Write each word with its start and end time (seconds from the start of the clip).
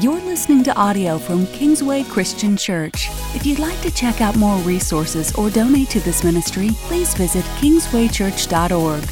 You're 0.00 0.20
listening 0.20 0.62
to 0.64 0.76
audio 0.76 1.16
from 1.16 1.46
Kingsway 1.46 2.02
Christian 2.02 2.54
Church. 2.54 3.08
If 3.34 3.46
you'd 3.46 3.58
like 3.58 3.80
to 3.80 3.90
check 3.90 4.20
out 4.20 4.36
more 4.36 4.58
resources 4.58 5.34
or 5.36 5.48
donate 5.48 5.88
to 5.90 6.00
this 6.00 6.22
ministry, 6.22 6.68
please 6.82 7.14
visit 7.14 7.42
kingswaychurch.org. 7.60 9.02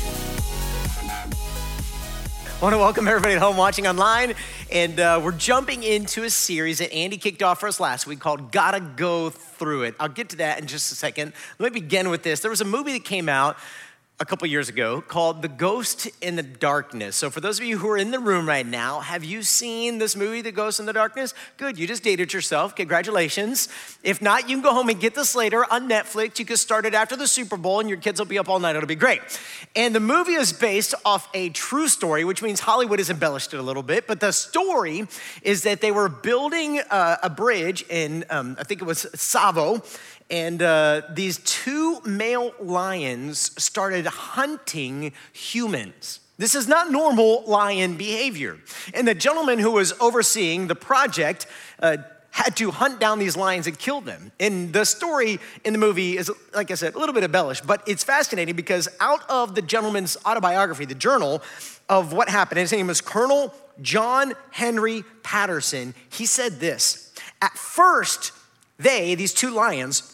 I 2.46 2.62
want 2.62 2.74
to 2.74 2.78
welcome 2.78 3.08
everybody 3.08 3.32
at 3.32 3.40
home 3.40 3.56
watching 3.56 3.86
online. 3.86 4.34
And 4.70 5.00
uh, 5.00 5.22
we're 5.24 5.32
jumping 5.32 5.82
into 5.84 6.24
a 6.24 6.30
series 6.30 6.80
that 6.80 6.92
Andy 6.92 7.16
kicked 7.16 7.42
off 7.42 7.60
for 7.60 7.68
us 7.68 7.80
last 7.80 8.06
week 8.06 8.20
called 8.20 8.52
Gotta 8.52 8.80
Go 8.80 9.30
Through 9.30 9.84
It. 9.84 9.94
I'll 9.98 10.08
get 10.08 10.28
to 10.30 10.36
that 10.36 10.60
in 10.60 10.66
just 10.66 10.92
a 10.92 10.96
second. 10.96 11.32
Let 11.58 11.72
me 11.72 11.80
begin 11.80 12.10
with 12.10 12.24
this. 12.24 12.40
There 12.40 12.50
was 12.50 12.60
a 12.60 12.66
movie 12.66 12.92
that 12.92 13.04
came 13.04 13.30
out 13.30 13.56
a 14.20 14.24
couple 14.24 14.46
years 14.46 14.68
ago 14.68 15.00
called 15.00 15.42
The 15.42 15.48
Ghost 15.48 16.08
in 16.20 16.36
the 16.36 16.42
Darkness. 16.44 17.16
So, 17.16 17.30
for 17.30 17.40
those 17.40 17.58
of 17.58 17.64
you 17.64 17.78
who 17.78 17.88
are 17.88 17.96
in 17.96 18.12
the 18.12 18.20
room 18.20 18.46
right 18.46 18.64
now, 18.64 19.00
have 19.00 19.24
you 19.24 19.42
seen 19.42 19.98
this 19.98 20.14
movie, 20.14 20.40
The 20.40 20.52
Ghost 20.52 20.78
in 20.78 20.86
the 20.86 20.92
Darkness? 20.92 21.34
Good, 21.56 21.80
you 21.80 21.88
just 21.88 22.04
dated 22.04 22.32
yourself. 22.32 22.76
Congratulations. 22.76 23.68
If 24.04 24.22
not, 24.22 24.48
you 24.48 24.54
can 24.54 24.62
go 24.62 24.72
home 24.72 24.88
and 24.88 25.00
get 25.00 25.16
this 25.16 25.34
later 25.34 25.64
on 25.68 25.88
Netflix. 25.88 26.38
You 26.38 26.44
can 26.44 26.56
start 26.56 26.86
it 26.86 26.94
after 26.94 27.16
the 27.16 27.26
Super 27.26 27.56
Bowl, 27.56 27.80
and 27.80 27.88
your 27.88 27.98
kids 27.98 28.20
will 28.20 28.26
be 28.26 28.38
up 28.38 28.48
all 28.48 28.60
night. 28.60 28.76
It'll 28.76 28.86
be 28.86 28.94
great. 28.94 29.20
And 29.74 29.92
the 29.92 30.00
movie 30.00 30.34
is 30.34 30.52
based 30.52 30.94
off 31.04 31.28
a 31.34 31.48
true 31.48 31.88
story, 31.88 32.24
which 32.24 32.40
means 32.40 32.60
Hollywood 32.60 33.00
has 33.00 33.10
embellished 33.10 33.52
it 33.52 33.58
a 33.58 33.64
little 33.64 33.82
bit. 33.82 34.06
But 34.06 34.20
the 34.20 34.30
story 34.30 35.08
is 35.42 35.64
that 35.64 35.80
they 35.80 35.90
were 35.90 36.08
building 36.08 36.78
a, 36.78 37.18
a 37.24 37.30
bridge 37.30 37.84
in, 37.90 38.24
um, 38.30 38.56
I 38.60 38.62
think 38.62 38.80
it 38.80 38.84
was 38.84 39.06
Tsavo 39.16 39.84
and 40.30 40.62
uh, 40.62 41.02
these 41.10 41.38
two 41.38 42.00
male 42.02 42.52
lions 42.60 43.50
started 43.62 44.06
hunting 44.06 45.12
humans. 45.32 46.20
This 46.36 46.54
is 46.54 46.66
not 46.66 46.90
normal 46.90 47.44
lion 47.46 47.96
behavior. 47.96 48.58
And 48.92 49.06
the 49.06 49.14
gentleman 49.14 49.58
who 49.58 49.72
was 49.72 49.92
overseeing 50.00 50.66
the 50.66 50.74
project 50.74 51.46
uh, 51.80 51.98
had 52.30 52.56
to 52.56 52.72
hunt 52.72 52.98
down 52.98 53.20
these 53.20 53.36
lions 53.36 53.68
and 53.68 53.78
kill 53.78 54.00
them. 54.00 54.32
And 54.40 54.72
the 54.72 54.84
story 54.84 55.38
in 55.64 55.72
the 55.72 55.78
movie 55.78 56.16
is, 56.16 56.30
like 56.52 56.72
I 56.72 56.74
said, 56.74 56.96
a 56.96 56.98
little 56.98 57.14
bit 57.14 57.22
embellished, 57.22 57.64
but 57.64 57.82
it's 57.86 58.02
fascinating 58.02 58.56
because 58.56 58.88
out 58.98 59.28
of 59.30 59.54
the 59.54 59.62
gentleman's 59.62 60.16
autobiography, 60.26 60.84
the 60.84 60.96
journal 60.96 61.42
of 61.88 62.12
what 62.12 62.28
happened, 62.28 62.58
his 62.58 62.72
name 62.72 62.88
was 62.88 63.00
Colonel 63.00 63.54
John 63.80 64.34
Henry 64.50 65.04
Patterson, 65.22 65.94
he 66.10 66.26
said 66.26 66.58
this 66.58 67.12
At 67.40 67.52
first, 67.52 68.32
they, 68.78 69.14
these 69.14 69.32
two 69.32 69.50
lions, 69.50 70.13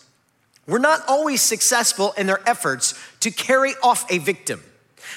were 0.70 0.78
not 0.78 1.02
always 1.08 1.42
successful 1.42 2.14
in 2.16 2.26
their 2.26 2.48
efforts 2.48 2.94
to 3.20 3.30
carry 3.30 3.74
off 3.82 4.10
a 4.10 4.18
victim. 4.18 4.62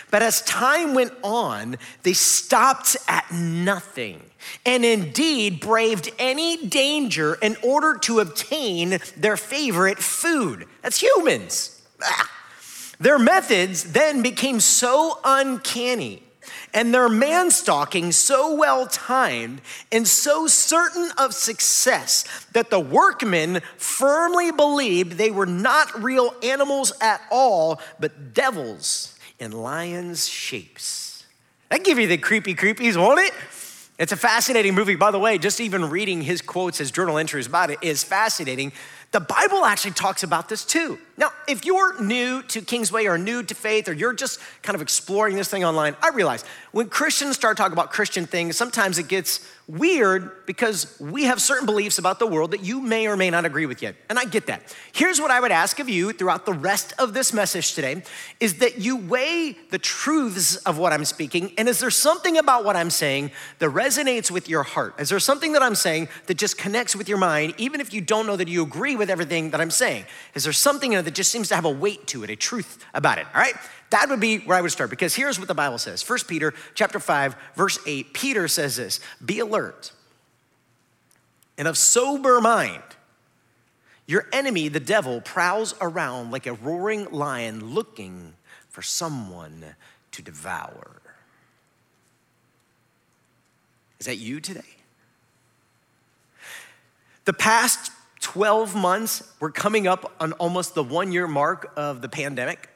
But 0.10 0.24
as 0.24 0.42
time 0.42 0.94
went 0.96 1.14
on, 1.24 1.78
they 2.02 2.14
stopped 2.14 2.98
at 3.08 3.32
nothing 3.32 4.22
and 4.66 4.84
indeed 4.84 5.60
braved 5.60 6.12
any 6.18 6.66
danger 6.66 7.36
in 7.36 7.56
order 7.64 7.98
to 8.00 8.20
obtain 8.20 9.00
their 9.16 9.38
favorite 9.38 10.00
food. 10.00 10.66
That's 10.82 11.02
humans. 11.02 11.82
Ah. 12.02 12.30
Their 13.00 13.20
methods 13.20 13.94
then 13.94 14.22
became 14.22 14.60
so 14.60 15.20
uncanny 15.24 16.24
and 16.74 16.94
their 16.94 17.10
man 17.10 17.52
stalking 17.52 18.12
so 18.12 18.56
well 18.56 18.88
timed 18.88 19.62
and 19.92 20.08
so 20.08 20.48
certain 20.48 21.12
of 21.18 21.34
success 21.34 22.26
that 22.54 22.70
the 22.70 22.80
workmen 22.80 23.62
firmly 23.78 24.52
believed 24.52 25.14
they 25.14 25.32
were 25.32 25.46
not 25.46 26.04
real 26.04 26.34
animals 26.42 26.92
at 27.02 27.22
all, 27.32 27.80
but 28.00 28.34
devils 28.34 29.18
in 29.40 29.52
lions' 29.52 30.28
shapes. 30.28 31.26
That 31.70 31.84
give 31.84 32.00
you 32.00 32.08
the 32.08 32.18
creepy 32.18 32.56
creepies, 32.56 32.98
won't 32.98 33.20
it? 33.20 33.34
It's 34.00 34.12
a 34.12 34.18
fascinating 34.18 34.74
movie. 34.74 34.96
By 34.96 35.12
the 35.12 35.20
way, 35.20 35.38
just 35.38 35.60
even 35.62 35.90
reading 35.90 36.22
his 36.22 36.42
quotes, 36.42 36.80
his 36.80 36.92
journal 36.92 37.18
entries 37.18 37.46
about 37.46 37.70
it 37.70 37.80
is 37.82 38.04
fascinating. 38.04 38.74
The 39.14 39.20
Bible 39.20 39.64
actually 39.64 39.92
talks 39.92 40.24
about 40.24 40.50
this 40.50 40.66
too. 40.66 40.98
Now, 41.18 41.32
if 41.48 41.66
you're 41.66 42.02
new 42.02 42.42
to 42.44 42.62
Kingsway 42.62 43.06
or 43.06 43.20
new 43.20 43.44
to 43.44 43.54
faith 43.54 43.88
or 43.88 43.94
you're 43.94 44.14
just 44.14 44.40
kind 44.64 44.76
of 44.76 44.82
exploring 44.82 45.36
this 45.36 45.48
thing 45.48 45.64
online, 45.64 45.96
I 46.02 46.10
realize 46.10 46.44
when 46.72 46.90
Christians 46.90 47.36
start 47.36 47.56
talking 47.56 47.74
about 47.74 47.92
Christian 47.92 48.26
things, 48.26 48.58
sometimes 48.58 48.98
it 48.98 49.08
gets 49.08 49.48
weird 49.68 50.46
because 50.46 51.00
we 51.00 51.24
have 51.24 51.42
certain 51.42 51.66
beliefs 51.66 51.98
about 51.98 52.20
the 52.20 52.28
world 52.28 52.52
that 52.52 52.64
you 52.64 52.82
may 52.82 53.08
or 53.08 53.16
may 53.16 53.30
not 53.30 53.46
agree 53.46 53.66
with 53.66 53.82
yet. 53.82 53.96
And 54.10 54.20
I 54.20 54.26
get 54.26 54.48
that. 54.48 54.76
Here's 54.92 55.22
what 55.22 55.32
I 55.32 55.40
would 55.40 55.52
ask 55.52 55.80
of 55.80 55.88
you 55.88 56.12
throughout 56.12 56.46
the 56.46 56.54
rest 56.54 56.94
of 57.00 57.14
this 57.14 57.32
message 57.32 57.74
today 57.74 58.04
is 58.40 58.56
that 58.56 58.80
you 58.80 58.98
weigh 58.98 59.58
the 59.72 59.80
truths 59.80 60.58
of 60.58 60.78
what 60.78 60.92
I'm 60.92 61.06
speaking. 61.06 61.54
And 61.58 61.70
is 61.70 61.80
there 61.80 61.90
something 61.90 62.38
about 62.38 62.66
what 62.66 62.76
I'm 62.76 62.90
saying 62.90 63.32
that 63.60 63.70
resonates 63.70 64.30
with 64.30 64.50
your 64.50 64.64
heart? 64.64 65.00
Is 65.00 65.10
there 65.10 65.20
something 65.20 65.54
that 65.54 65.64
I'm 65.64 65.76
saying 65.76 66.10
that 66.26 66.38
just 66.38 66.58
connects 66.58 66.96
with 66.96 67.08
your 67.08 67.18
mind, 67.18 67.54
even 67.58 67.80
if 67.80 67.94
you 67.94 68.02
don't 68.02 68.28
know 68.28 68.36
that 68.36 68.50
you 68.50 68.64
agree 68.64 68.96
with 68.98 69.10
everything 69.10 69.52
that 69.52 69.62
I'm 69.62 69.72
saying? 69.72 70.06
Is 70.36 70.44
there 70.44 70.54
something 70.54 70.92
in 70.92 71.00
it 71.00 71.04
that 71.04 71.16
just 71.16 71.32
seems 71.32 71.48
to 71.50 71.56
have 71.56 71.66
a 71.66 71.72
weight 71.72 72.06
to 72.08 72.24
it, 72.24 72.30
a 72.30 72.36
truth 72.36 72.84
about 72.94 73.18
it? 73.18 73.26
All 73.34 73.42
right? 73.42 73.56
That 73.94 74.10
would 74.10 74.20
be 74.20 74.40
where 74.40 74.58
I 74.58 74.62
would 74.62 74.72
start 74.72 74.90
because 74.90 75.14
here's 75.14 75.38
what 75.38 75.48
the 75.48 75.54
Bible 75.54 75.78
says. 75.78 76.02
1 76.02 76.20
Peter 76.28 76.56
chapter 76.74 77.00
5 77.00 77.36
verse 77.56 77.78
8. 77.86 78.12
Peter 78.12 78.48
says 78.48 78.76
this, 78.76 79.00
"Be 79.24 79.38
alert 79.38 79.92
and 81.60 81.68
of 81.68 81.78
sober 81.78 82.42
mind. 82.42 82.82
Your 84.08 84.28
enemy, 84.34 84.68
the 84.68 84.80
devil, 84.80 85.22
prowls 85.22 85.76
around 85.80 86.32
like 86.32 86.48
a 86.48 86.54
roaring 86.54 87.06
lion 87.12 87.76
looking 87.76 88.36
for 88.68 88.82
someone 88.82 89.76
to 90.12 90.24
devour." 90.24 91.00
Is 94.00 94.08
that 94.08 94.18
you 94.18 94.40
today? 94.40 94.78
The 97.26 97.34
past 97.34 97.92
12 98.22 98.74
months, 98.74 99.22
we're 99.40 99.52
coming 99.52 99.86
up 99.86 100.16
on 100.20 100.34
almost 100.34 100.74
the 100.74 100.84
one 100.84 101.12
year 101.12 101.28
mark 101.28 101.72
of 101.76 102.02
the 102.02 102.10
pandemic 102.10 102.72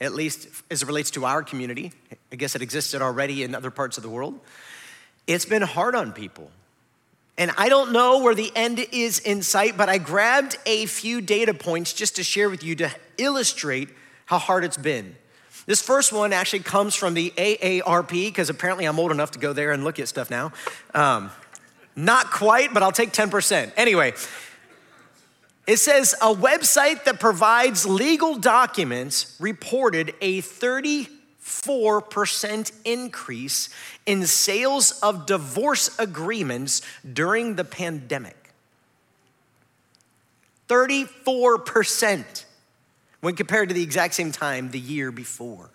at 0.00 0.14
least 0.14 0.48
as 0.70 0.82
it 0.82 0.86
relates 0.86 1.10
to 1.12 1.24
our 1.24 1.42
community. 1.42 1.92
I 2.32 2.36
guess 2.36 2.54
it 2.54 2.62
existed 2.62 3.02
already 3.02 3.42
in 3.42 3.54
other 3.54 3.70
parts 3.70 3.96
of 3.96 4.02
the 4.02 4.10
world. 4.10 4.38
It's 5.26 5.44
been 5.44 5.62
hard 5.62 5.94
on 5.94 6.12
people. 6.12 6.50
And 7.36 7.50
I 7.58 7.68
don't 7.68 7.92
know 7.92 8.20
where 8.20 8.34
the 8.34 8.52
end 8.54 8.78
is 8.92 9.18
in 9.18 9.42
sight, 9.42 9.76
but 9.76 9.88
I 9.88 9.98
grabbed 9.98 10.56
a 10.66 10.86
few 10.86 11.20
data 11.20 11.52
points 11.52 11.92
just 11.92 12.16
to 12.16 12.22
share 12.22 12.48
with 12.48 12.62
you 12.62 12.76
to 12.76 12.90
illustrate 13.18 13.88
how 14.26 14.38
hard 14.38 14.64
it's 14.64 14.76
been. 14.76 15.16
This 15.66 15.80
first 15.80 16.12
one 16.12 16.32
actually 16.32 16.60
comes 16.60 16.94
from 16.94 17.14
the 17.14 17.32
AARP, 17.36 18.10
because 18.10 18.50
apparently 18.50 18.84
I'm 18.84 18.98
old 18.98 19.10
enough 19.10 19.32
to 19.32 19.38
go 19.38 19.52
there 19.52 19.72
and 19.72 19.82
look 19.82 19.98
at 19.98 20.08
stuff 20.08 20.30
now. 20.30 20.52
Um, 20.92 21.30
not 21.96 22.30
quite, 22.30 22.74
but 22.74 22.82
I'll 22.82 22.92
take 22.92 23.12
10%. 23.12 23.72
Anyway, 23.76 24.12
it 25.66 25.78
says 25.78 26.14
a 26.20 26.34
website 26.34 27.04
that 27.04 27.18
provides 27.18 27.86
legal 27.86 28.36
documents 28.36 29.34
reported 29.40 30.14
a 30.20 30.42
34% 30.42 32.72
increase 32.84 33.70
in 34.04 34.26
sales 34.26 35.00
of 35.02 35.24
divorce 35.24 35.98
agreements 35.98 36.82
during 37.10 37.56
the 37.56 37.64
pandemic. 37.64 38.36
34% 40.68 42.44
when 43.20 43.34
compared 43.34 43.70
to 43.70 43.74
the 43.74 43.82
exact 43.82 44.12
same 44.14 44.32
time 44.32 44.70
the 44.70 44.78
year 44.78 45.10
before. 45.10 45.70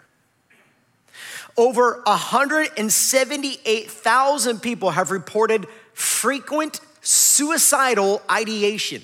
Over 1.58 2.04
178,000 2.06 4.60
people 4.60 4.92
have 4.92 5.10
reported 5.10 5.66
frequent 5.94 6.80
suicidal 7.02 8.22
ideation. 8.30 9.02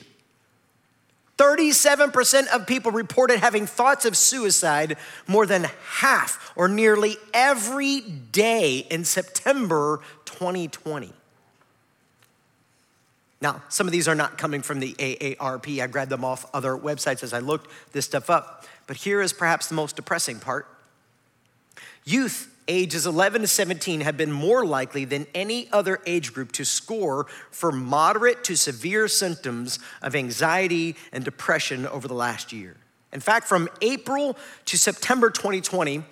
37% 1.38 2.48
of 2.48 2.66
people 2.66 2.92
reported 2.92 3.40
having 3.40 3.66
thoughts 3.66 4.06
of 4.06 4.16
suicide 4.16 4.98
more 5.28 5.46
than 5.46 5.66
half 5.88 6.54
or 6.56 6.68
nearly 6.68 7.18
every 7.34 8.00
day 8.00 8.86
in 8.90 9.04
September 9.04 10.00
2020. 10.26 11.12
Now, 13.42 13.62
some 13.68 13.86
of 13.86 13.92
these 13.92 14.08
are 14.08 14.16
not 14.16 14.38
coming 14.38 14.62
from 14.62 14.80
the 14.80 14.94
AARP. 14.94 15.82
I 15.82 15.88
grabbed 15.88 16.10
them 16.10 16.24
off 16.24 16.46
other 16.54 16.76
websites 16.76 17.22
as 17.22 17.34
I 17.34 17.40
looked 17.40 17.70
this 17.92 18.06
stuff 18.06 18.30
up. 18.30 18.66
But 18.88 18.98
here 18.98 19.22
is 19.22 19.34
perhaps 19.34 19.68
the 19.68 19.76
most 19.76 19.98
depressing 19.98 20.40
part. 20.40 20.68
Youth 22.06 22.55
ages 22.68 23.06
11 23.06 23.42
to 23.42 23.48
17 23.48 24.02
have 24.02 24.18
been 24.18 24.32
more 24.32 24.66
likely 24.66 25.06
than 25.06 25.28
any 25.34 25.70
other 25.72 26.00
age 26.06 26.34
group 26.34 26.52
to 26.54 26.66
score 26.66 27.28
for 27.52 27.72
moderate 27.72 28.44
to 28.46 28.56
severe 28.56 29.08
symptoms 29.08 29.80
of 30.02 30.16
anxiety 30.16 30.96
and 31.12 31.24
depression 31.24 31.86
over 31.88 32.08
the 32.08 32.14
last 32.14 32.52
year. 32.52 32.76
In 33.14 33.20
fact, 33.20 33.48
from 33.48 33.70
April 33.82 34.38
to 34.66 34.78
September 34.78 35.30
2020, 35.30 36.04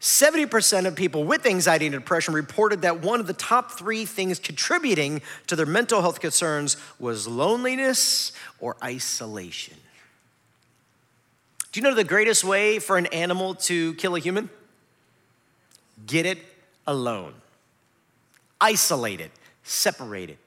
70% 0.00 0.86
of 0.86 0.96
people 0.96 1.24
with 1.24 1.46
anxiety 1.46 1.86
and 1.86 1.94
depression 1.94 2.34
reported 2.34 2.82
that 2.82 3.02
one 3.02 3.20
of 3.20 3.28
the 3.28 3.32
top 3.32 3.70
three 3.70 4.04
things 4.04 4.38
contributing 4.38 5.22
to 5.46 5.54
their 5.54 5.66
mental 5.66 6.00
health 6.00 6.20
concerns 6.20 6.76
was 6.98 7.28
loneliness 7.28 8.32
or 8.58 8.76
isolation. 8.82 9.76
Do 11.70 11.80
you 11.80 11.84
know 11.84 11.94
the 11.94 12.04
greatest 12.04 12.44
way 12.44 12.80
for 12.80 12.98
an 12.98 13.06
animal 13.06 13.54
to 13.54 13.94
kill 13.94 14.16
a 14.16 14.18
human? 14.18 14.50
Get 16.06 16.26
it 16.26 16.38
alone. 16.86 17.34
Isolate 18.60 19.20
it, 19.20 19.30
separate 19.62 20.30
it. 20.30 20.38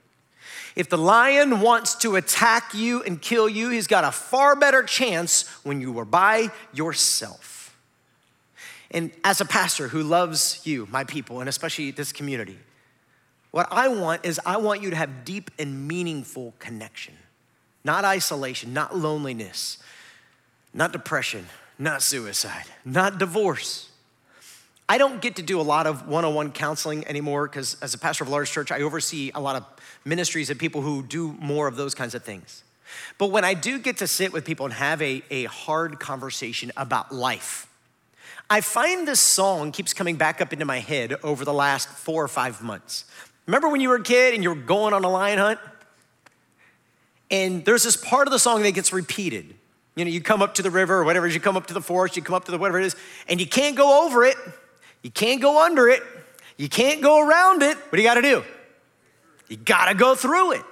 If 0.76 0.90
the 0.90 0.98
lion 0.98 1.62
wants 1.62 1.96
to 1.96 2.18
attack 2.18 2.74
you 2.74 3.02
and 3.04 3.22
kill 3.22 3.48
you, 3.48 3.70
he's 3.70 3.88
got 3.88 4.04
a 4.04 4.12
far 4.12 4.56
better 4.56 4.84
chance 4.84 5.48
when 5.64 5.80
you 5.80 5.98
are 6.00 6.06
by 6.06 6.50
yourself. 6.74 7.76
And 8.92 9.12
as 9.24 9.42
a 9.42 9.46
pastor 9.46 9.88
who 9.88 10.04
loves 10.04 10.62
you, 10.66 10.88
my 10.92 11.04
people, 11.04 11.40
and 11.40 11.50
especially 11.50 11.92
this 11.92 12.12
community, 12.12 12.58
what 13.52 13.68
I 13.72 13.88
want 13.88 14.26
is 14.26 14.40
I 14.46 14.58
want 14.58 14.82
you 14.82 14.90
to 14.90 14.96
have 14.96 15.24
deep 15.24 15.50
and 15.58 15.88
meaningful 15.88 16.54
connection, 16.60 17.14
not 17.86 18.04
isolation, 18.04 18.74
not 18.74 18.98
loneliness, 18.98 19.78
not 20.74 20.92
depression, 20.92 21.48
not 21.80 22.02
suicide, 22.02 22.66
not 22.84 23.18
divorce. 23.18 23.90
I 24.88 24.98
don't 25.00 25.20
get 25.20 25.38
to 25.38 25.42
do 25.42 25.60
a 25.60 25.64
lot 25.64 25.88
of 25.88 26.08
one 26.08 26.26
on 26.26 26.36
one 26.36 26.52
counseling 26.52 27.08
anymore 27.08 27.48
because, 27.48 27.76
as 27.82 27.94
a 27.94 27.98
pastor 27.98 28.24
of 28.24 28.28
a 28.28 28.32
large 28.32 28.52
church, 28.52 28.72
I 28.72 28.82
oversee 28.82 29.32
a 29.34 29.40
lot 29.40 29.56
of 29.56 29.66
ministries 30.04 30.50
and 30.50 30.60
people 30.60 30.82
who 30.82 31.02
do 31.02 31.36
more 31.40 31.68
of 31.68 31.76
those 31.76 31.96
kinds 31.96 32.14
of 32.14 32.24
things. 32.24 32.64
But 33.18 33.32
when 33.32 33.44
I 33.44 33.56
do 33.56 33.80
get 33.80 33.98
to 33.98 34.08
sit 34.08 34.32
with 34.32 34.46
people 34.46 34.66
and 34.66 34.74
have 34.74 35.02
a, 35.02 35.24
a 35.32 35.46
hard 35.46 36.00
conversation 36.00 36.72
about 36.78 37.14
life, 37.14 37.68
I 38.48 38.62
find 38.62 39.08
this 39.08 39.20
song 39.20 39.72
keeps 39.72 39.94
coming 39.94 40.18
back 40.18 40.40
up 40.40 40.54
into 40.54 40.66
my 40.66 40.80
head 40.80 41.16
over 41.24 41.44
the 41.44 41.54
last 41.54 41.90
four 41.90 42.24
or 42.24 42.28
five 42.28 42.62
months. 42.62 43.06
Remember 43.48 43.70
when 43.70 43.82
you 43.82 43.90
were 43.90 43.96
a 43.96 44.04
kid 44.04 44.36
and 44.36 44.44
you 44.44 44.50
were 44.50 44.56
going 44.56 44.94
on 44.94 45.04
a 45.04 45.10
lion 45.10 45.40
hunt? 45.40 45.60
And 47.32 47.66
there's 47.66 47.84
this 47.84 47.98
part 47.98 48.28
of 48.28 48.32
the 48.32 48.38
song 48.38 48.62
that 48.62 48.72
gets 48.74 48.94
repeated. 48.94 49.56
You 49.96 50.06
know, 50.06 50.12
you 50.12 50.22
come 50.22 50.44
up 50.44 50.56
to 50.56 50.62
the 50.62 50.70
river 50.70 50.96
or 50.96 51.04
whatever, 51.04 51.28
you 51.28 51.40
come 51.40 51.58
up 51.58 51.68
to 51.68 51.74
the 51.74 51.82
forest, 51.82 52.16
you 52.16 52.22
come 52.22 52.36
up 52.36 52.46
to 52.46 52.52
the 52.52 52.60
whatever 52.60 52.80
it 52.80 52.86
is, 52.86 52.96
and 53.28 53.40
you 53.40 53.48
can't 53.48 53.76
go 53.76 54.06
over 54.06 54.24
it, 54.24 54.36
you 55.06 55.12
can't 55.12 55.40
go 55.40 55.64
under 55.64 55.88
it, 55.88 56.02
you 56.58 56.68
can't 56.68 57.00
go 57.00 57.24
around 57.24 57.62
it. 57.62 57.78
What 57.78 57.92
do 57.92 57.98
you 58.00 58.08
gotta 58.08 58.24
do? 58.24 58.44
You 59.48 59.56
gotta 59.56 59.94
go 59.94 60.16
through 60.16 60.54
it. 60.54 60.64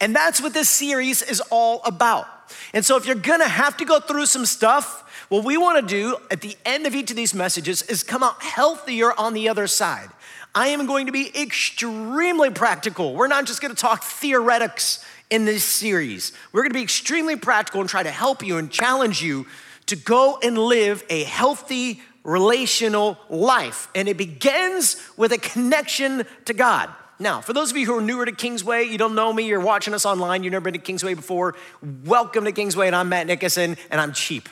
And 0.00 0.16
that's 0.16 0.40
what 0.40 0.54
this 0.54 0.70
series 0.70 1.20
is 1.20 1.42
all 1.50 1.82
about. 1.84 2.26
And 2.72 2.82
so, 2.82 2.96
if 2.96 3.04
you're 3.04 3.14
gonna 3.14 3.46
have 3.46 3.76
to 3.76 3.84
go 3.84 4.00
through 4.00 4.24
some 4.24 4.46
stuff, 4.46 5.26
what 5.28 5.44
we 5.44 5.58
wanna 5.58 5.82
do 5.82 6.16
at 6.30 6.40
the 6.40 6.56
end 6.64 6.86
of 6.86 6.94
each 6.94 7.10
of 7.10 7.16
these 7.16 7.34
messages 7.34 7.82
is 7.82 8.02
come 8.02 8.22
out 8.22 8.42
healthier 8.42 9.12
on 9.20 9.34
the 9.34 9.50
other 9.50 9.66
side. 9.66 10.08
I 10.54 10.68
am 10.68 10.86
going 10.86 11.04
to 11.04 11.12
be 11.12 11.30
extremely 11.38 12.48
practical. 12.48 13.12
We're 13.12 13.26
not 13.26 13.44
just 13.44 13.60
gonna 13.60 13.74
talk 13.74 14.02
theoretics 14.02 15.04
in 15.28 15.44
this 15.44 15.62
series. 15.62 16.32
We're 16.52 16.62
gonna 16.62 16.72
be 16.72 16.82
extremely 16.82 17.36
practical 17.36 17.82
and 17.82 17.90
try 17.90 18.02
to 18.02 18.10
help 18.10 18.42
you 18.42 18.56
and 18.56 18.70
challenge 18.70 19.22
you 19.22 19.46
to 19.88 19.96
go 19.96 20.38
and 20.42 20.56
live 20.56 21.04
a 21.10 21.24
healthy 21.24 22.00
relational 22.28 23.18
life. 23.30 23.88
And 23.94 24.06
it 24.08 24.16
begins 24.16 24.96
with 25.16 25.32
a 25.32 25.38
connection 25.38 26.24
to 26.44 26.54
God. 26.54 26.90
Now, 27.18 27.40
for 27.40 27.52
those 27.52 27.70
of 27.72 27.76
you 27.76 27.86
who 27.86 27.96
are 27.96 28.02
newer 28.02 28.26
to 28.26 28.32
Kingsway, 28.32 28.84
you 28.84 28.98
don't 28.98 29.14
know 29.16 29.32
me, 29.32 29.46
you're 29.46 29.58
watching 29.58 29.92
us 29.92 30.06
online, 30.06 30.44
you've 30.44 30.52
never 30.52 30.64
been 30.64 30.74
to 30.74 30.78
Kingsway 30.78 31.14
before, 31.14 31.56
welcome 32.04 32.44
to 32.44 32.52
Kingsway, 32.52 32.86
and 32.86 32.94
I'm 32.94 33.08
Matt 33.08 33.26
Nickerson, 33.26 33.76
and 33.90 34.00
I'm 34.00 34.12
cheap. 34.12 34.48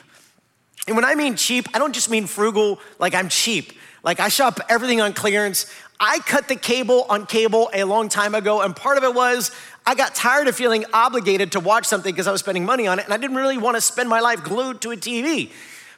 And 0.85 0.95
when 0.95 1.05
I 1.05 1.15
mean 1.15 1.37
cheap, 1.37 1.67
I 1.73 1.79
don't 1.79 1.93
just 1.93 2.09
mean 2.09 2.27
frugal, 2.27 2.79
like 2.99 3.13
I'm 3.13 3.29
cheap. 3.29 3.71
Like 4.03 4.19
I 4.19 4.27
shop 4.27 4.59
everything 4.67 4.99
on 4.99 5.13
clearance. 5.13 5.71
I 5.99 6.19
cut 6.19 6.47
the 6.47 6.55
cable 6.55 7.05
on 7.09 7.25
cable 7.25 7.69
a 7.73 7.83
long 7.85 8.09
time 8.09 8.35
ago, 8.35 8.61
and 8.61 8.75
part 8.75 8.97
of 8.97 9.03
it 9.03 9.13
was 9.13 9.51
I 9.85 9.95
got 9.95 10.13
tired 10.13 10.47
of 10.47 10.55
feeling 10.55 10.83
obligated 10.93 11.53
to 11.53 11.61
watch 11.61 11.85
something 11.85 12.13
because 12.13 12.27
I 12.27 12.31
was 12.31 12.41
spending 12.41 12.65
money 12.65 12.87
on 12.87 12.99
it, 12.99 13.05
and 13.05 13.13
I 13.13 13.17
didn't 13.17 13.37
really 13.37 13.57
want 13.57 13.75
to 13.75 13.81
spend 13.81 14.09
my 14.09 14.19
life 14.19 14.43
glued 14.43 14.81
to 14.81 14.91
a 14.91 14.97
TV. 14.97 15.51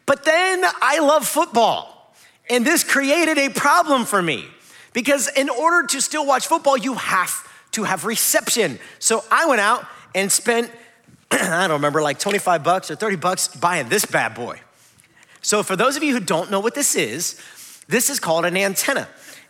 But 0.10 0.26
then 0.26 0.66
I 0.82 0.98
love 1.02 1.28
football, 1.28 2.12
and 2.50 2.66
this 2.66 2.84
created 2.84 3.38
a 3.38 3.50
problem 3.50 4.06
for 4.06 4.20
me 4.20 4.48
because 4.92 5.28
in 5.28 5.50
order 5.50 5.86
to 5.86 6.02
still 6.02 6.26
watch 6.26 6.48
football, 6.48 6.76
you 6.76 6.96
have 6.96 7.48
to 7.74 7.84
have 7.84 8.06
reception. 8.06 8.80
So 8.98 9.24
I 9.30 9.46
went 9.46 9.62
out 9.62 9.86
and 10.16 10.32
spent, 10.32 10.72
I 11.32 11.68
don't 11.68 11.74
remember, 11.74 12.02
like 12.02 12.18
25 12.18 12.64
bucks 12.64 12.90
or 12.90 12.96
30 12.96 13.18
bucks 13.18 13.50
buying 13.50 13.88
this 13.88 14.04
bad 14.04 14.34
boy. 14.34 14.60
So 15.44 15.62
for 15.62 15.76
those 15.76 15.96
of 15.96 16.02
you 16.02 16.14
who 16.14 16.20
don't 16.20 16.50
know 16.50 16.60
what 16.60 16.74
this 16.74 16.96
is, 16.96 17.40
this 17.88 18.10
is 18.10 18.20
called 18.20 18.46
an 18.46 18.58
antenna. 18.58 19.08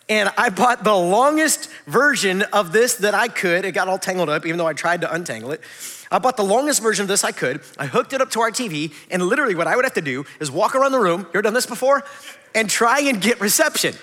And 0.10 0.30
I 0.38 0.50
bought 0.50 0.84
the 0.84 0.94
longest 0.94 1.70
version 1.88 2.42
of 2.42 2.74
this 2.74 2.96
that 2.96 3.14
I 3.14 3.30
could. 3.30 3.64
It 3.64 3.72
got 3.72 3.88
all 3.88 3.98
tangled 3.98 4.28
up, 4.28 4.46
even 4.46 4.58
though 4.58 4.68
I 4.68 4.74
tried 4.74 5.00
to 5.02 5.14
untangle 5.14 5.54
it. 5.54 5.62
I 6.12 6.20
bought 6.20 6.38
the 6.38 6.44
longest 6.44 6.82
version 6.82 7.04
of 7.04 7.08
this 7.08 7.24
I 7.24 7.32
could. 7.32 7.62
I 7.78 7.86
hooked 7.86 8.14
it 8.14 8.22
up 8.22 8.32
to 8.32 8.42
our 8.42 8.52
TV, 8.52 8.94
and 9.12 9.22
literally 9.22 9.56
what 9.56 9.68
I 9.68 9.76
would 9.76 9.86
have 9.86 9.94
to 9.94 10.02
do 10.02 10.26
is 10.40 10.50
walk 10.50 10.76
around 10.76 10.92
the 10.92 11.00
room. 11.00 11.22
You 11.22 11.28
ever 11.36 11.42
done 11.44 11.54
this 11.54 11.68
before? 11.68 12.04
And 12.56 12.70
try 12.70 13.02
and 13.02 13.22
get 13.22 13.40
reception. 13.40 13.94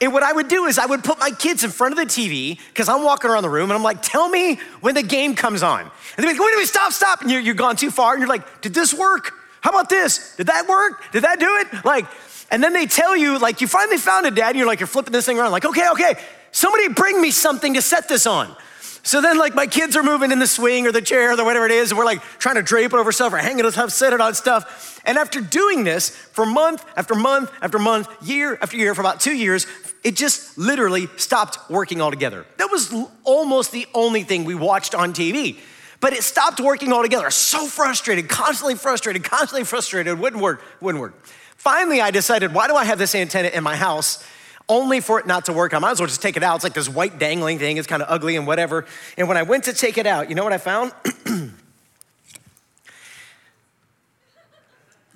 And 0.00 0.12
what 0.12 0.22
I 0.22 0.32
would 0.32 0.48
do 0.48 0.66
is 0.66 0.78
I 0.78 0.86
would 0.86 1.02
put 1.02 1.18
my 1.18 1.30
kids 1.30 1.64
in 1.64 1.70
front 1.70 1.92
of 1.92 1.98
the 1.98 2.04
TV 2.04 2.58
because 2.68 2.88
I'm 2.88 3.04
walking 3.04 3.30
around 3.30 3.42
the 3.42 3.50
room 3.50 3.70
and 3.70 3.72
I'm 3.72 3.82
like, 3.82 4.02
tell 4.02 4.28
me 4.28 4.56
when 4.80 4.94
the 4.94 5.02
game 5.02 5.34
comes 5.34 5.62
on. 5.62 5.80
And 5.80 5.90
they're 6.16 6.32
like, 6.32 6.40
wait 6.40 6.52
a 6.52 6.56
minute, 6.56 6.68
stop, 6.68 6.92
stop. 6.92 7.22
And 7.22 7.30
you're, 7.30 7.40
you're 7.40 7.54
gone 7.54 7.76
too 7.76 7.90
far. 7.90 8.12
And 8.12 8.20
you're 8.20 8.28
like, 8.28 8.62
did 8.62 8.72
this 8.72 8.94
work? 8.94 9.32
How 9.60 9.70
about 9.70 9.88
this? 9.88 10.36
Did 10.36 10.46
that 10.46 10.68
work? 10.68 11.02
Did 11.12 11.24
that 11.24 11.40
do 11.40 11.56
it? 11.56 11.84
Like, 11.84 12.06
and 12.50 12.62
then 12.62 12.72
they 12.72 12.86
tell 12.86 13.16
you, 13.16 13.38
like, 13.38 13.60
you 13.60 13.66
finally 13.66 13.98
found 13.98 14.26
it, 14.26 14.34
dad. 14.34 14.50
And 14.50 14.58
you're 14.58 14.66
like, 14.66 14.80
you're 14.80 14.86
flipping 14.86 15.12
this 15.12 15.26
thing 15.26 15.38
around, 15.38 15.52
like, 15.52 15.64
okay, 15.64 15.88
okay, 15.90 16.14
somebody 16.50 16.88
bring 16.88 17.20
me 17.20 17.30
something 17.30 17.74
to 17.74 17.82
set 17.82 18.08
this 18.08 18.26
on. 18.26 18.56
So 19.02 19.20
then, 19.20 19.38
like, 19.38 19.54
my 19.54 19.66
kids 19.66 19.96
are 19.96 20.02
moving 20.02 20.30
in 20.30 20.38
the 20.38 20.46
swing 20.46 20.86
or 20.86 20.92
the 20.92 21.00
chair 21.00 21.32
or 21.32 21.44
whatever 21.44 21.66
it 21.66 21.72
is, 21.72 21.90
and 21.90 21.98
we're 21.98 22.04
like 22.04 22.22
trying 22.38 22.56
to 22.56 22.62
drape 22.62 22.92
it 22.92 22.96
over 22.96 23.12
stuff 23.12 23.32
or 23.32 23.38
hanging 23.38 23.64
it 23.64 23.78
up, 23.78 23.90
set 23.90 24.12
it 24.12 24.20
on 24.20 24.34
stuff. 24.34 25.00
And 25.04 25.16
after 25.16 25.40
doing 25.40 25.84
this 25.84 26.10
for 26.10 26.44
month 26.44 26.84
after 26.96 27.14
month 27.14 27.50
after 27.62 27.78
month, 27.78 28.08
year 28.22 28.58
after 28.60 28.76
year, 28.76 28.94
for 28.94 29.00
about 29.00 29.20
two 29.20 29.34
years, 29.34 29.66
it 30.04 30.16
just 30.16 30.58
literally 30.58 31.08
stopped 31.16 31.58
working 31.70 32.00
altogether. 32.00 32.46
That 32.58 32.70
was 32.70 32.94
almost 33.24 33.72
the 33.72 33.86
only 33.94 34.22
thing 34.22 34.44
we 34.44 34.54
watched 34.54 34.94
on 34.94 35.12
TV. 35.12 35.58
But 36.00 36.14
it 36.14 36.22
stopped 36.22 36.60
working 36.60 36.92
altogether. 36.92 37.30
So 37.30 37.66
frustrated, 37.66 38.28
constantly 38.28 38.74
frustrated, 38.74 39.22
constantly 39.22 39.64
frustrated. 39.64 40.18
Wouldn't 40.18 40.42
work, 40.42 40.62
wouldn't 40.80 41.00
work. 41.00 41.14
Finally, 41.56 42.00
I 42.00 42.10
decided, 42.10 42.54
why 42.54 42.68
do 42.68 42.74
I 42.74 42.84
have 42.84 42.98
this 42.98 43.14
antenna 43.14 43.48
in 43.48 43.62
my 43.62 43.76
house? 43.76 44.24
Only 44.70 45.00
for 45.00 45.18
it 45.18 45.26
not 45.26 45.46
to 45.46 45.52
work. 45.52 45.74
I 45.74 45.80
might 45.80 45.90
as 45.90 46.00
well 46.00 46.06
just 46.06 46.22
take 46.22 46.36
it 46.36 46.44
out. 46.44 46.54
It's 46.54 46.64
like 46.64 46.74
this 46.74 46.88
white 46.88 47.18
dangling 47.18 47.58
thing. 47.58 47.76
It's 47.76 47.88
kind 47.88 48.02
of 48.02 48.08
ugly 48.08 48.36
and 48.36 48.46
whatever. 48.46 48.86
And 49.18 49.26
when 49.26 49.36
I 49.36 49.42
went 49.42 49.64
to 49.64 49.72
take 49.72 49.98
it 49.98 50.06
out, 50.06 50.28
you 50.28 50.36
know 50.36 50.44
what 50.44 50.52
I 50.52 50.58
found? 50.58 50.92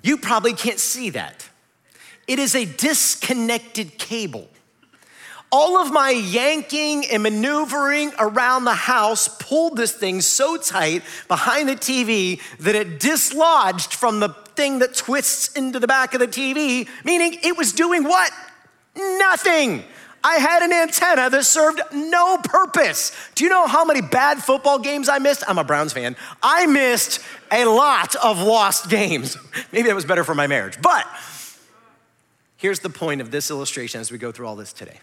you 0.03 0.17
probably 0.17 0.51
can't 0.51 0.77
see 0.77 1.09
that. 1.11 1.47
It 2.27 2.37
is 2.37 2.53
a 2.53 2.65
disconnected 2.65 3.97
cable. 3.97 4.49
All 5.53 5.77
of 5.77 5.89
my 5.89 6.09
yanking 6.09 7.05
and 7.05 7.23
maneuvering 7.23 8.11
around 8.19 8.65
the 8.65 8.73
house 8.73 9.29
pulled 9.39 9.77
this 9.77 9.93
thing 9.93 10.19
so 10.19 10.57
tight 10.57 11.01
behind 11.29 11.69
the 11.69 11.75
TV 11.75 12.41
that 12.59 12.75
it 12.75 12.99
dislodged 12.99 13.93
from 13.93 14.19
the 14.19 14.35
thing 14.55 14.79
that 14.79 14.95
twists 14.95 15.55
into 15.55 15.79
the 15.79 15.87
back 15.87 16.13
of 16.13 16.19
the 16.19 16.27
TV, 16.27 16.89
meaning 17.05 17.37
it 17.41 17.55
was 17.55 17.71
doing 17.71 18.03
what? 18.03 18.33
Nothing. 18.95 19.83
I 20.23 20.37
had 20.37 20.63
an 20.63 20.73
antenna 20.73 21.29
that 21.29 21.43
served 21.45 21.81
no 21.93 22.37
purpose. 22.37 23.11
Do 23.35 23.43
you 23.43 23.49
know 23.49 23.67
how 23.67 23.85
many 23.85 24.01
bad 24.01 24.41
football 24.41 24.79
games 24.79 25.07
I 25.07 25.19
missed? 25.19 25.43
I'm 25.47 25.59
a 25.59 25.63
Browns 25.63 25.93
fan. 25.93 26.15
I 26.41 26.65
missed 26.65 27.19
a 27.51 27.65
lot 27.65 28.15
of 28.15 28.41
lost 28.41 28.89
games. 28.89 29.37
Maybe 29.71 29.87
that 29.87 29.95
was 29.95 30.05
better 30.05 30.23
for 30.23 30.33
my 30.33 30.47
marriage. 30.47 30.81
But 30.81 31.05
here's 32.57 32.79
the 32.79 32.89
point 32.89 33.21
of 33.21 33.29
this 33.29 33.51
illustration 33.51 34.01
as 34.01 34.11
we 34.11 34.17
go 34.17 34.31
through 34.31 34.47
all 34.47 34.55
this 34.55 34.73
today 34.73 34.99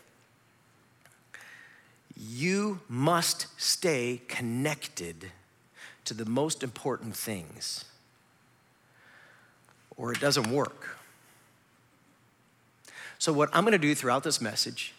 you 2.25 2.81
must 2.89 3.47
stay 3.61 4.21
connected 4.29 5.31
to 6.05 6.15
the 6.15 6.25
most 6.25 6.63
important 6.63 7.17
things, 7.17 7.85
or 9.97 10.13
it 10.13 10.21
doesn't 10.21 10.51
work. 10.51 10.99
So, 13.23 13.33
what 13.33 13.51
I'm 13.53 13.63
gonna 13.63 13.79
do 13.79 13.95
throughout 13.95 14.25
this 14.25 14.41
message 14.41 14.95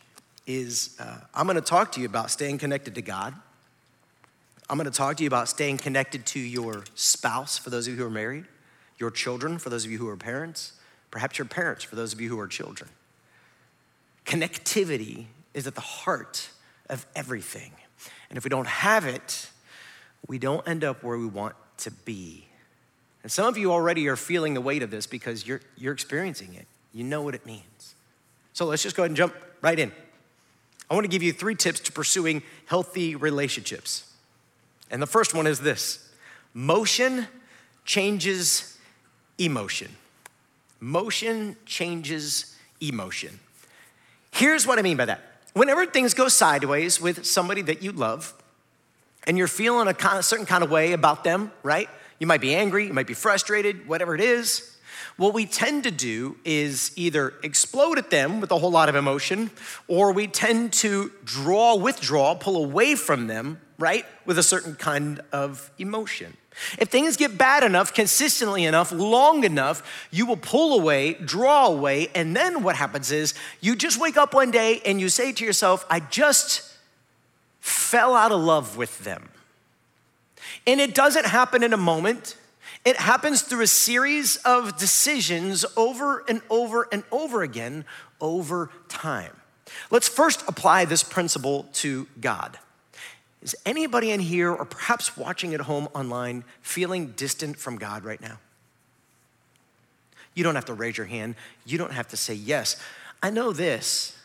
is 0.47 0.95
uh, 0.97 1.17
I'm 1.33 1.45
gonna 1.45 1.59
talk 1.59 1.91
to 1.91 1.99
you 1.99 2.05
about 2.05 2.31
staying 2.31 2.57
connected 2.57 2.95
to 2.95 3.01
God. 3.01 3.33
I'm 4.69 4.77
gonna 4.77 4.91
talk 4.91 5.17
to 5.17 5.23
you 5.23 5.27
about 5.27 5.49
staying 5.49 5.79
connected 5.79 6.25
to 6.27 6.39
your 6.39 6.85
spouse, 6.95 7.57
for 7.57 7.69
those 7.69 7.85
of 7.85 7.91
you 7.91 7.99
who 7.99 8.05
are 8.05 8.09
married, 8.09 8.45
your 8.97 9.11
children, 9.11 9.57
for 9.57 9.69
those 9.69 9.83
of 9.83 9.91
you 9.91 9.97
who 9.97 10.07
are 10.07 10.15
parents, 10.15 10.71
perhaps 11.11 11.37
your 11.37 11.43
parents, 11.43 11.83
for 11.83 11.97
those 11.97 12.13
of 12.13 12.21
you 12.21 12.29
who 12.29 12.39
are 12.39 12.47
children. 12.47 12.89
Connectivity 14.25 15.25
is 15.53 15.67
at 15.67 15.75
the 15.75 15.81
heart 15.81 16.49
of 16.89 17.05
everything. 17.17 17.73
And 18.29 18.37
if 18.37 18.45
we 18.45 18.49
don't 18.49 18.69
have 18.69 19.05
it, 19.05 19.49
we 20.27 20.39
don't 20.39 20.65
end 20.65 20.85
up 20.85 21.03
where 21.03 21.17
we 21.17 21.25
want 21.25 21.55
to 21.79 21.91
be. 21.91 22.47
And 23.21 23.29
some 23.29 23.47
of 23.47 23.57
you 23.57 23.73
already 23.73 24.07
are 24.07 24.15
feeling 24.15 24.53
the 24.53 24.61
weight 24.61 24.81
of 24.81 24.91
this 24.91 25.07
because 25.07 25.45
you're, 25.45 25.59
you're 25.75 25.91
experiencing 25.91 26.53
it. 26.53 26.67
You 26.93 27.03
know 27.03 27.21
what 27.21 27.35
it 27.35 27.45
means. 27.45 27.92
So 28.53 28.65
let's 28.65 28.83
just 28.83 28.95
go 28.95 29.03
ahead 29.03 29.11
and 29.11 29.17
jump 29.17 29.35
right 29.61 29.77
in. 29.77 29.91
I 30.89 30.93
want 30.93 31.05
to 31.05 31.09
give 31.09 31.23
you 31.23 31.33
three 31.33 31.55
tips 31.55 31.79
to 31.81 31.91
pursuing 31.91 32.43
healthy 32.65 33.15
relationships. 33.15 34.11
And 34.91 35.01
the 35.01 35.07
first 35.07 35.33
one 35.33 35.47
is 35.47 35.59
this 35.59 36.09
motion 36.53 37.27
changes 37.85 38.77
emotion. 39.37 39.91
Motion 40.79 41.55
changes 41.65 42.55
emotion. 42.79 43.39
Here's 44.31 44.67
what 44.67 44.79
I 44.79 44.81
mean 44.81 44.97
by 44.97 45.05
that 45.05 45.21
whenever 45.53 45.85
things 45.85 46.13
go 46.13 46.27
sideways 46.27 46.99
with 46.99 47.25
somebody 47.25 47.61
that 47.61 47.81
you 47.83 47.91
love, 47.91 48.33
and 49.25 49.37
you're 49.37 49.47
feeling 49.47 49.87
a, 49.87 50.23
certain 50.23 50.45
kind 50.45 50.63
of 50.63 50.69
way 50.69 50.93
about 50.93 51.23
them, 51.23 51.51
right? 51.63 51.89
You 52.19 52.27
might 52.27 52.41
be 52.41 52.53
angry, 52.53 52.87
you 52.87 52.93
might 52.93 53.07
be 53.07 53.13
frustrated, 53.13 53.87
whatever 53.87 54.15
it 54.15 54.21
is. 54.21 54.72
What 55.17 55.33
we 55.33 55.45
tend 55.45 55.83
to 55.83 55.91
do 55.91 56.37
is 56.43 56.91
either 56.95 57.33
explode 57.43 57.97
at 57.97 58.09
them 58.09 58.41
with 58.41 58.51
a 58.51 58.57
whole 58.57 58.71
lot 58.71 58.89
of 58.89 58.95
emotion, 58.95 59.51
or 59.87 60.11
we 60.11 60.27
tend 60.27 60.73
to 60.73 61.11
draw, 61.23 61.75
withdraw, 61.75 62.35
pull 62.35 62.63
away 62.63 62.95
from 62.95 63.27
them, 63.27 63.59
right, 63.77 64.05
with 64.25 64.37
a 64.37 64.43
certain 64.43 64.75
kind 64.75 65.21
of 65.31 65.71
emotion. 65.77 66.37
If 66.77 66.89
things 66.89 67.17
get 67.17 67.37
bad 67.37 67.63
enough, 67.63 67.93
consistently 67.93 68.65
enough, 68.65 68.91
long 68.91 69.43
enough, 69.43 70.07
you 70.11 70.25
will 70.25 70.37
pull 70.37 70.79
away, 70.79 71.13
draw 71.13 71.67
away, 71.67 72.09
and 72.13 72.35
then 72.35 72.63
what 72.63 72.75
happens 72.75 73.11
is 73.11 73.33
you 73.59 73.75
just 73.75 73.99
wake 73.99 74.17
up 74.17 74.33
one 74.33 74.51
day 74.51 74.81
and 74.85 75.01
you 75.01 75.09
say 75.09 75.31
to 75.31 75.45
yourself, 75.45 75.85
I 75.89 75.99
just 75.99 76.73
fell 77.59 78.13
out 78.15 78.31
of 78.31 78.41
love 78.41 78.77
with 78.77 79.03
them. 79.03 79.29
And 80.67 80.79
it 80.79 80.93
doesn't 80.93 81.25
happen 81.25 81.63
in 81.63 81.73
a 81.73 81.77
moment. 81.77 82.37
It 82.85 82.97
happens 82.97 83.41
through 83.41 83.61
a 83.61 83.67
series 83.67 84.35
of 84.37 84.77
decisions 84.77 85.65
over 85.77 86.23
and 86.27 86.41
over 86.49 86.87
and 86.91 87.03
over 87.11 87.41
again 87.41 87.85
over 88.19 88.69
time. 88.89 89.31
Let's 89.89 90.09
first 90.09 90.43
apply 90.47 90.85
this 90.85 91.03
principle 91.03 91.67
to 91.73 92.07
God. 92.19 92.59
Is 93.41 93.55
anybody 93.65 94.11
in 94.11 94.19
here 94.19 94.51
or 94.51 94.65
perhaps 94.65 95.17
watching 95.17 95.53
at 95.53 95.61
home 95.61 95.87
online 95.93 96.43
feeling 96.61 97.07
distant 97.07 97.57
from 97.57 97.77
God 97.77 98.03
right 98.03 98.21
now? 98.21 98.39
You 100.33 100.43
don't 100.43 100.55
have 100.55 100.65
to 100.65 100.73
raise 100.73 100.97
your 100.97 101.05
hand. 101.05 101.35
You 101.65 101.77
don't 101.77 101.91
have 101.91 102.07
to 102.09 102.17
say 102.17 102.33
yes. 102.33 102.77
I 103.21 103.29
know 103.29 103.53
this. 103.53 104.17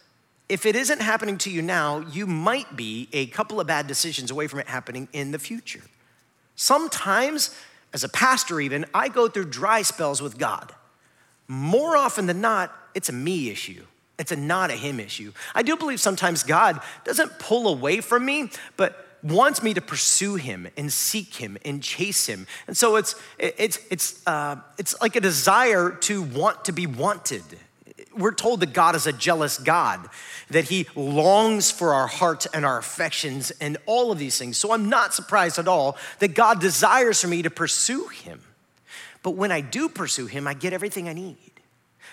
If 0.48 0.64
it 0.64 0.74
isn't 0.74 1.00
happening 1.00 1.36
to 1.38 1.50
you 1.50 1.62
now, 1.62 1.98
you 1.98 2.26
might 2.26 2.76
be 2.76 3.08
a 3.12 3.26
couple 3.26 3.60
of 3.60 3.66
bad 3.66 3.86
decisions 3.86 4.30
away 4.30 4.46
from 4.46 4.60
it 4.60 4.66
happening 4.66 5.08
in 5.12 5.30
the 5.30 5.38
future. 5.38 5.82
Sometimes, 6.56 7.54
as 7.92 8.04
a 8.04 8.08
pastor, 8.08 8.60
even, 8.60 8.84
I 8.92 9.08
go 9.08 9.28
through 9.28 9.46
dry 9.46 9.82
spells 9.82 10.20
with 10.20 10.38
God. 10.38 10.74
More 11.46 11.96
often 11.96 12.26
than 12.26 12.40
not, 12.40 12.74
it's 12.94 13.08
a 13.08 13.12
me 13.12 13.50
issue. 13.50 13.84
It's 14.18 14.32
a 14.32 14.36
not 14.36 14.70
a 14.70 14.74
him 14.74 15.00
issue. 15.00 15.32
I 15.54 15.62
do 15.62 15.76
believe 15.76 16.00
sometimes 16.00 16.42
God 16.42 16.80
doesn't 17.04 17.38
pull 17.38 17.68
away 17.68 18.00
from 18.00 18.24
me, 18.24 18.50
but 18.76 19.06
wants 19.22 19.62
me 19.62 19.74
to 19.74 19.80
pursue 19.80 20.36
him 20.36 20.68
and 20.76 20.92
seek 20.92 21.34
him 21.36 21.56
and 21.64 21.82
chase 21.82 22.26
him. 22.26 22.46
And 22.66 22.76
so 22.76 22.96
it's, 22.96 23.14
it's, 23.38 23.78
it's, 23.90 24.26
uh, 24.26 24.56
it's 24.78 25.00
like 25.00 25.16
a 25.16 25.20
desire 25.20 25.90
to 26.02 26.22
want 26.22 26.64
to 26.66 26.72
be 26.72 26.86
wanted. 26.86 27.42
We're 28.18 28.34
told 28.34 28.60
that 28.60 28.72
God 28.72 28.96
is 28.96 29.06
a 29.06 29.12
jealous 29.12 29.58
God, 29.58 30.08
that 30.50 30.64
he 30.64 30.86
longs 30.96 31.70
for 31.70 31.94
our 31.94 32.08
hearts 32.08 32.46
and 32.46 32.66
our 32.66 32.78
affections 32.78 33.52
and 33.60 33.78
all 33.86 34.10
of 34.10 34.18
these 34.18 34.36
things. 34.36 34.58
So 34.58 34.72
I'm 34.72 34.88
not 34.88 35.14
surprised 35.14 35.58
at 35.58 35.68
all 35.68 35.96
that 36.18 36.34
God 36.34 36.60
desires 36.60 37.20
for 37.20 37.28
me 37.28 37.42
to 37.42 37.50
pursue 37.50 38.08
him. 38.08 38.42
But 39.22 39.30
when 39.32 39.52
I 39.52 39.60
do 39.60 39.88
pursue 39.88 40.26
him, 40.26 40.46
I 40.46 40.54
get 40.54 40.72
everything 40.72 41.08
I 41.08 41.12
need. 41.12 41.36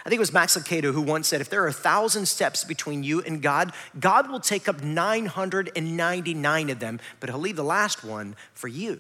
I 0.05 0.09
think 0.09 0.17
it 0.17 0.19
was 0.19 0.33
Max 0.33 0.55
Lucado 0.55 0.93
who 0.93 1.01
once 1.01 1.27
said, 1.27 1.41
if 1.41 1.49
there 1.49 1.63
are 1.63 1.67
a 1.67 1.73
thousand 1.73 2.27
steps 2.27 2.63
between 2.63 3.03
you 3.03 3.21
and 3.21 3.41
God, 3.41 3.71
God 3.99 4.29
will 4.29 4.39
take 4.39 4.67
up 4.67 4.83
999 4.83 6.69
of 6.69 6.79
them, 6.79 6.99
but 7.19 7.29
he'll 7.29 7.39
leave 7.39 7.55
the 7.55 7.63
last 7.63 8.03
one 8.03 8.35
for 8.53 8.67
you. 8.67 8.99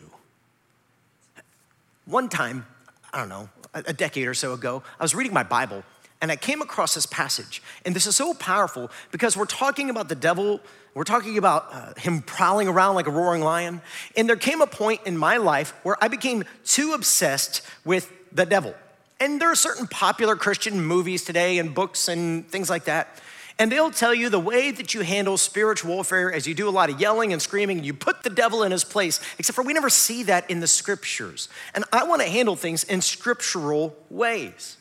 One 2.05 2.27
time, 2.27 2.65
I 3.13 3.19
don't 3.19 3.29
know, 3.29 3.49
a 3.73 3.93
decade 3.93 4.27
or 4.27 4.33
so 4.33 4.53
ago, 4.53 4.81
I 4.99 5.03
was 5.03 5.13
reading 5.13 5.33
my 5.33 5.43
Bible 5.43 5.83
and 6.21 6.31
I 6.31 6.35
came 6.35 6.61
across 6.61 6.95
this 6.95 7.05
passage. 7.05 7.61
And 7.85 7.95
this 7.95 8.07
is 8.07 8.15
so 8.15 8.33
powerful 8.33 8.89
because 9.11 9.35
we're 9.35 9.45
talking 9.45 9.89
about 9.89 10.09
the 10.09 10.15
devil, 10.15 10.61
we're 10.93 11.03
talking 11.03 11.37
about 11.37 11.67
uh, 11.71 11.93
him 11.97 12.21
prowling 12.21 12.67
around 12.67 12.95
like 12.95 13.07
a 13.07 13.11
roaring 13.11 13.41
lion. 13.41 13.81
And 14.15 14.27
there 14.27 14.35
came 14.37 14.61
a 14.61 14.67
point 14.67 15.01
in 15.05 15.17
my 15.17 15.37
life 15.37 15.73
where 15.83 15.97
I 16.01 16.07
became 16.07 16.45
too 16.63 16.93
obsessed 16.93 17.61
with 17.83 18.11
the 18.31 18.45
devil. 18.45 18.73
And 19.19 19.39
there 19.39 19.51
are 19.51 19.55
certain 19.55 19.87
popular 19.87 20.35
Christian 20.35 20.83
movies 20.83 21.23
today 21.23 21.57
and 21.57 21.73
books 21.73 22.07
and 22.07 22.47
things 22.49 22.69
like 22.69 22.85
that. 22.85 23.21
And 23.57 23.71
they'll 23.71 23.91
tell 23.91 24.13
you 24.13 24.29
the 24.29 24.39
way 24.39 24.71
that 24.71 24.93
you 24.93 25.01
handle 25.01 25.37
spiritual 25.37 25.93
warfare 25.95 26.29
is 26.29 26.45
you 26.45 26.53
do 26.53 26.67
a 26.67 26.71
lot 26.71 26.89
of 26.89 26.99
yelling 26.99 27.31
and 27.31 27.41
screaming 27.41 27.77
and 27.77 27.85
you 27.85 27.93
put 27.93 28.23
the 28.23 28.29
devil 28.29 28.63
in 28.63 28.71
his 28.71 28.83
place, 28.83 29.21
except 29.39 29.55
for 29.55 29.63
we 29.63 29.71
never 29.71 29.89
see 29.89 30.23
that 30.23 30.49
in 30.49 30.59
the 30.59 30.67
scriptures. 30.67 31.47
And 31.73 31.85
I 31.93 32.03
want 32.03 32.21
to 32.21 32.29
handle 32.29 32.57
things 32.57 32.83
in 32.83 33.01
scriptural 33.01 33.95
ways. 34.09 34.75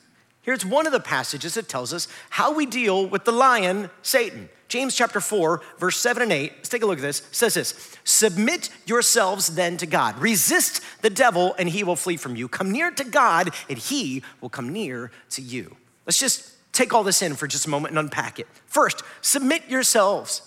Here's 0.45 0.65
one 0.65 0.87
of 0.87 0.93
the 0.93 1.01
passages 1.01 1.55
that 1.55 1.71
tells 1.71 1.95
us 1.95 2.07
how 2.29 2.53
we 2.53 2.67
deal 2.67 3.07
with 3.07 3.25
the 3.25 3.33
lion, 3.33 3.89
Satan. 4.03 4.51
James 4.69 4.95
chapter 4.95 5.21
4, 5.21 5.63
verse 5.79 5.97
7 5.97 6.23
and 6.23 6.33
8, 6.33 6.53
let's 6.57 6.69
take 6.69 6.83
a 6.83 6.87
look 6.87 6.99
at 6.99 7.03
this. 7.03 7.27
Says 7.33 7.55
this 7.55 7.97
Submit 8.05 8.69
yourselves 8.85 9.55
then 9.55 9.79
to 9.79 9.87
God. 9.87 10.19
Resist 10.19 10.83
the 11.01 11.09
devil, 11.09 11.55
and 11.59 11.69
he 11.71 11.83
will 11.83 11.97
flee 11.97 12.19
from 12.19 12.37
you. 12.37 12.47
Come 12.47 12.71
near 12.71 12.91
to 12.91 13.05
God, 13.05 13.55
and 13.71 13.79
he 13.79 14.23
will 14.43 14.51
come 14.51 14.71
near 14.71 15.11
to 15.31 15.41
you. 15.41 15.77
Let's 16.05 16.21
just 16.21 16.53
take 16.73 16.93
all 16.93 17.05
this 17.05 17.23
in 17.23 17.37
for 17.37 17.47
just 17.47 17.67
a 17.67 17.71
moment 17.71 17.93
and 17.93 17.99
unpack 17.99 18.39
it. 18.39 18.47
First, 18.67 19.03
submit 19.23 19.67
yourselves. 19.71 20.43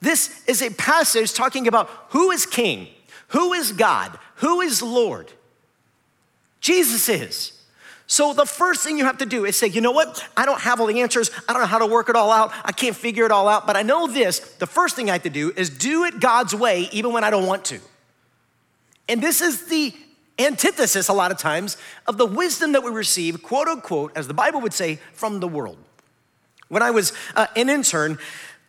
This 0.00 0.44
is 0.48 0.60
a 0.60 0.70
passage 0.70 1.32
talking 1.34 1.68
about 1.68 1.88
who 2.08 2.32
is 2.32 2.46
king, 2.46 2.88
who 3.28 3.52
is 3.52 3.70
God, 3.70 4.18
who 4.36 4.60
is 4.60 4.82
Lord. 4.82 5.32
Jesus 6.60 7.08
is. 7.08 7.55
So 8.06 8.32
the 8.32 8.46
first 8.46 8.84
thing 8.84 8.98
you 8.98 9.04
have 9.04 9.18
to 9.18 9.26
do 9.26 9.44
is 9.44 9.56
say, 9.56 9.66
you 9.66 9.80
know 9.80 9.90
what? 9.90 10.22
I 10.36 10.46
don't 10.46 10.60
have 10.60 10.80
all 10.80 10.86
the 10.86 11.00
answers. 11.00 11.30
I 11.48 11.52
don't 11.52 11.62
know 11.62 11.66
how 11.66 11.80
to 11.80 11.86
work 11.86 12.08
it 12.08 12.14
all 12.14 12.30
out. 12.30 12.52
I 12.64 12.70
can't 12.70 12.94
figure 12.94 13.24
it 13.24 13.32
all 13.32 13.48
out. 13.48 13.66
But 13.66 13.76
I 13.76 13.82
know 13.82 14.06
this 14.06 14.38
the 14.38 14.66
first 14.66 14.94
thing 14.94 15.10
I 15.10 15.14
have 15.14 15.24
to 15.24 15.30
do 15.30 15.52
is 15.56 15.70
do 15.70 16.04
it 16.04 16.20
God's 16.20 16.54
way, 16.54 16.88
even 16.92 17.12
when 17.12 17.24
I 17.24 17.30
don't 17.30 17.46
want 17.46 17.64
to. 17.66 17.80
And 19.08 19.22
this 19.22 19.40
is 19.40 19.66
the 19.66 19.92
antithesis, 20.38 21.08
a 21.08 21.12
lot 21.12 21.30
of 21.30 21.38
times, 21.38 21.76
of 22.06 22.16
the 22.16 22.26
wisdom 22.26 22.72
that 22.72 22.84
we 22.84 22.90
receive, 22.90 23.42
quote 23.42 23.68
unquote, 23.68 24.12
as 24.16 24.28
the 24.28 24.34
Bible 24.34 24.60
would 24.60 24.74
say, 24.74 25.00
from 25.12 25.40
the 25.40 25.48
world. 25.48 25.78
When 26.68 26.82
I 26.82 26.90
was 26.90 27.12
uh, 27.34 27.46
an 27.56 27.68
intern, 27.68 28.18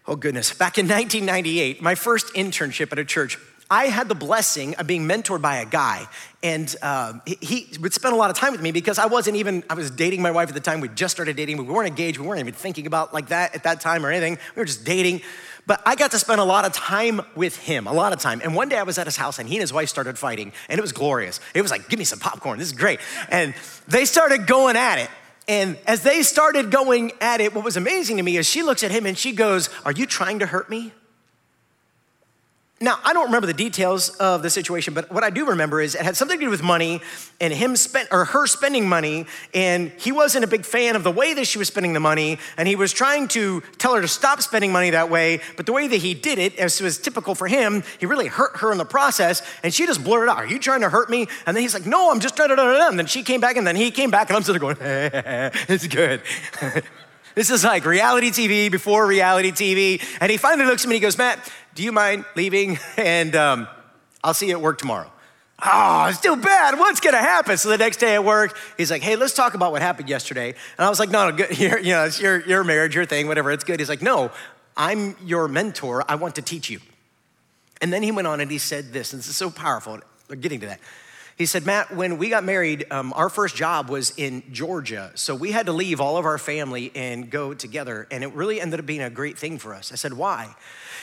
oh 0.07 0.15
goodness, 0.15 0.53
back 0.53 0.77
in 0.77 0.85
1998, 0.87 1.81
my 1.81 1.93
first 1.93 2.33
internship 2.33 2.91
at 2.91 2.97
a 2.97 3.05
church, 3.05 3.37
I 3.69 3.87
had 3.87 4.07
the 4.07 4.15
blessing 4.15 4.75
of 4.75 4.87
being 4.87 5.07
mentored 5.07 5.41
by 5.41 5.57
a 5.57 5.65
guy, 5.65 6.07
and 6.41 6.73
uh, 6.81 7.13
he, 7.25 7.67
would 7.81 7.93
spend 7.93 8.13
a 8.13 8.17
lot 8.17 8.29
of 8.29 8.37
time 8.37 8.53
with 8.53 8.61
me 8.61 8.71
because 8.71 8.97
I 8.97 9.07
wasn't 9.07 9.35
even, 9.37 9.63
I 9.69 9.73
was 9.73 9.91
dating 9.91 10.21
my 10.21 10.31
wife 10.31 10.47
at 10.47 10.53
the 10.53 10.61
time. 10.61 10.79
We 10.79 10.87
just 10.87 11.13
started 11.13 11.35
dating. 11.35 11.57
We 11.57 11.65
weren't 11.65 11.87
engaged. 11.87 12.17
We 12.17 12.25
weren't 12.25 12.39
even 12.39 12.53
thinking 12.53 12.87
about 12.87 13.13
like 13.13 13.27
that 13.27 13.55
at 13.55 13.63
that 13.63 13.81
time 13.81 14.05
or 14.05 14.11
anything. 14.11 14.37
We 14.55 14.61
were 14.61 14.65
just 14.65 14.85
dating. 14.85 15.21
But 15.65 15.81
I 15.85 15.95
got 15.95 16.11
to 16.11 16.19
spend 16.19 16.39
a 16.39 16.45
lot 16.45 16.63
of 16.63 16.71
time 16.71 17.19
with 17.35 17.57
him, 17.57 17.87
a 17.87 17.93
lot 17.93 18.13
of 18.13 18.19
time. 18.19 18.39
And 18.41 18.55
one 18.55 18.69
day 18.69 18.77
I 18.77 18.83
was 18.83 18.97
at 18.97 19.05
his 19.05 19.17
house 19.17 19.37
and 19.37 19.49
he 19.49 19.55
and 19.55 19.61
his 19.61 19.73
wife 19.73 19.89
started 19.89 20.17
fighting, 20.17 20.53
and 20.69 20.79
it 20.79 20.81
was 20.81 20.93
glorious. 20.93 21.41
It 21.53 21.61
was 21.61 21.71
like, 21.71 21.89
give 21.89 21.99
me 21.99 22.05
some 22.05 22.19
popcorn. 22.19 22.59
This 22.59 22.69
is 22.69 22.73
great. 22.73 23.01
And 23.29 23.53
they 23.87 24.05
started 24.05 24.47
going 24.47 24.77
at 24.77 24.99
it. 24.99 25.09
And 25.49 25.77
as 25.85 26.03
they 26.03 26.23
started 26.23 26.71
going 26.71 27.11
at 27.19 27.41
it, 27.41 27.53
what 27.53 27.63
was 27.63 27.77
amazing 27.77 28.17
to 28.17 28.23
me 28.23 28.37
is 28.37 28.47
she 28.47 28.63
looks 28.63 28.83
at 28.83 28.91
him 28.91 29.05
and 29.05 29.17
she 29.17 29.31
goes, 29.31 29.69
Are 29.85 29.93
you 29.93 30.05
trying 30.05 30.39
to 30.39 30.45
hurt 30.45 30.69
me? 30.69 30.93
Now, 32.79 32.99
I 33.03 33.11
don't 33.11 33.25
remember 33.25 33.47
the 33.47 33.55
details 33.55 34.09
of 34.17 34.43
the 34.43 34.51
situation, 34.51 34.93
but 34.93 35.11
what 35.11 35.23
I 35.23 35.31
do 35.31 35.47
remember 35.47 35.81
is 35.81 35.95
it 35.95 36.01
had 36.01 36.15
something 36.15 36.37
to 36.37 36.45
do 36.45 36.51
with 36.51 36.61
money 36.61 37.01
and 37.41 37.51
him 37.51 37.75
spent 37.75 38.09
or 38.11 38.25
her 38.25 38.45
spending 38.45 38.87
money, 38.87 39.25
and 39.51 39.91
he 39.97 40.11
wasn't 40.11 40.43
a 40.43 40.47
big 40.47 40.63
fan 40.63 40.95
of 40.95 41.03
the 41.03 41.11
way 41.11 41.33
that 41.33 41.47
she 41.47 41.57
was 41.57 41.67
spending 41.67 41.93
the 41.93 41.99
money, 41.99 42.37
and 42.55 42.67
he 42.67 42.75
was 42.75 42.93
trying 42.93 43.27
to 43.29 43.61
tell 43.79 43.95
her 43.95 44.01
to 44.01 44.07
stop 44.07 44.43
spending 44.43 44.71
money 44.71 44.91
that 44.91 45.09
way, 45.09 45.41
but 45.55 45.65
the 45.65 45.73
way 45.73 45.87
that 45.87 45.97
he 45.97 46.13
did 46.13 46.37
it, 46.37 46.55
as 46.57 46.79
was 46.79 46.99
typical 46.99 47.33
for 47.33 47.47
him, 47.47 47.83
he 47.99 48.05
really 48.05 48.27
hurt 48.27 48.57
her 48.57 48.71
in 48.71 48.77
the 48.77 48.85
process, 48.85 49.41
and 49.63 49.73
she 49.73 49.87
just 49.87 50.03
blurted 50.03 50.29
out, 50.29 50.37
Are 50.37 50.47
you 50.47 50.59
trying 50.59 50.81
to 50.81 50.89
hurt 50.89 51.09
me? 51.09 51.27
And 51.47 51.57
then 51.57 51.63
he's 51.63 51.73
like, 51.73 51.87
No, 51.87 52.11
I'm 52.11 52.19
just 52.19 52.35
trying 52.35 52.49
to, 52.49 52.87
and 52.89 52.99
then 52.99 53.07
she 53.07 53.23
came 53.23 53.41
back, 53.41 53.57
and 53.57 53.65
then 53.65 53.75
he 53.75 53.89
came 53.89 54.11
back, 54.11 54.29
and 54.29 54.37
I'm 54.37 54.43
sitting 54.43 54.61
there 54.61 54.75
going, 54.75 55.51
It's 55.67 55.87
good. 55.87 56.21
This 57.37 57.51
is 57.51 57.63
like 57.63 57.85
reality 57.85 58.31
TV 58.31 58.71
before 58.71 59.05
reality 59.05 59.51
TV. 59.51 60.03
And 60.19 60.31
he 60.31 60.37
finally 60.37 60.65
looks 60.65 60.83
at 60.85 60.89
me 60.89 60.95
and 60.95 61.03
he 61.03 61.05
goes, 61.05 61.19
Matt, 61.19 61.37
do 61.75 61.83
you 61.83 61.91
mind 61.91 62.25
leaving? 62.35 62.79
And 62.97 63.35
um, 63.35 63.67
I'll 64.23 64.33
see 64.33 64.47
you 64.47 64.53
at 64.53 64.61
work 64.61 64.79
tomorrow. 64.79 65.11
Oh, 65.63 66.07
it's 66.09 66.19
too 66.19 66.35
bad. 66.35 66.79
What's 66.79 66.99
gonna 66.99 67.17
happen? 67.17 67.55
So 67.57 67.69
the 67.69 67.77
next 67.77 67.97
day 67.97 68.15
at 68.15 68.25
work, 68.25 68.57
he's 68.75 68.89
like, 68.89 69.03
hey, 69.03 69.15
let's 69.15 69.35
talk 69.35 69.53
about 69.53 69.71
what 69.71 69.83
happened 69.83 70.09
yesterday. 70.09 70.49
And 70.49 70.85
I 70.85 70.89
was 70.89 70.99
like, 70.99 71.11
no, 71.11 71.29
no, 71.29 71.35
good. 71.35 71.59
You're, 71.59 71.77
you 71.77 71.91
know, 71.91 72.05
it's 72.05 72.19
your, 72.19 72.43
your 72.47 72.63
marriage, 72.63 72.95
your 72.95 73.05
thing, 73.05 73.27
whatever, 73.27 73.51
it's 73.51 73.63
good. 73.63 73.79
He's 73.79 73.87
like, 73.87 74.01
no, 74.01 74.31
I'm 74.75 75.15
your 75.23 75.47
mentor. 75.47 76.03
I 76.09 76.15
want 76.15 76.33
to 76.35 76.41
teach 76.41 76.71
you. 76.71 76.79
And 77.81 77.93
then 77.93 78.01
he 78.01 78.11
went 78.11 78.27
on 78.27 78.39
and 78.39 78.49
he 78.49 78.57
said 78.57 78.93
this, 78.93 79.13
and 79.13 79.19
this 79.19 79.29
is 79.29 79.37
so 79.37 79.51
powerful. 79.51 79.99
We're 80.27 80.37
getting 80.37 80.59
to 80.61 80.65
that. 80.65 80.79
He 81.37 81.45
said, 81.45 81.67
Matt, 81.67 81.95
when 81.95 82.17
we 82.17 82.29
got 82.29 82.43
married, 82.43 82.87
um, 82.89 83.13
our 83.13 83.29
first 83.29 83.55
job 83.55 83.89
was 83.89 84.11
in 84.17 84.41
Georgia. 84.51 85.11
So 85.13 85.35
we 85.35 85.51
had 85.51 85.67
to 85.67 85.71
leave 85.71 86.01
all 86.01 86.17
of 86.17 86.25
our 86.25 86.39
family 86.39 86.91
and 86.95 87.29
go 87.29 87.53
together. 87.53 88.07
And 88.09 88.23
it 88.23 88.33
really 88.33 88.59
ended 88.59 88.79
up 88.79 88.87
being 88.87 89.03
a 89.03 89.11
great 89.11 89.37
thing 89.37 89.59
for 89.59 89.75
us. 89.75 89.91
I 89.91 89.95
said, 89.95 90.13
why? 90.13 90.55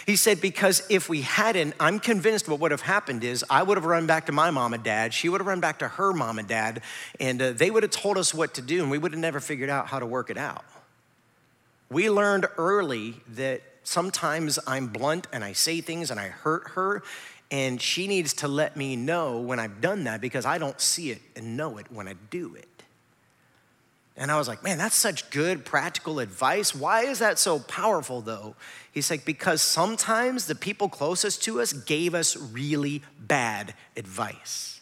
He 0.06 0.16
said, 0.16 0.40
because 0.40 0.84
if 0.90 1.08
we 1.08 1.20
hadn't, 1.20 1.74
I'm 1.78 2.00
convinced 2.00 2.48
what 2.48 2.58
would 2.58 2.72
have 2.72 2.80
happened 2.80 3.22
is 3.22 3.44
I 3.48 3.62
would 3.62 3.76
have 3.76 3.84
run 3.84 4.08
back 4.08 4.26
to 4.26 4.32
my 4.32 4.50
mom 4.50 4.74
and 4.74 4.82
dad. 4.82 5.14
She 5.14 5.28
would 5.28 5.40
have 5.40 5.46
run 5.46 5.60
back 5.60 5.78
to 5.78 5.88
her 5.88 6.12
mom 6.12 6.40
and 6.40 6.48
dad. 6.48 6.82
And 7.20 7.40
uh, 7.40 7.52
they 7.52 7.70
would 7.70 7.84
have 7.84 7.92
told 7.92 8.18
us 8.18 8.34
what 8.34 8.54
to 8.54 8.62
do. 8.62 8.82
And 8.82 8.90
we 8.90 8.98
would 8.98 9.12
have 9.12 9.20
never 9.20 9.38
figured 9.38 9.70
out 9.70 9.86
how 9.86 10.00
to 10.00 10.06
work 10.06 10.30
it 10.30 10.36
out. 10.36 10.64
We 11.90 12.10
learned 12.10 12.46
early 12.58 13.14
that 13.34 13.62
sometimes 13.84 14.58
I'm 14.66 14.88
blunt 14.88 15.28
and 15.32 15.44
I 15.44 15.52
say 15.52 15.80
things 15.80 16.10
and 16.10 16.18
I 16.18 16.28
hurt 16.28 16.70
her 16.70 17.04
And 17.54 17.80
she 17.80 18.08
needs 18.08 18.34
to 18.34 18.48
let 18.48 18.76
me 18.76 18.96
know 18.96 19.38
when 19.38 19.60
I've 19.60 19.80
done 19.80 20.02
that 20.04 20.20
because 20.20 20.44
I 20.44 20.58
don't 20.58 20.80
see 20.80 21.12
it 21.12 21.22
and 21.36 21.56
know 21.56 21.78
it 21.78 21.86
when 21.88 22.08
I 22.08 22.14
do 22.28 22.56
it. 22.56 22.82
And 24.16 24.28
I 24.32 24.38
was 24.38 24.48
like, 24.48 24.64
man, 24.64 24.76
that's 24.76 24.96
such 24.96 25.30
good 25.30 25.64
practical 25.64 26.18
advice. 26.18 26.74
Why 26.74 27.02
is 27.02 27.20
that 27.20 27.38
so 27.38 27.60
powerful 27.60 28.20
though? 28.20 28.56
He's 28.90 29.08
like, 29.08 29.24
because 29.24 29.62
sometimes 29.62 30.46
the 30.46 30.56
people 30.56 30.88
closest 30.88 31.44
to 31.44 31.60
us 31.60 31.72
gave 31.72 32.12
us 32.12 32.36
really 32.36 33.02
bad 33.20 33.74
advice. 33.96 34.80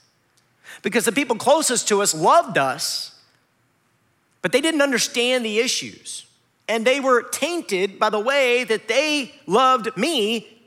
Because 0.81 1.05
the 1.05 1.13
people 1.13 1.37
closest 1.37 1.89
to 1.89 2.01
us 2.01 2.15
loved 2.15 2.57
us, 2.57 3.21
but 4.41 4.51
they 4.51 4.63
didn't 4.63 4.81
understand 4.81 5.45
the 5.45 5.59
issues. 5.59 6.25
And 6.71 6.87
they 6.87 7.01
were 7.01 7.23
tainted 7.23 7.99
by 7.99 8.09
the 8.09 8.19
way 8.19 8.65
that 8.65 8.89
they 8.89 9.35
loved 9.47 9.95
me 9.95 10.62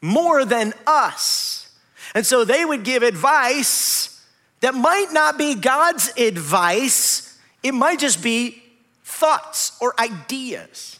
more 0.00 0.44
than 0.44 0.72
us. 0.86 1.72
And 2.14 2.26
so 2.26 2.44
they 2.44 2.64
would 2.64 2.84
give 2.84 3.02
advice 3.02 4.24
that 4.60 4.74
might 4.74 5.08
not 5.12 5.38
be 5.38 5.54
God's 5.54 6.12
advice, 6.18 7.38
it 7.62 7.72
might 7.72 7.98
just 7.98 8.22
be 8.22 8.62
thoughts 9.04 9.76
or 9.80 9.98
ideas. 9.98 10.98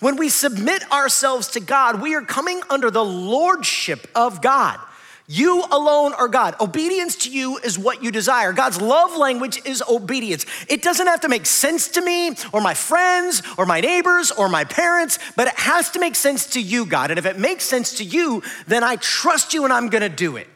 When 0.00 0.16
we 0.16 0.28
submit 0.28 0.90
ourselves 0.92 1.48
to 1.48 1.60
God, 1.60 2.00
we 2.00 2.14
are 2.14 2.22
coming 2.22 2.60
under 2.70 2.90
the 2.90 3.04
lordship 3.04 4.08
of 4.14 4.40
God. 4.40 4.78
You 5.26 5.64
alone 5.72 6.12
are 6.12 6.28
God. 6.28 6.54
Obedience 6.60 7.16
to 7.16 7.30
you 7.30 7.56
is 7.58 7.78
what 7.78 8.02
you 8.02 8.10
desire. 8.10 8.52
God's 8.52 8.78
love 8.78 9.16
language 9.16 9.58
is 9.64 9.82
obedience. 9.88 10.44
It 10.68 10.82
doesn't 10.82 11.06
have 11.06 11.22
to 11.22 11.30
make 11.30 11.46
sense 11.46 11.88
to 11.88 12.02
me 12.02 12.32
or 12.52 12.60
my 12.60 12.74
friends 12.74 13.42
or 13.56 13.64
my 13.64 13.80
neighbors 13.80 14.30
or 14.30 14.50
my 14.50 14.64
parents, 14.64 15.18
but 15.34 15.48
it 15.48 15.54
has 15.54 15.90
to 15.92 15.98
make 15.98 16.14
sense 16.14 16.46
to 16.48 16.60
you, 16.60 16.84
God. 16.84 17.10
And 17.10 17.18
if 17.18 17.24
it 17.24 17.38
makes 17.38 17.64
sense 17.64 17.96
to 17.98 18.04
you, 18.04 18.42
then 18.66 18.84
I 18.84 18.96
trust 18.96 19.54
you 19.54 19.64
and 19.64 19.72
I'm 19.72 19.88
gonna 19.88 20.10
do 20.10 20.36
it. 20.36 20.48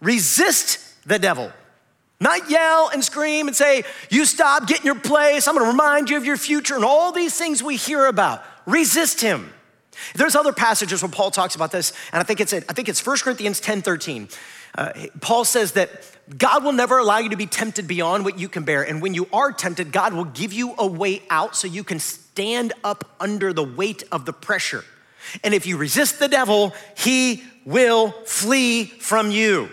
Resist 0.00 0.80
the 1.06 1.20
devil. 1.20 1.52
Not 2.18 2.50
yell 2.50 2.88
and 2.92 3.04
scream 3.04 3.46
and 3.46 3.56
say, 3.56 3.84
You 4.10 4.24
stop, 4.24 4.66
get 4.66 4.80
in 4.80 4.86
your 4.86 4.96
place, 4.96 5.46
I'm 5.46 5.56
gonna 5.56 5.70
remind 5.70 6.10
you 6.10 6.16
of 6.16 6.24
your 6.24 6.36
future, 6.36 6.74
and 6.74 6.84
all 6.84 7.12
these 7.12 7.36
things 7.38 7.62
we 7.62 7.76
hear 7.76 8.06
about. 8.06 8.42
Resist 8.66 9.20
him. 9.20 9.52
There's 10.14 10.34
other 10.34 10.52
passages 10.52 11.02
where 11.02 11.10
Paul 11.10 11.30
talks 11.30 11.54
about 11.54 11.72
this, 11.72 11.92
and 12.12 12.20
I 12.20 12.24
think 12.24 12.40
it's 12.40 12.52
I 12.52 12.60
think 12.60 12.88
it's 12.88 13.04
1 13.04 13.18
Corinthians 13.18 13.60
10 13.60 13.82
13. 13.82 14.28
Uh, 14.74 14.92
Paul 15.20 15.44
says 15.44 15.72
that 15.72 15.90
God 16.38 16.64
will 16.64 16.72
never 16.72 16.98
allow 16.98 17.18
you 17.18 17.28
to 17.30 17.36
be 17.36 17.46
tempted 17.46 17.86
beyond 17.86 18.24
what 18.24 18.38
you 18.38 18.48
can 18.48 18.64
bear. 18.64 18.82
And 18.82 19.02
when 19.02 19.12
you 19.12 19.28
are 19.32 19.52
tempted, 19.52 19.92
God 19.92 20.14
will 20.14 20.24
give 20.24 20.52
you 20.52 20.74
a 20.78 20.86
way 20.86 21.22
out 21.28 21.56
so 21.56 21.66
you 21.66 21.84
can 21.84 21.98
stand 21.98 22.72
up 22.82 23.14
under 23.20 23.52
the 23.52 23.64
weight 23.64 24.04
of 24.10 24.24
the 24.24 24.32
pressure. 24.32 24.84
And 25.44 25.52
if 25.52 25.66
you 25.66 25.76
resist 25.76 26.18
the 26.18 26.28
devil, 26.28 26.72
he 26.96 27.44
will 27.64 28.12
flee 28.24 28.86
from 28.86 29.30
you. 29.30 29.68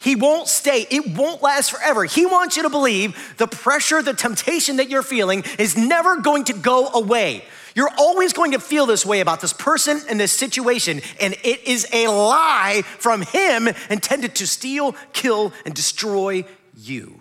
He 0.00 0.16
won't 0.16 0.48
stay. 0.48 0.86
It 0.90 1.16
won't 1.16 1.42
last 1.42 1.70
forever. 1.70 2.04
He 2.04 2.24
wants 2.24 2.56
you 2.56 2.62
to 2.62 2.70
believe 2.70 3.34
the 3.36 3.46
pressure, 3.46 4.02
the 4.02 4.14
temptation 4.14 4.76
that 4.76 4.88
you're 4.88 5.02
feeling 5.02 5.44
is 5.58 5.76
never 5.76 6.16
going 6.16 6.44
to 6.44 6.54
go 6.54 6.88
away. 6.88 7.44
You're 7.74 7.90
always 7.98 8.32
going 8.32 8.52
to 8.52 8.58
feel 8.58 8.86
this 8.86 9.06
way 9.06 9.20
about 9.20 9.40
this 9.40 9.52
person 9.52 10.00
and 10.08 10.18
this 10.18 10.32
situation, 10.32 11.00
and 11.20 11.34
it 11.44 11.66
is 11.66 11.86
a 11.92 12.08
lie 12.08 12.82
from 12.98 13.22
him 13.22 13.68
intended 13.88 14.34
to 14.36 14.46
steal, 14.46 14.94
kill, 15.12 15.52
and 15.64 15.74
destroy 15.74 16.44
you. 16.76 17.20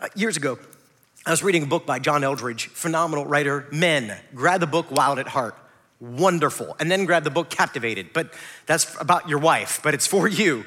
Uh, 0.00 0.08
years 0.14 0.36
ago, 0.36 0.58
I 1.26 1.30
was 1.30 1.42
reading 1.42 1.62
a 1.62 1.66
book 1.66 1.86
by 1.86 1.98
John 1.98 2.22
Eldredge, 2.22 2.66
phenomenal 2.68 3.24
writer, 3.24 3.66
Men. 3.72 4.14
Grab 4.34 4.60
the 4.60 4.66
book 4.66 4.90
Wild 4.90 5.18
at 5.18 5.28
Heart. 5.28 5.56
Wonderful. 6.00 6.76
And 6.78 6.90
then 6.90 7.06
grab 7.06 7.24
the 7.24 7.30
book 7.30 7.48
Captivated. 7.48 8.12
But 8.12 8.34
that's 8.66 8.94
about 9.00 9.28
your 9.28 9.38
wife, 9.38 9.80
but 9.82 9.94
it's 9.94 10.06
for 10.06 10.28
you. 10.28 10.64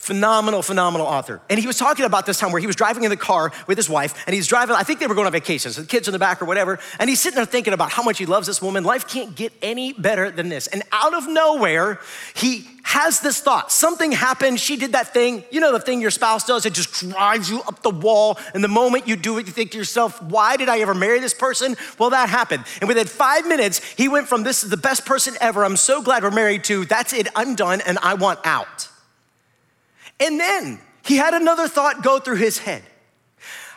Phenomenal, 0.00 0.62
phenomenal 0.62 1.06
author. 1.06 1.42
And 1.50 1.60
he 1.60 1.66
was 1.66 1.76
talking 1.76 2.06
about 2.06 2.24
this 2.24 2.38
time 2.38 2.52
where 2.52 2.60
he 2.60 2.66
was 2.66 2.74
driving 2.74 3.04
in 3.04 3.10
the 3.10 3.18
car 3.18 3.52
with 3.66 3.76
his 3.76 3.86
wife, 3.86 4.14
and 4.26 4.34
he's 4.34 4.46
driving, 4.46 4.74
I 4.74 4.82
think 4.82 4.98
they 4.98 5.06
were 5.06 5.14
going 5.14 5.26
on 5.26 5.32
vacation, 5.32 5.70
so 5.72 5.82
the 5.82 5.86
kids 5.86 6.08
in 6.08 6.12
the 6.12 6.18
back 6.18 6.40
or 6.40 6.46
whatever, 6.46 6.78
and 6.98 7.10
he's 7.10 7.20
sitting 7.20 7.36
there 7.36 7.44
thinking 7.44 7.74
about 7.74 7.90
how 7.92 8.02
much 8.02 8.16
he 8.16 8.24
loves 8.24 8.46
this 8.46 8.62
woman. 8.62 8.82
Life 8.82 9.06
can't 9.06 9.36
get 9.36 9.52
any 9.60 9.92
better 9.92 10.30
than 10.30 10.48
this. 10.48 10.68
And 10.68 10.84
out 10.90 11.12
of 11.12 11.28
nowhere, 11.28 12.00
he 12.34 12.66
has 12.82 13.20
this 13.20 13.42
thought 13.42 13.70
something 13.70 14.10
happened, 14.10 14.58
she 14.58 14.76
did 14.76 14.92
that 14.92 15.12
thing. 15.12 15.44
You 15.50 15.60
know, 15.60 15.70
the 15.70 15.80
thing 15.80 16.00
your 16.00 16.10
spouse 16.10 16.46
does, 16.46 16.64
it 16.64 16.72
just 16.72 16.94
drives 16.94 17.50
you 17.50 17.60
up 17.68 17.82
the 17.82 17.90
wall. 17.90 18.38
And 18.54 18.64
the 18.64 18.68
moment 18.68 19.06
you 19.06 19.16
do 19.16 19.36
it, 19.36 19.46
you 19.46 19.52
think 19.52 19.72
to 19.72 19.78
yourself, 19.78 20.22
why 20.22 20.56
did 20.56 20.70
I 20.70 20.78
ever 20.78 20.94
marry 20.94 21.20
this 21.20 21.34
person? 21.34 21.76
Well, 21.98 22.08
that 22.08 22.30
happened. 22.30 22.64
And 22.80 22.88
within 22.88 23.06
five 23.06 23.46
minutes, 23.46 23.84
he 23.98 24.08
went 24.08 24.28
from 24.28 24.44
this 24.44 24.64
is 24.64 24.70
the 24.70 24.78
best 24.78 25.04
person 25.04 25.34
ever, 25.42 25.62
I'm 25.62 25.76
so 25.76 26.00
glad 26.00 26.22
we're 26.22 26.30
married 26.30 26.64
to, 26.64 26.86
that's 26.86 27.12
it, 27.12 27.28
I'm 27.36 27.54
done, 27.54 27.82
and 27.82 27.98
I 27.98 28.14
want 28.14 28.40
out. 28.44 28.89
And 30.20 30.38
then 30.38 30.78
he 31.04 31.16
had 31.16 31.34
another 31.34 31.66
thought 31.66 32.02
go 32.02 32.18
through 32.18 32.36
his 32.36 32.58
head. 32.58 32.82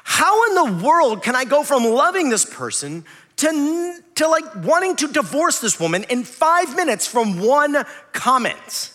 How 0.03 0.47
in 0.47 0.55
the 0.55 0.85
world 0.85 1.23
can 1.23 1.35
I 1.35 1.45
go 1.45 1.63
from 1.63 1.85
loving 1.85 2.29
this 2.29 2.43
person 2.43 3.05
to, 3.37 3.99
to 4.15 4.27
like 4.27 4.43
wanting 4.63 4.97
to 4.97 5.07
divorce 5.07 5.59
this 5.59 5.79
woman 5.79 6.03
in 6.09 6.25
five 6.25 6.75
minutes 6.75 7.07
from 7.07 7.39
one 7.39 7.85
comment? 8.11 8.91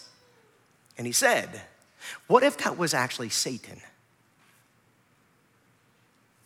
And 0.99 1.07
he 1.07 1.13
said, 1.13 1.63
What 2.27 2.43
if 2.43 2.59
that 2.59 2.77
was 2.77 2.93
actually 2.93 3.31
Satan? 3.31 3.81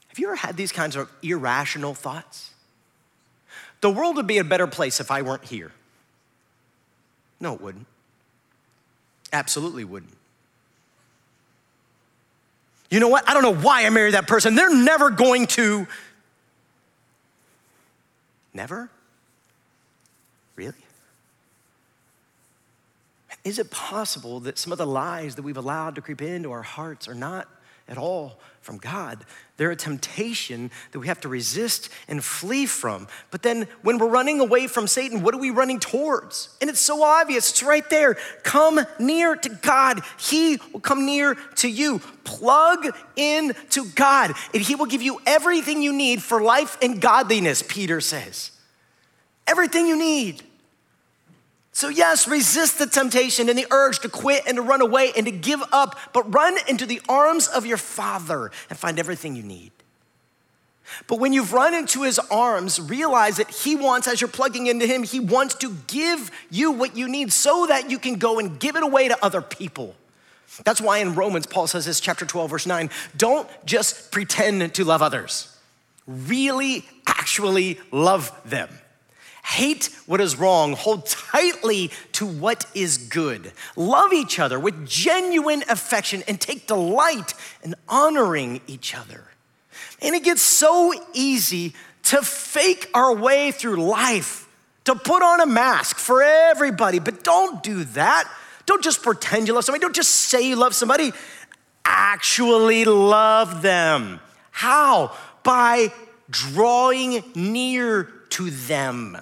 Have 0.08 0.18
you 0.18 0.26
ever 0.26 0.36
had 0.36 0.56
these 0.56 0.72
kinds 0.72 0.94
of 0.94 1.10
irrational 1.22 1.94
thoughts? 1.94 2.50
The 3.80 3.90
world 3.90 4.16
would 4.16 4.26
be 4.28 4.38
a 4.38 4.44
better 4.44 4.68
place 4.68 5.00
if 5.00 5.10
I 5.10 5.22
weren't 5.22 5.46
here. 5.46 5.72
No, 7.40 7.54
it 7.54 7.60
wouldn't. 7.60 7.86
Absolutely 9.32 9.84
wouldn't. 9.84 10.12
You 12.92 13.00
know 13.00 13.08
what? 13.08 13.26
I 13.26 13.32
don't 13.32 13.42
know 13.42 13.54
why 13.54 13.86
I 13.86 13.88
married 13.88 14.12
that 14.12 14.26
person. 14.26 14.54
They're 14.54 14.68
never 14.68 15.08
going 15.08 15.46
to. 15.46 15.86
Never? 18.52 18.90
Really? 20.56 20.74
Is 23.44 23.58
it 23.58 23.70
possible 23.70 24.40
that 24.40 24.58
some 24.58 24.72
of 24.72 24.78
the 24.78 24.86
lies 24.86 25.36
that 25.36 25.42
we've 25.42 25.56
allowed 25.56 25.94
to 25.94 26.02
creep 26.02 26.20
into 26.20 26.52
our 26.52 26.60
hearts 26.60 27.08
are 27.08 27.14
not 27.14 27.48
at 27.88 27.98
all 27.98 28.38
from 28.60 28.78
God. 28.78 29.24
They're 29.56 29.72
a 29.72 29.76
temptation 29.76 30.70
that 30.92 30.98
we 30.98 31.08
have 31.08 31.20
to 31.20 31.28
resist 31.28 31.90
and 32.08 32.22
flee 32.22 32.66
from. 32.66 33.08
But 33.30 33.42
then 33.42 33.66
when 33.82 33.98
we're 33.98 34.08
running 34.08 34.40
away 34.40 34.66
from 34.66 34.86
Satan, 34.86 35.22
what 35.22 35.34
are 35.34 35.38
we 35.38 35.50
running 35.50 35.80
towards? 35.80 36.56
And 36.60 36.70
it's 36.70 36.80
so 36.80 37.02
obvious, 37.02 37.50
it's 37.50 37.62
right 37.62 37.88
there. 37.90 38.14
Come 38.44 38.80
near 38.98 39.36
to 39.36 39.48
God, 39.48 40.02
He 40.18 40.58
will 40.72 40.80
come 40.80 41.04
near 41.04 41.34
to 41.56 41.68
you. 41.68 42.00
Plug 42.24 42.86
in 43.16 43.52
to 43.70 43.84
God, 43.94 44.32
and 44.54 44.62
He 44.62 44.74
will 44.74 44.86
give 44.86 45.02
you 45.02 45.20
everything 45.26 45.82
you 45.82 45.92
need 45.92 46.22
for 46.22 46.40
life 46.40 46.78
and 46.80 47.00
godliness, 47.00 47.62
Peter 47.66 48.00
says. 48.00 48.52
Everything 49.46 49.86
you 49.86 49.98
need. 49.98 50.42
So, 51.74 51.88
yes, 51.88 52.28
resist 52.28 52.78
the 52.78 52.86
temptation 52.86 53.48
and 53.48 53.58
the 53.58 53.66
urge 53.70 54.00
to 54.00 54.08
quit 54.10 54.44
and 54.46 54.56
to 54.56 54.62
run 54.62 54.82
away 54.82 55.12
and 55.16 55.24
to 55.24 55.32
give 55.32 55.62
up, 55.72 55.98
but 56.12 56.32
run 56.32 56.56
into 56.68 56.84
the 56.84 57.00
arms 57.08 57.48
of 57.48 57.64
your 57.64 57.78
Father 57.78 58.50
and 58.68 58.78
find 58.78 58.98
everything 58.98 59.34
you 59.34 59.42
need. 59.42 59.72
But 61.06 61.18
when 61.18 61.32
you've 61.32 61.54
run 61.54 61.72
into 61.72 62.02
his 62.02 62.18
arms, 62.30 62.78
realize 62.78 63.38
that 63.38 63.50
he 63.50 63.74
wants, 63.74 64.06
as 64.06 64.20
you're 64.20 64.28
plugging 64.28 64.66
into 64.66 64.86
him, 64.86 65.02
he 65.02 65.18
wants 65.18 65.54
to 65.56 65.74
give 65.86 66.30
you 66.50 66.72
what 66.72 66.94
you 66.94 67.08
need 67.08 67.32
so 67.32 67.66
that 67.66 67.90
you 67.90 67.98
can 67.98 68.16
go 68.16 68.38
and 68.38 68.60
give 68.60 68.76
it 68.76 68.82
away 68.82 69.08
to 69.08 69.24
other 69.24 69.40
people. 69.40 69.94
That's 70.64 70.82
why 70.82 70.98
in 70.98 71.14
Romans, 71.14 71.46
Paul 71.46 71.66
says 71.66 71.86
this, 71.86 72.00
chapter 72.00 72.26
12, 72.26 72.50
verse 72.50 72.66
9 72.66 72.90
don't 73.16 73.48
just 73.64 74.12
pretend 74.12 74.74
to 74.74 74.84
love 74.84 75.00
others, 75.00 75.56
really, 76.06 76.84
actually 77.06 77.80
love 77.90 78.30
them. 78.44 78.68
Hate 79.42 79.90
what 80.06 80.20
is 80.20 80.36
wrong, 80.36 80.72
hold 80.74 81.06
tightly 81.06 81.90
to 82.12 82.24
what 82.26 82.64
is 82.74 82.96
good. 82.96 83.52
Love 83.76 84.12
each 84.12 84.38
other 84.38 84.58
with 84.58 84.86
genuine 84.86 85.64
affection 85.68 86.22
and 86.28 86.40
take 86.40 86.66
delight 86.66 87.34
in 87.62 87.74
honoring 87.88 88.60
each 88.66 88.94
other. 88.94 89.24
And 90.00 90.14
it 90.14 90.24
gets 90.24 90.42
so 90.42 90.94
easy 91.12 91.74
to 92.04 92.22
fake 92.22 92.88
our 92.94 93.14
way 93.14 93.50
through 93.50 93.76
life, 93.76 94.48
to 94.84 94.94
put 94.94 95.22
on 95.22 95.40
a 95.40 95.46
mask 95.46 95.98
for 95.98 96.22
everybody, 96.22 96.98
but 96.98 97.24
don't 97.24 97.62
do 97.62 97.84
that. 97.84 98.30
Don't 98.64 98.82
just 98.82 99.02
pretend 99.02 99.48
you 99.48 99.54
love 99.54 99.64
somebody, 99.64 99.82
don't 99.82 99.94
just 99.94 100.10
say 100.10 100.48
you 100.48 100.56
love 100.56 100.74
somebody, 100.74 101.12
actually 101.84 102.84
love 102.84 103.62
them. 103.62 104.20
How? 104.52 105.16
By 105.42 105.92
drawing 106.30 107.24
near 107.34 108.04
to 108.30 108.50
them. 108.50 109.18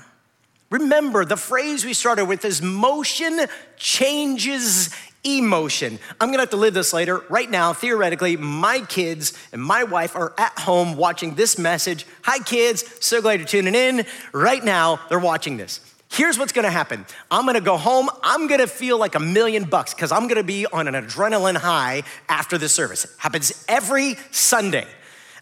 Remember, 0.70 1.24
the 1.24 1.36
phrase 1.36 1.84
we 1.84 1.94
started 1.94 2.26
with 2.26 2.44
is 2.44 2.62
motion 2.62 3.40
changes 3.76 4.90
emotion. 5.24 5.98
I'm 6.20 6.28
gonna 6.28 6.42
have 6.42 6.50
to 6.50 6.56
live 6.56 6.74
this 6.74 6.92
later. 6.92 7.22
Right 7.28 7.50
now, 7.50 7.72
theoretically, 7.72 8.36
my 8.36 8.80
kids 8.80 9.32
and 9.52 9.60
my 9.60 9.84
wife 9.84 10.14
are 10.16 10.32
at 10.38 10.58
home 10.60 10.96
watching 10.96 11.34
this 11.34 11.58
message. 11.58 12.06
Hi, 12.22 12.38
kids, 12.38 12.84
so 13.04 13.20
glad 13.20 13.40
you're 13.40 13.48
tuning 13.48 13.74
in. 13.74 14.06
Right 14.32 14.64
now, 14.64 15.00
they're 15.08 15.18
watching 15.18 15.56
this. 15.56 15.80
Here's 16.08 16.38
what's 16.38 16.52
gonna 16.52 16.70
happen. 16.70 17.04
I'm 17.30 17.46
gonna 17.46 17.60
go 17.60 17.76
home. 17.76 18.08
I'm 18.22 18.46
gonna 18.46 18.66
feel 18.66 18.98
like 18.98 19.14
a 19.14 19.20
million 19.20 19.64
bucks 19.64 19.92
because 19.92 20.10
I'm 20.12 20.28
gonna 20.28 20.42
be 20.42 20.66
on 20.66 20.88
an 20.88 20.94
adrenaline 20.94 21.56
high 21.56 22.02
after 22.28 22.58
the 22.58 22.68
service. 22.68 23.04
It 23.04 23.10
happens 23.18 23.64
every 23.68 24.16
Sunday. 24.30 24.86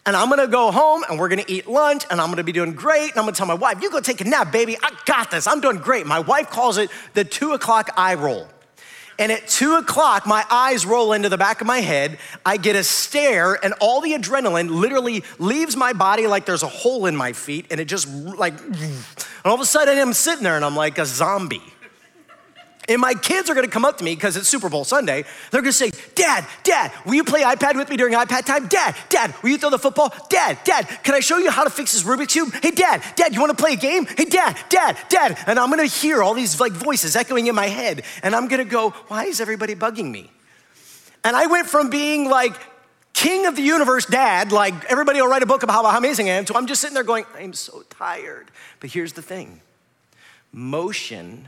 And 0.09 0.17
I'm 0.17 0.27
gonna 0.27 0.47
go 0.47 0.71
home 0.71 1.03
and 1.07 1.19
we're 1.19 1.29
gonna 1.29 1.43
eat 1.47 1.67
lunch 1.67 2.03
and 2.09 2.19
I'm 2.19 2.31
gonna 2.31 2.43
be 2.43 2.51
doing 2.51 2.73
great. 2.73 3.11
And 3.11 3.19
I'm 3.19 3.25
gonna 3.25 3.33
tell 3.33 3.45
my 3.45 3.53
wife, 3.53 3.79
you 3.83 3.91
go 3.91 3.99
take 3.99 4.21
a 4.21 4.23
nap, 4.23 4.51
baby. 4.51 4.75
I 4.81 4.91
got 5.05 5.29
this. 5.29 5.45
I'm 5.45 5.61
doing 5.61 5.77
great. 5.77 6.07
My 6.07 6.17
wife 6.17 6.49
calls 6.49 6.79
it 6.79 6.89
the 7.13 7.23
two 7.23 7.51
o'clock 7.51 7.91
eye 7.95 8.15
roll. 8.15 8.47
And 9.19 9.31
at 9.31 9.47
two 9.47 9.75
o'clock, 9.75 10.25
my 10.25 10.43
eyes 10.49 10.83
roll 10.83 11.13
into 11.13 11.29
the 11.29 11.37
back 11.37 11.61
of 11.61 11.67
my 11.67 11.81
head. 11.81 12.17
I 12.43 12.57
get 12.57 12.75
a 12.75 12.83
stare, 12.83 13.63
and 13.63 13.75
all 13.81 14.01
the 14.01 14.13
adrenaline 14.13 14.71
literally 14.71 15.23
leaves 15.37 15.75
my 15.75 15.93
body 15.93 16.25
like 16.25 16.47
there's 16.47 16.63
a 16.63 16.67
hole 16.67 17.05
in 17.05 17.15
my 17.15 17.33
feet, 17.33 17.67
and 17.69 17.79
it 17.79 17.85
just 17.85 18.07
like, 18.07 18.59
and 18.59 19.45
all 19.45 19.53
of 19.53 19.61
a 19.61 19.65
sudden 19.65 19.95
I'm 19.95 20.13
sitting 20.13 20.43
there 20.43 20.55
and 20.55 20.65
I'm 20.65 20.75
like 20.75 20.97
a 20.97 21.05
zombie. 21.05 21.61
And 22.89 22.99
my 22.99 23.13
kids 23.13 23.49
are 23.49 23.55
gonna 23.55 23.67
come 23.67 23.85
up 23.85 23.99
to 23.99 24.03
me 24.03 24.15
because 24.15 24.35
it's 24.35 24.49
Super 24.49 24.67
Bowl 24.67 24.83
Sunday. 24.83 25.23
They're 25.51 25.61
gonna 25.61 25.71
say, 25.71 25.91
Dad, 26.15 26.45
Dad, 26.63 26.91
will 27.05 27.13
you 27.13 27.23
play 27.23 27.43
iPad 27.43 27.75
with 27.75 27.87
me 27.89 27.95
during 27.95 28.15
iPad 28.15 28.45
time? 28.45 28.67
Dad, 28.67 28.95
Dad, 29.09 29.33
will 29.43 29.51
you 29.51 29.59
throw 29.59 29.69
the 29.69 29.77
football? 29.77 30.11
Dad, 30.29 30.57
Dad, 30.63 30.87
can 31.03 31.13
I 31.13 31.19
show 31.19 31.37
you 31.37 31.51
how 31.51 31.63
to 31.63 31.69
fix 31.69 31.93
this 31.93 32.03
Rubik's 32.03 32.33
Cube? 32.33 32.51
Hey, 32.61 32.71
Dad, 32.71 33.03
Dad, 33.15 33.33
you 33.33 33.39
wanna 33.39 33.53
play 33.53 33.73
a 33.73 33.77
game? 33.77 34.07
Hey, 34.07 34.25
Dad, 34.25 34.57
Dad, 34.69 34.97
Dad. 35.07 35.37
And 35.45 35.59
I'm 35.59 35.69
gonna 35.69 35.85
hear 35.85 36.23
all 36.23 36.33
these 36.33 36.59
like 36.59 36.73
voices 36.73 37.15
echoing 37.15 37.45
in 37.45 37.53
my 37.53 37.67
head. 37.67 38.03
And 38.23 38.35
I'm 38.35 38.47
gonna 38.47 38.65
go, 38.65 38.89
why 39.07 39.25
is 39.25 39.39
everybody 39.39 39.75
bugging 39.75 40.09
me? 40.09 40.31
And 41.23 41.35
I 41.35 41.45
went 41.45 41.67
from 41.67 41.91
being 41.91 42.27
like, 42.27 42.55
king 43.13 43.45
of 43.45 43.55
the 43.55 43.61
universe 43.61 44.05
dad, 44.05 44.51
like 44.51 44.85
everybody 44.85 45.21
will 45.21 45.27
write 45.27 45.43
a 45.43 45.45
book 45.45 45.61
about 45.61 45.83
how 45.83 45.97
amazing 45.97 46.29
I 46.29 46.33
am, 46.33 46.45
to 46.45 46.55
I'm 46.55 46.67
just 46.67 46.81
sitting 46.81 46.93
there 46.93 47.03
going, 47.03 47.25
I'm 47.37 47.53
so 47.53 47.83
tired. 47.89 48.49
But 48.79 48.89
here's 48.91 49.13
the 49.13 49.21
thing 49.21 49.61
motion 50.51 51.47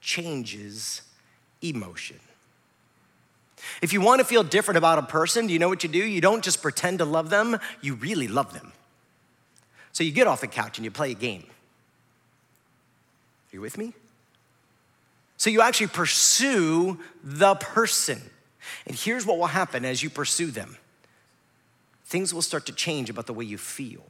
changes 0.00 1.02
emotion. 1.62 2.18
If 3.82 3.92
you 3.92 4.00
want 4.00 4.20
to 4.20 4.24
feel 4.24 4.42
different 4.42 4.78
about 4.78 4.98
a 4.98 5.02
person, 5.02 5.46
do 5.46 5.52
you 5.52 5.58
know 5.58 5.68
what 5.68 5.82
you 5.82 5.88
do? 5.88 5.98
You 5.98 6.20
don't 6.20 6.42
just 6.42 6.62
pretend 6.62 6.98
to 6.98 7.04
love 7.04 7.30
them, 7.30 7.58
you 7.80 7.94
really 7.94 8.28
love 8.28 8.52
them. 8.52 8.72
So 9.92 10.04
you 10.04 10.12
get 10.12 10.26
off 10.26 10.40
the 10.40 10.46
couch 10.46 10.78
and 10.78 10.84
you 10.84 10.90
play 10.90 11.10
a 11.10 11.14
game. 11.14 11.44
Are 13.52 13.56
you 13.56 13.60
with 13.60 13.76
me? 13.76 13.92
So 15.36 15.50
you 15.50 15.62
actually 15.62 15.88
pursue 15.88 16.98
the 17.24 17.54
person. 17.56 18.20
And 18.86 18.96
here's 18.96 19.26
what 19.26 19.38
will 19.38 19.46
happen 19.46 19.84
as 19.84 20.02
you 20.02 20.10
pursue 20.10 20.50
them 20.50 20.76
things 22.04 22.34
will 22.34 22.42
start 22.42 22.66
to 22.66 22.72
change 22.72 23.08
about 23.08 23.26
the 23.26 23.32
way 23.32 23.44
you 23.44 23.56
feel. 23.56 24.02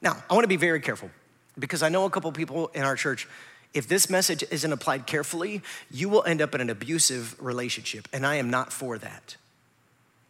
Now, 0.00 0.16
I 0.30 0.32
want 0.32 0.44
to 0.44 0.48
be 0.48 0.56
very 0.56 0.80
careful 0.80 1.10
because 1.58 1.82
I 1.82 1.90
know 1.90 2.06
a 2.06 2.10
couple 2.10 2.32
people 2.32 2.68
in 2.68 2.84
our 2.84 2.96
church 2.96 3.28
if 3.74 3.88
this 3.88 4.08
message 4.08 4.44
isn't 4.50 4.72
applied 4.72 5.06
carefully, 5.06 5.60
you 5.90 6.08
will 6.08 6.22
end 6.24 6.40
up 6.40 6.54
in 6.54 6.60
an 6.60 6.70
abusive 6.70 7.36
relationship, 7.42 8.08
and 8.12 8.24
I 8.24 8.36
am 8.36 8.48
not 8.48 8.72
for 8.72 8.96
that. 8.98 9.36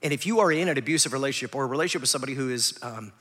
And 0.02 0.12
if 0.12 0.26
you 0.26 0.40
are 0.40 0.50
in 0.50 0.68
an 0.68 0.76
abusive 0.76 1.12
relationship 1.12 1.54
or 1.54 1.64
a 1.64 1.66
relationship 1.66 2.02
with 2.02 2.10
somebody 2.10 2.34
who 2.34 2.50
is 2.50 2.78
um, 2.82 3.12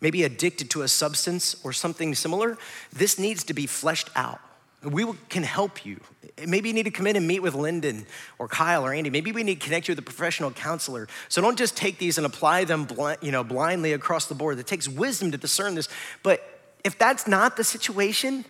maybe 0.00 0.24
addicted 0.24 0.70
to 0.70 0.82
a 0.82 0.88
substance 0.88 1.56
or 1.64 1.72
something 1.72 2.14
similar, 2.14 2.58
this 2.92 3.18
needs 3.18 3.44
to 3.44 3.54
be 3.54 3.66
fleshed 3.66 4.10
out. 4.16 4.40
We 4.82 5.06
can 5.28 5.42
help 5.42 5.84
you. 5.84 6.00
Maybe 6.46 6.68
you 6.68 6.74
need 6.74 6.84
to 6.84 6.90
come 6.90 7.06
in 7.06 7.16
and 7.16 7.26
meet 7.26 7.40
with 7.40 7.54
Lyndon 7.54 8.06
or 8.38 8.46
Kyle 8.46 8.86
or 8.86 8.92
Andy. 8.92 9.10
Maybe 9.10 9.32
we 9.32 9.42
need 9.42 9.60
to 9.60 9.66
connect 9.66 9.88
you 9.88 9.92
with 9.92 9.98
a 9.98 10.02
professional 10.02 10.52
counselor. 10.52 11.08
So 11.28 11.42
don't 11.42 11.58
just 11.58 11.76
take 11.76 11.98
these 11.98 12.16
and 12.16 12.26
apply 12.26 12.64
them 12.64 12.86
you 13.20 13.32
know, 13.32 13.42
blindly 13.42 13.92
across 13.92 14.26
the 14.26 14.34
board. 14.34 14.58
It 14.58 14.66
takes 14.66 14.86
wisdom 14.86 15.32
to 15.32 15.38
discern 15.38 15.74
this. 15.74 15.88
But 16.22 16.60
if 16.84 16.96
that's 16.96 17.26
not 17.26 17.56
the 17.56 17.64
situation, 17.64 18.44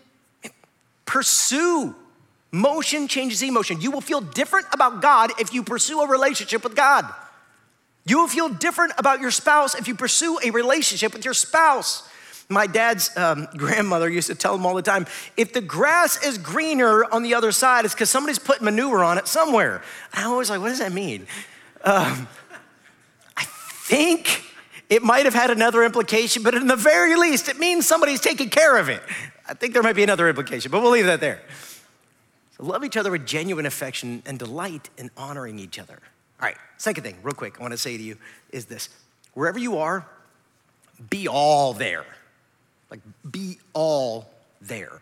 Pursue. 1.08 1.94
Motion 2.52 3.08
changes 3.08 3.42
emotion. 3.42 3.80
You 3.80 3.90
will 3.90 4.02
feel 4.02 4.20
different 4.20 4.66
about 4.72 5.00
God 5.00 5.32
if 5.40 5.54
you 5.54 5.62
pursue 5.62 6.02
a 6.02 6.06
relationship 6.06 6.62
with 6.62 6.76
God. 6.76 7.06
You 8.04 8.18
will 8.18 8.28
feel 8.28 8.50
different 8.50 8.92
about 8.98 9.18
your 9.20 9.30
spouse 9.30 9.74
if 9.74 9.88
you 9.88 9.94
pursue 9.94 10.38
a 10.44 10.50
relationship 10.50 11.14
with 11.14 11.24
your 11.24 11.32
spouse. 11.32 12.06
My 12.50 12.66
dad's 12.66 13.10
um, 13.16 13.48
grandmother 13.56 14.08
used 14.10 14.28
to 14.28 14.34
tell 14.34 14.54
him 14.54 14.66
all 14.66 14.74
the 14.74 14.82
time 14.82 15.06
if 15.38 15.54
the 15.54 15.62
grass 15.62 16.22
is 16.22 16.36
greener 16.36 17.06
on 17.10 17.22
the 17.22 17.34
other 17.34 17.52
side, 17.52 17.86
it's 17.86 17.94
because 17.94 18.10
somebody's 18.10 18.38
put 18.38 18.60
manure 18.60 19.02
on 19.02 19.16
it 19.16 19.26
somewhere. 19.26 19.82
I 20.12 20.24
always 20.24 20.50
like, 20.50 20.60
what 20.60 20.68
does 20.68 20.80
that 20.80 20.92
mean? 20.92 21.26
Um, 21.84 22.28
I 23.34 23.44
think 23.44 24.42
it 24.88 25.02
might 25.02 25.24
have 25.24 25.34
had 25.34 25.50
another 25.50 25.84
implication, 25.84 26.42
but 26.42 26.54
in 26.54 26.66
the 26.66 26.76
very 26.76 27.16
least, 27.16 27.48
it 27.48 27.58
means 27.58 27.86
somebody's 27.86 28.20
taking 28.20 28.48
care 28.48 28.76
of 28.78 28.88
it. 28.88 29.02
I 29.46 29.54
think 29.54 29.74
there 29.74 29.82
might 29.82 29.96
be 29.96 30.02
another 30.02 30.28
implication, 30.28 30.70
but 30.70 30.82
we'll 30.82 30.92
leave 30.92 31.06
that 31.06 31.20
there. 31.20 31.40
So 32.56 32.64
love 32.64 32.84
each 32.84 32.96
other 32.96 33.10
with 33.10 33.26
genuine 33.26 33.66
affection 33.66 34.22
and 34.26 34.38
delight 34.38 34.88
in 34.96 35.10
honoring 35.16 35.58
each 35.58 35.78
other. 35.78 35.98
All 36.40 36.46
right, 36.46 36.56
second 36.76 37.04
thing, 37.04 37.16
real 37.22 37.34
quick, 37.34 37.58
I 37.58 37.62
want 37.62 37.72
to 37.72 37.78
say 37.78 37.96
to 37.96 38.02
you 38.02 38.16
is 38.50 38.66
this 38.66 38.88
wherever 39.34 39.58
you 39.58 39.78
are, 39.78 40.06
be 41.10 41.28
all 41.28 41.72
there. 41.74 42.04
Like, 42.90 43.00
be 43.30 43.58
all 43.74 44.30
there. 44.60 45.00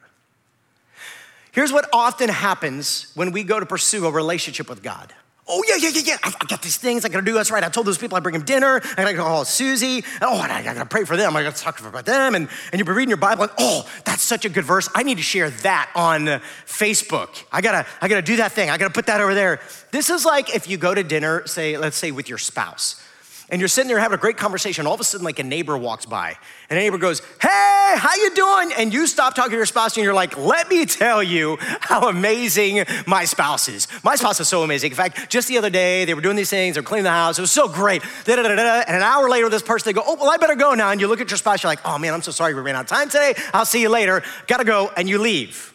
Here's 1.53 1.73
what 1.73 1.89
often 1.93 2.29
happens 2.29 3.13
when 3.15 3.33
we 3.33 3.45
go 3.45 3.59
to 3.59 3.67
pursue 3.67 4.07
a 4.07 4.11
relationship 4.11 4.69
with 4.69 4.83
God. 4.83 5.15
Oh, 5.49 5.63
yeah, 5.69 5.77
yeah, 5.77 5.91
yeah, 5.91 6.03
yeah. 6.05 6.17
I, 6.25 6.33
I 6.41 6.45
got 6.47 6.61
these 6.63 6.77
things 6.77 7.05
I 7.05 7.09
gotta 7.09 7.25
do. 7.25 7.33
That's 7.33 7.53
right. 7.53 7.63
I 7.63 7.69
told 7.69 7.87
those 7.87 7.99
people 7.99 8.17
I 8.17 8.21
bring 8.21 8.33
them 8.33 8.43
dinner. 8.43 8.81
I 8.83 9.05
gotta 9.05 9.17
call 9.17 9.43
oh, 9.43 9.45
Susie. 9.45 10.05
Oh, 10.21 10.39
I, 10.39 10.59
I 10.59 10.63
gotta 10.63 10.87
pray 10.87 11.05
for 11.05 11.17
them. 11.17 11.37
I 11.37 11.43
gotta 11.45 11.57
talk 11.57 11.79
about 11.81 12.05
them. 12.05 12.35
And, 12.35 12.49
and 12.73 12.79
you've 12.79 12.87
been 12.87 12.97
reading 12.97 13.11
your 13.11 13.17
Bible, 13.17 13.45
and 13.45 13.53
oh, 13.59 13.89
that's 14.05 14.23
such 14.23 14.45
a 14.45 14.49
good 14.49 14.65
verse. 14.65 14.89
I 14.95 15.05
need 15.05 15.19
to 15.19 15.23
share 15.23 15.51
that 15.51 15.91
on 15.95 16.27
Facebook. 16.67 17.45
I 17.53 17.61
gotta, 17.61 17.87
I 18.01 18.09
gotta 18.09 18.23
do 18.23 18.37
that 18.37 18.53
thing. 18.53 18.71
I 18.71 18.79
gotta 18.79 18.93
put 18.93 19.07
that 19.07 19.21
over 19.21 19.35
there. 19.35 19.61
This 19.93 20.11
is 20.11 20.25
like 20.25 20.55
if 20.55 20.69
you 20.69 20.79
go 20.79 20.95
to 20.95 21.05
dinner, 21.05 21.47
say, 21.47 21.79
let's 21.79 21.97
say 21.97 22.11
with 22.11 22.29
your 22.29 22.39
spouse 22.39 23.01
and 23.49 23.61
you're 23.61 23.69
sitting 23.69 23.89
there 23.89 23.99
having 23.99 24.19
a 24.19 24.21
great 24.21 24.37
conversation 24.37 24.87
all 24.87 24.95
of 24.95 25.01
a 25.01 25.05
sudden 25.05 25.25
like 25.25 25.39
a 25.39 25.45
neighbor 25.45 25.77
walks 25.77 26.07
by 26.07 26.37
and 26.69 26.79
a 26.79 26.83
neighbor 26.83 26.99
goes 26.99 27.23
hey 27.41 27.77
how 27.95 28.15
you 28.15 28.35
doing? 28.35 28.73
And 28.77 28.93
you 28.93 29.07
stop 29.07 29.35
talking 29.35 29.53
to 29.53 29.57
your 29.57 29.67
spouse 29.67 29.97
and 29.97 30.05
you're 30.05 30.15
like 30.15 30.37
let 30.37 30.69
me 30.69 30.87
tell 30.87 31.23
you 31.23 31.57
how 31.61 32.09
amazing 32.09 32.85
my 33.07 33.25
spouse 33.25 33.69
is. 33.69 33.89
My 34.05 34.17
spouse 34.17 34.41
is 34.41 34.49
so 34.49 34.63
amazing. 34.63 34.91
In 34.91 34.97
fact 34.97 35.31
just 35.31 35.49
the 35.49 35.59
other 35.59 35.71
day 35.71 36.05
they 36.05 36.15
were 36.15 36.21
doing 36.21 36.37
these 36.37 36.51
things 36.51 36.75
they 36.75 36.81
were 36.81 36.87
cleaning 36.87 37.05
the 37.05 37.11
house 37.11 37.39
it 37.39 37.43
was 37.43 37.53
so 37.53 37.69
great. 37.69 38.03
And 38.27 38.39
an 38.39 39.03
hour 39.03 39.29
later 39.29 39.49
this 39.49 39.63
person 39.63 39.89
they 39.89 39.93
go 39.93 40.03
oh 40.07 40.17
well 40.17 40.31
i 40.31 40.37
better 40.37 40.55
go 40.55 40.75
now. 40.75 40.91
And 40.91 41.01
you 41.01 41.09
look 41.09 41.21
at 41.21 41.31
your 41.31 41.39
spouse 41.39 41.63
you're 41.63 41.71
like 41.71 41.81
oh 41.85 41.99
man 41.99 42.15
i'm 42.15 42.23
so 42.23 42.33
sorry 42.33 42.55
we 42.55 42.61
ran 42.61 42.77
out 42.77 42.83
of 42.83 42.89
time 42.89 43.09
today. 43.09 43.35
I'll 43.53 43.67
see 43.67 43.81
you 43.81 43.89
later. 43.89 44.23
Gotta 44.47 44.65
go 44.65 44.91
and 44.97 45.09
you 45.09 45.19
leave. 45.19 45.73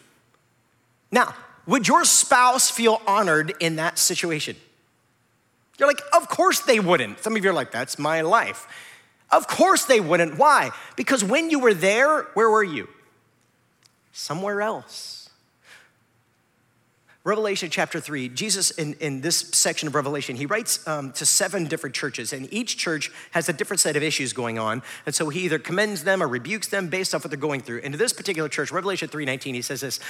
Now 1.10 1.34
would 1.66 1.86
your 1.86 2.04
spouse 2.04 2.70
feel 2.70 3.00
honored 3.06 3.54
in 3.60 3.76
that 3.76 3.98
situation 3.98 4.56
you're 5.78 5.88
like, 5.88 6.00
of 6.14 6.28
course 6.28 6.60
they 6.60 6.80
wouldn't. 6.80 7.22
Some 7.22 7.36
of 7.36 7.44
you 7.44 7.50
are 7.50 7.54
like, 7.54 7.72
that's 7.72 7.98
my 7.98 8.20
life. 8.20 8.66
Of 9.30 9.46
course 9.48 9.86
they 9.86 10.00
wouldn't. 10.00 10.36
Why? 10.36 10.70
Because 10.96 11.24
when 11.24 11.50
you 11.50 11.58
were 11.58 11.74
there, 11.74 12.24
where 12.34 12.50
were 12.50 12.62
you? 12.62 12.88
Somewhere 14.12 14.60
else. 14.60 15.22
Revelation 17.24 17.70
chapter 17.70 18.00
3, 18.00 18.30
Jesus, 18.30 18.72
in, 18.72 18.94
in 18.94 19.20
this 19.20 19.38
section 19.52 19.86
of 19.86 19.94
Revelation, 19.94 20.34
he 20.34 20.44
writes 20.44 20.84
um, 20.88 21.12
to 21.12 21.24
seven 21.24 21.66
different 21.66 21.94
churches, 21.94 22.32
and 22.32 22.52
each 22.52 22.76
church 22.76 23.12
has 23.30 23.48
a 23.48 23.52
different 23.52 23.78
set 23.78 23.96
of 23.96 24.02
issues 24.02 24.32
going 24.32 24.58
on. 24.58 24.82
And 25.06 25.14
so 25.14 25.28
he 25.28 25.42
either 25.42 25.60
commends 25.60 26.02
them 26.02 26.20
or 26.20 26.26
rebukes 26.26 26.66
them 26.66 26.88
based 26.88 27.14
off 27.14 27.22
what 27.22 27.30
they're 27.30 27.38
going 27.38 27.60
through. 27.60 27.82
And 27.84 27.92
to 27.92 27.98
this 27.98 28.12
particular 28.12 28.48
church, 28.48 28.72
Revelation 28.72 29.08
3:19, 29.08 29.54
he 29.54 29.62
says 29.62 29.82
this: 29.82 30.00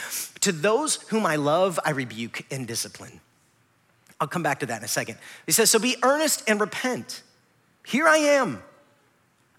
To 0.40 0.52
those 0.52 1.02
whom 1.08 1.26
I 1.26 1.36
love, 1.36 1.78
I 1.84 1.90
rebuke 1.90 2.46
and 2.50 2.66
discipline. 2.66 3.20
I'll 4.22 4.28
come 4.28 4.44
back 4.44 4.60
to 4.60 4.66
that 4.66 4.78
in 4.78 4.84
a 4.84 4.88
second. 4.88 5.18
He 5.46 5.52
says, 5.52 5.68
So 5.68 5.80
be 5.80 5.96
earnest 6.00 6.44
and 6.46 6.60
repent. 6.60 7.24
Here 7.84 8.06
I 8.06 8.18
am. 8.18 8.62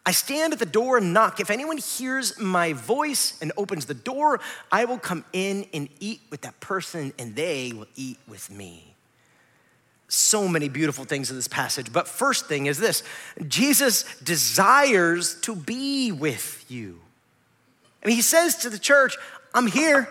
I 0.06 0.13
stand 0.13 0.54
at 0.54 0.60
the 0.60 0.65
door 0.65 0.97
and 0.97 1.13
knock. 1.13 1.41
If 1.41 1.49
anyone 1.49 1.78
hears 1.78 2.39
my 2.39 2.71
voice 2.71 3.38
and 3.41 3.52
opens 3.58 3.88
the 3.88 3.93
door, 3.93 4.39
I 4.71 4.86
will 4.86 4.99
come 4.99 5.26
in 5.34 5.65
and 5.73 5.89
eat 5.99 6.21
with 6.30 6.41
that 6.41 6.58
person, 6.62 7.12
and 7.19 7.36
they 7.36 7.73
will 7.76 7.88
eat 7.97 8.17
with 8.26 8.49
me. 8.49 8.95
So 10.08 10.47
many 10.47 10.69
beautiful 10.69 11.04
things 11.04 11.30
in 11.30 11.36
this 11.36 11.49
passage. 11.49 11.91
But 11.91 12.08
first 12.08 12.45
thing 12.45 12.67
is 12.67 12.78
this 12.78 13.04
Jesus 13.45 14.06
desires 14.19 15.36
to 15.41 15.58
be 15.58 16.13
with 16.13 16.63
you. 16.69 17.02
I 18.02 18.08
mean, 18.08 18.15
he 18.15 18.21
says 18.21 18.56
to 18.60 18.69
the 18.69 18.80
church, 18.80 19.17
I'm 19.54 19.67
here. 19.67 20.08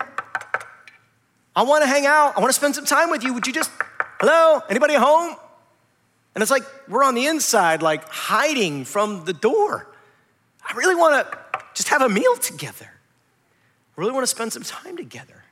I 1.55 1.63
wanna 1.63 1.87
hang 1.87 2.05
out. 2.05 2.37
I 2.37 2.39
wanna 2.39 2.53
spend 2.53 2.75
some 2.75 2.85
time 2.85 3.09
with 3.09 3.23
you. 3.23 3.33
Would 3.33 3.47
you 3.47 3.53
just 3.53 3.71
Hello? 4.25 4.61
Anybody 4.69 4.93
home? 4.93 5.35
And 6.33 6.41
it's 6.41 6.49
like 6.49 6.63
we're 6.87 7.03
on 7.03 7.13
the 7.13 7.25
inside, 7.25 7.81
like 7.81 8.07
hiding 8.07 8.85
from 8.85 9.25
the 9.25 9.33
door. 9.33 9.85
I 10.65 10.77
really 10.77 10.95
want 10.95 11.29
to 11.29 11.37
just 11.73 11.89
have 11.89 12.01
a 12.01 12.07
meal 12.07 12.37
together. 12.37 12.89
I 12.89 13.99
really 13.99 14.13
want 14.13 14.23
to 14.23 14.27
spend 14.27 14.53
some 14.53 14.63
time 14.63 14.95
together. 14.95 15.43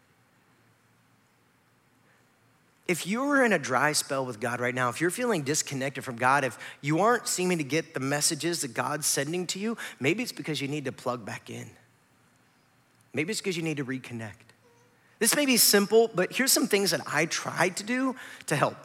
If 2.88 3.06
you're 3.06 3.44
in 3.44 3.52
a 3.52 3.60
dry 3.60 3.92
spell 3.92 4.26
with 4.26 4.40
God 4.40 4.62
right 4.62 4.74
now, 4.74 4.88
if 4.88 5.02
you're 5.02 5.12
feeling 5.12 5.42
disconnected 5.42 6.06
from 6.06 6.16
God, 6.16 6.46
if 6.46 6.58
you 6.80 7.02
aren't 7.02 7.28
seeming 7.28 7.58
to 7.58 7.66
get 7.66 7.94
the 7.94 8.00
messages 8.00 8.62
that 8.62 8.74
God's 8.74 9.06
sending 9.06 9.48
to 9.48 9.60
you, 9.60 9.76
maybe 10.00 10.24
it's 10.24 10.32
because 10.32 10.62
you 10.62 10.70
need 10.70 10.86
to 10.86 10.94
plug 10.94 11.26
back 11.26 11.50
in. 11.50 11.70
Maybe 13.14 13.32
it's 13.32 13.42
because 13.42 13.58
you 13.58 13.64
need 13.64 13.76
to 13.78 13.86
reconnect. 13.86 14.51
This 15.22 15.36
may 15.36 15.46
be 15.46 15.56
simple, 15.56 16.10
but 16.16 16.34
here's 16.34 16.52
some 16.52 16.66
things 16.66 16.90
that 16.90 17.02
I 17.06 17.28
tried 17.28 17.78
to 17.78 17.84
do 17.84 18.16
to 18.48 18.56
help. 18.56 18.76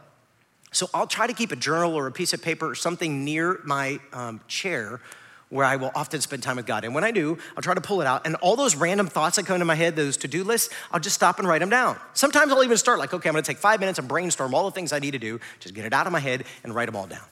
So 0.70 0.90
I'll 0.92 1.06
try 1.06 1.26
to 1.26 1.32
keep 1.32 1.50
a 1.50 1.56
journal 1.56 1.94
or 1.94 2.06
a 2.06 2.12
piece 2.12 2.34
of 2.34 2.42
paper 2.42 2.68
or 2.68 2.74
something 2.74 3.24
near 3.24 3.58
my 3.64 4.00
um, 4.12 4.42
chair 4.46 5.00
where 5.48 5.64
I 5.64 5.76
will 5.76 5.90
often 5.94 6.20
spend 6.20 6.42
time 6.42 6.56
with 6.56 6.66
God. 6.66 6.84
And 6.84 6.94
when 6.94 7.04
I 7.04 7.10
do, 7.10 7.38
I'll 7.56 7.62
try 7.62 7.72
to 7.72 7.80
pull 7.80 8.02
it 8.02 8.06
out. 8.06 8.26
And 8.26 8.34
all 8.36 8.54
those 8.54 8.76
random 8.76 9.06
thoughts 9.06 9.36
that 9.36 9.46
come 9.46 9.54
into 9.54 9.64
my 9.64 9.76
head, 9.76 9.96
those 9.96 10.18
to 10.18 10.28
do 10.28 10.44
lists, 10.44 10.74
I'll 10.92 11.00
just 11.00 11.14
stop 11.14 11.38
and 11.38 11.48
write 11.48 11.60
them 11.60 11.70
down. 11.70 11.96
Sometimes 12.12 12.52
I'll 12.52 12.62
even 12.62 12.76
start 12.76 12.98
like, 12.98 13.14
okay, 13.14 13.30
I'm 13.30 13.34
gonna 13.34 13.42
take 13.42 13.56
five 13.56 13.80
minutes 13.80 13.98
and 13.98 14.06
brainstorm 14.06 14.54
all 14.54 14.66
the 14.66 14.72
things 14.72 14.92
I 14.92 14.98
need 14.98 15.12
to 15.12 15.18
do, 15.18 15.40
just 15.60 15.74
get 15.74 15.86
it 15.86 15.94
out 15.94 16.06
of 16.06 16.12
my 16.12 16.20
head 16.20 16.44
and 16.64 16.74
write 16.74 16.84
them 16.84 16.96
all 16.96 17.06
down. 17.06 17.24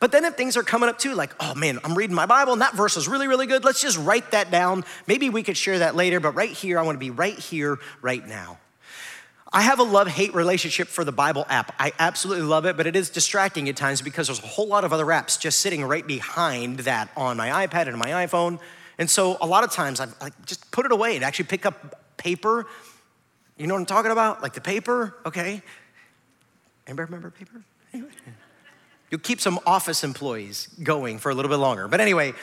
But 0.00 0.12
then 0.12 0.24
if 0.24 0.34
things 0.34 0.56
are 0.56 0.62
coming 0.62 0.88
up 0.88 0.98
too, 0.98 1.14
like, 1.14 1.34
oh 1.40 1.54
man, 1.54 1.78
I'm 1.84 1.94
reading 1.94 2.14
my 2.14 2.26
Bible 2.26 2.52
and 2.52 2.62
that 2.62 2.74
verse 2.74 2.96
is 2.96 3.08
really, 3.08 3.28
really 3.28 3.46
good, 3.46 3.64
let's 3.64 3.80
just 3.80 3.98
write 3.98 4.30
that 4.32 4.50
down. 4.50 4.84
Maybe 5.06 5.30
we 5.30 5.42
could 5.42 5.56
share 5.56 5.80
that 5.80 5.96
later, 5.96 6.20
but 6.20 6.34
right 6.34 6.50
here, 6.50 6.78
I 6.78 6.82
wanna 6.82 6.98
be 6.98 7.10
right 7.10 7.38
here, 7.38 7.78
right 8.02 8.26
now. 8.26 8.58
I 9.50 9.62
have 9.62 9.78
a 9.78 9.84
love 9.84 10.08
hate 10.08 10.34
relationship 10.34 10.88
for 10.88 11.04
the 11.04 11.12
Bible 11.12 11.46
app. 11.48 11.74
I 11.78 11.92
absolutely 11.98 12.44
love 12.44 12.66
it, 12.66 12.76
but 12.76 12.86
it 12.86 12.94
is 12.94 13.08
distracting 13.08 13.68
at 13.68 13.76
times 13.76 14.02
because 14.02 14.26
there's 14.26 14.42
a 14.42 14.46
whole 14.46 14.68
lot 14.68 14.84
of 14.84 14.92
other 14.92 15.06
apps 15.06 15.40
just 15.40 15.60
sitting 15.60 15.82
right 15.84 16.06
behind 16.06 16.80
that 16.80 17.08
on 17.16 17.38
my 17.38 17.66
iPad 17.66 17.88
and 17.88 17.96
my 17.96 18.26
iPhone. 18.26 18.60
And 18.98 19.08
so 19.08 19.38
a 19.40 19.46
lot 19.46 19.64
of 19.64 19.70
times 19.70 20.00
I 20.00 20.08
like 20.20 20.34
just 20.44 20.70
put 20.70 20.84
it 20.84 20.92
away 20.92 21.16
and 21.16 21.24
actually 21.24 21.46
pick 21.46 21.64
up 21.64 22.18
paper. 22.18 22.66
You 23.56 23.66
know 23.66 23.74
what 23.74 23.80
I'm 23.80 23.86
talking 23.86 24.10
about? 24.10 24.42
Like 24.42 24.52
the 24.52 24.60
paper, 24.60 25.16
okay? 25.24 25.62
Anybody 26.86 27.06
remember 27.06 27.30
paper? 27.30 27.62
You'll 29.10 29.20
keep 29.20 29.40
some 29.40 29.58
office 29.66 30.04
employees 30.04 30.68
going 30.82 31.18
for 31.18 31.30
a 31.30 31.34
little 31.34 31.48
bit 31.50 31.56
longer. 31.56 31.88
But 31.88 32.00
anyway, 32.00 32.34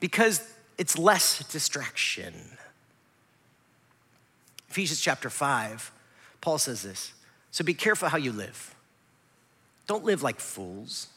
because 0.00 0.42
it's 0.76 0.98
less 0.98 1.42
distraction. 1.50 2.34
Ephesians 4.68 5.00
chapter 5.00 5.30
5 5.30 5.92
Paul 6.46 6.58
says 6.58 6.82
this 6.82 7.12
So 7.50 7.64
be 7.64 7.74
careful 7.74 8.08
how 8.08 8.18
you 8.18 8.30
live. 8.30 8.72
Don't 9.88 10.04
live 10.04 10.22
like 10.22 10.38
fools, 10.38 11.08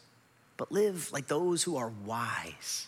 but 0.57 0.71
live 0.71 1.11
like 1.11 1.27
those 1.27 1.61
who 1.61 1.77
are 1.77 1.91
wise. 2.03 2.87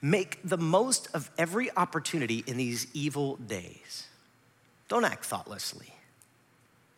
Make 0.00 0.38
the 0.42 0.56
most 0.56 1.08
of 1.12 1.30
every 1.36 1.70
opportunity 1.76 2.44
in 2.46 2.56
these 2.56 2.86
evil 2.94 3.36
days. 3.36 4.06
Don't 4.88 5.04
act 5.04 5.26
thoughtlessly, 5.26 5.92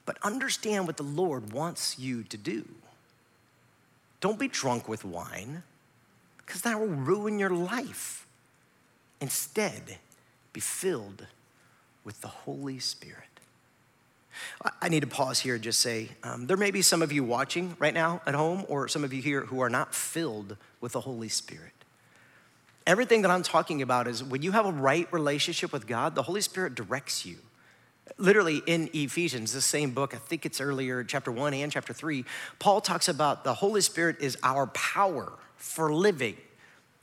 but 0.06 0.16
understand 0.22 0.86
what 0.86 0.96
the 0.96 1.02
Lord 1.02 1.52
wants 1.52 1.98
you 1.98 2.22
to 2.24 2.36
do. 2.36 2.64
Don't 4.24 4.38
be 4.38 4.48
drunk 4.48 4.88
with 4.88 5.04
wine, 5.04 5.64
because 6.38 6.62
that 6.62 6.80
will 6.80 6.86
ruin 6.86 7.38
your 7.38 7.50
life. 7.50 8.26
Instead, 9.20 9.98
be 10.54 10.60
filled 10.60 11.26
with 12.04 12.22
the 12.22 12.28
Holy 12.28 12.78
Spirit. 12.78 13.28
I 14.80 14.88
need 14.88 15.00
to 15.00 15.06
pause 15.06 15.40
here 15.40 15.56
and 15.56 15.62
just 15.62 15.80
say 15.80 16.08
um, 16.22 16.46
there 16.46 16.56
may 16.56 16.70
be 16.70 16.80
some 16.80 17.02
of 17.02 17.12
you 17.12 17.22
watching 17.22 17.76
right 17.78 17.92
now 17.92 18.22
at 18.24 18.34
home, 18.34 18.64
or 18.66 18.88
some 18.88 19.04
of 19.04 19.12
you 19.12 19.20
here 19.20 19.42
who 19.42 19.60
are 19.60 19.68
not 19.68 19.94
filled 19.94 20.56
with 20.80 20.92
the 20.92 21.02
Holy 21.02 21.28
Spirit. 21.28 21.74
Everything 22.86 23.20
that 23.20 23.30
I'm 23.30 23.42
talking 23.42 23.82
about 23.82 24.08
is 24.08 24.24
when 24.24 24.40
you 24.40 24.52
have 24.52 24.64
a 24.64 24.72
right 24.72 25.06
relationship 25.12 25.70
with 25.70 25.86
God, 25.86 26.14
the 26.14 26.22
Holy 26.22 26.40
Spirit 26.40 26.74
directs 26.74 27.26
you. 27.26 27.36
Literally 28.16 28.62
in 28.66 28.90
Ephesians, 28.92 29.52
the 29.52 29.60
same 29.60 29.90
book, 29.90 30.14
I 30.14 30.18
think 30.18 30.46
it's 30.46 30.60
earlier, 30.60 31.02
chapter 31.04 31.32
one 31.32 31.54
and 31.54 31.70
chapter 31.70 31.92
three, 31.92 32.24
Paul 32.58 32.80
talks 32.80 33.08
about 33.08 33.44
the 33.44 33.54
Holy 33.54 33.80
Spirit 33.80 34.16
is 34.20 34.36
our 34.42 34.66
power 34.68 35.32
for 35.56 35.92
living. 35.92 36.36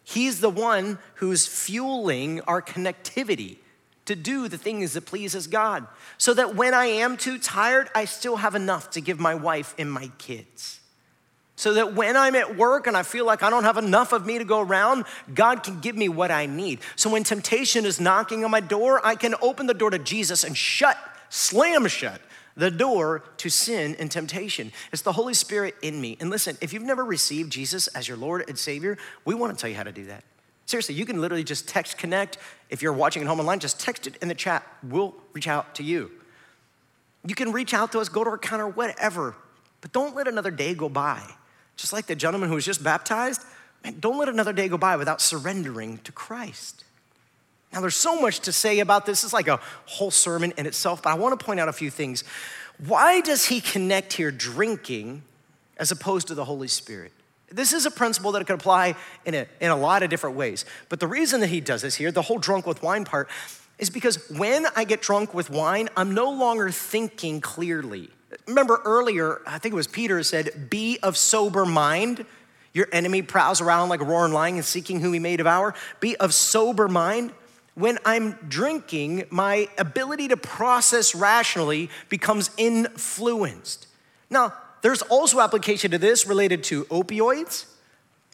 He's 0.04 0.41
the 0.41 0.50
one 0.50 1.00
who's 1.15 1.47
fueling 1.47 2.41
our 2.41 2.62
connectivity 2.62 3.58
to 4.06 4.15
do 4.15 4.47
the 4.47 4.58
things 4.58 4.93
that 4.93 5.06
pleases 5.06 5.47
God. 5.47 5.88
So 6.17 6.34
that 6.34 6.56
when 6.56 6.74
I 6.74 6.88
am 6.88 7.15
too 7.17 7.38
tired, 7.38 7.89
I 7.95 8.06
still 8.06 8.38
have 8.38 8.56
enough 8.56 8.89
to 8.91 9.02
give 9.02 9.19
my 9.19 9.36
wife 9.36 9.76
and 9.78 9.91
my 9.91 10.12
kids. 10.17 10.81
So 11.62 11.76
that 11.76 11.93
when 11.93 12.17
I'm 12.17 12.34
at 12.34 12.58
work 12.58 12.88
and 12.88 12.97
I 12.97 13.04
feel 13.04 13.24
like 13.24 13.43
I 13.43 13.52
don't 13.52 13.65
have 13.65 13.78
enough 13.78 14.13
of 14.13 14.26
me 14.26 14.39
to 14.39 14.43
go 14.43 14.62
around, 14.62 15.06
God 15.32 15.62
can 15.62 15.80
give 15.80 15.95
me 15.95 16.10
what 16.10 16.32
I 16.32 16.47
need. 16.47 16.80
So 16.95 17.08
when 17.08 17.24
temptation 17.24 17.86
is 17.86 18.02
knocking 18.02 18.43
on 18.43 18.50
my 18.50 18.62
door, 18.62 19.00
I 19.06 19.13
can 19.13 19.36
open 19.43 19.67
the 19.67 19.76
door 19.76 19.91
to 19.91 20.00
Jesus 20.00 20.43
and 20.43 20.58
shut, 20.58 20.97
slam 21.30 21.86
shut 21.86 22.19
the 22.58 22.71
door 22.71 23.24
to 23.38 23.50
sin 23.50 23.95
and 24.00 24.10
temptation. 24.10 24.71
It's 24.91 25.04
the 25.04 25.12
Holy 25.12 25.36
Spirit 25.36 25.76
in 25.84 26.02
me. 26.02 26.17
And 26.19 26.32
listen, 26.32 26.58
if 26.62 26.74
you've 26.74 26.82
never 26.82 27.06
received 27.06 27.52
Jesus 27.52 27.86
as 27.89 28.08
your 28.08 28.17
Lord 28.17 28.43
and 28.47 28.58
Savior, 28.58 28.97
we 29.24 29.36
want 29.36 29.56
to 29.56 29.62
tell 29.62 29.69
you 29.69 29.76
how 29.76 29.84
to 29.84 29.91
do 29.91 30.08
that. 30.08 30.24
Seriously, 30.65 30.95
you 30.95 31.06
can 31.06 31.21
literally 31.21 31.43
just 31.43 31.67
text 31.67 31.95
connect. 31.95 32.39
If 32.71 32.82
you're 32.82 32.91
watching 32.91 33.21
at 33.21 33.28
home 33.28 33.39
online, 33.39 33.60
just 33.60 33.80
text 33.80 34.08
it 34.08 34.15
in 34.19 34.30
the 34.30 34.34
chat. 34.34 34.65
We'll 34.82 35.13
reach 35.34 35.47
out 35.47 35.76
to 35.76 35.84
you. 35.84 36.10
You 37.24 37.36
can 37.36 37.52
reach 37.52 37.76
out 37.76 37.91
to 37.91 38.00
us, 38.00 38.10
go 38.10 38.24
to 38.24 38.32
our 38.32 38.39
counter, 38.39 38.67
whatever. 38.67 39.36
But 39.82 39.91
don't 39.91 40.15
let 40.15 40.28
another 40.28 40.50
day 40.50 40.74
go 40.74 40.89
by. 40.89 41.21
Just 41.82 41.94
like 41.94 42.06
the 42.06 42.15
gentleman 42.15 42.48
who 42.48 42.54
was 42.54 42.63
just 42.63 42.84
baptized, 42.84 43.44
man, 43.84 44.00
don't 44.00 44.20
let 44.20 44.30
another 44.30 44.54
day 44.54 44.70
go 44.70 44.78
by 44.78 44.96
without 44.98 45.20
surrendering 45.20 45.98
to 46.04 46.12
Christ. 46.12 46.84
Now, 47.74 47.82
there's 47.82 47.96
so 47.96 48.22
much 48.22 48.41
to 48.41 48.52
say 48.52 48.82
about 48.82 49.08
this. 49.08 49.24
It's 49.24 49.34
like 49.34 49.48
a 49.48 49.60
whole 49.88 50.12
sermon 50.12 50.54
in 50.58 50.67
itself, 50.67 51.02
but 51.02 51.10
I 51.10 51.15
want 51.15 51.38
to 51.39 51.44
point 51.44 51.60
out 51.60 51.70
a 51.70 51.74
few 51.74 51.89
things. 51.89 52.24
Why 52.86 53.20
does 53.22 53.46
he 53.46 53.62
connect 53.62 54.13
here 54.13 54.30
drinking 54.30 55.24
as 55.78 55.91
opposed 55.91 56.28
to 56.28 56.36
the 56.36 56.46
Holy 56.46 56.67
Spirit? 56.67 57.13
This 57.50 57.74
is 57.74 57.88
a 57.88 57.91
principle 57.91 58.32
that 58.34 58.46
could 58.46 58.54
apply 58.54 58.96
in 59.26 59.34
a, 59.34 59.48
in 59.60 59.72
a 59.72 59.76
lot 59.76 60.04
of 60.04 60.12
different 60.12 60.36
ways. 60.36 60.65
But 60.88 61.00
the 61.00 61.08
reason 61.08 61.41
that 61.41 61.48
he 61.48 61.62
does 61.62 61.82
this 61.82 61.96
here, 61.96 62.12
the 62.12 62.22
whole 62.22 62.38
drunk 62.38 62.67
with 62.67 62.84
wine 62.84 63.06
part, 63.06 63.28
is 63.80 63.89
because 63.89 64.30
when 64.30 64.67
I 64.76 64.84
get 64.84 65.02
drunk 65.02 65.34
with 65.34 65.50
wine, 65.50 65.89
I'm 65.98 66.13
no 66.13 66.30
longer 66.30 66.70
thinking 66.70 67.41
clearly. 67.41 68.12
Remember 68.48 68.82
earlier, 68.86 69.41
I 69.46 69.58
think 69.58 69.74
it 69.74 69.76
was 69.76 69.88
Peter 69.88 70.22
said, 70.24 70.70
Be 70.70 71.00
of 71.04 71.17
sober 71.17 71.65
mind. 71.65 72.26
Your 72.74 72.88
enemy 72.94 73.22
prowls 73.22 73.60
around 73.60 73.89
like 73.89 74.00
a 74.00 74.06
roaring 74.06 74.34
lion 74.34 74.56
and 74.56 74.63
seeking 74.65 75.02
whom 75.02 75.13
he 75.13 75.20
may 75.20 75.36
devour. 75.36 75.74
Be 76.00 76.15
of 76.17 76.34
sober 76.34 76.88
mind. 76.88 77.34
When 77.76 77.98
I'm 78.06 78.34
drinking, 78.48 79.26
my 79.30 79.67
ability 79.78 80.30
to 80.30 80.38
process 80.38 81.15
rationally 81.15 81.89
becomes 82.10 82.50
influenced. 82.58 83.88
Now, 84.30 84.54
there's 84.82 85.02
also 85.04 85.39
application 85.39 85.91
to 85.91 85.98
this 85.98 86.26
related 86.26 86.63
to 86.65 86.86
opioids. 86.86 87.65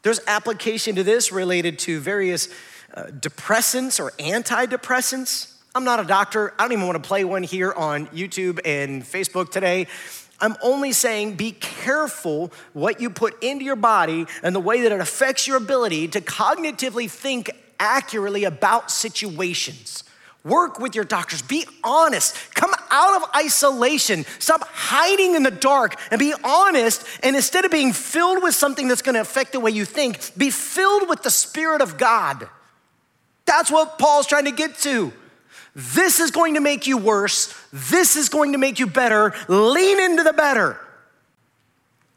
There's 0.04 0.20
application 0.28 0.96
to 0.96 1.04
this 1.04 1.32
related 1.32 1.80
to 1.80 2.00
various 2.00 2.50
uh, 2.94 3.06
depressants 3.06 4.00
or 4.00 4.12
antidepressants. 4.12 5.54
I'm 5.76 5.84
not 5.84 6.00
a 6.00 6.04
doctor. 6.04 6.54
I 6.58 6.64
don't 6.64 6.72
even 6.72 6.88
want 6.88 7.02
to 7.02 7.08
play 7.08 7.24
one 7.24 7.44
here 7.44 7.72
on 7.72 8.08
YouTube 8.08 8.60
and 8.66 9.04
Facebook 9.04 9.52
today. 9.52 9.88
I'm 10.40 10.56
only 10.62 10.92
saying 10.92 11.36
be 11.36 11.52
careful 11.52 12.52
what 12.74 13.02
you 13.02 13.10
put 13.10 13.42
into 13.44 13.66
your 13.66 13.76
body 13.76 14.26
and 14.44 14.56
the 14.56 14.60
way 14.60 14.82
that 14.82 14.92
it 14.92 15.00
affects 15.00 15.48
your 15.48 15.58
ability 15.58 16.08
to 16.10 16.22
cognitively 16.22 17.10
think 17.10 17.52
accurately 17.80 18.44
about 18.44 18.92
situations. 18.92 20.04
Work 20.44 20.80
with 20.80 20.96
your 20.96 21.04
doctors. 21.04 21.42
Be 21.42 21.66
honest. 21.84 22.36
Come 22.54 22.72
out 22.90 23.22
of 23.22 23.30
isolation. 23.36 24.26
Stop 24.40 24.68
hiding 24.68 25.36
in 25.36 25.44
the 25.44 25.52
dark 25.52 25.96
and 26.10 26.20
be 26.20 26.34
honest. 26.44 27.06
And 27.22 27.36
instead 27.36 27.66
of 27.66 27.72
being 27.72 27.92
filled 27.92 28.42
with 28.42 28.56
something 28.56 28.88
that's 28.88 29.02
going 29.02 29.16
to 29.16 29.22
affect 29.22 29.52
the 29.52 29.60
way 29.60 29.72
you 29.72 29.84
think, 29.84 30.38
be 30.38 30.50
filled 30.50 31.10
with 31.10 31.24
the 31.24 31.32
Spirit 31.32 31.82
of 31.82 31.98
God. 31.98 32.48
That's 33.46 33.70
what 33.72 34.00
Paul's 34.00 34.28
trying 34.28 34.46
to 34.46 34.52
get 34.52 34.78
to. 34.80 35.12
This 35.78 36.20
is 36.20 36.32
going 36.32 36.56
to 36.56 36.60
make 36.60 36.88
you 36.88 36.98
worse. 36.98 37.54
This 37.72 38.16
is 38.16 38.30
going 38.30 38.54
to 38.54 38.58
make 38.58 38.80
you 38.80 38.88
better. 38.88 39.36
Lean 39.48 40.00
into 40.00 40.24
the 40.24 40.34
better 40.34 40.80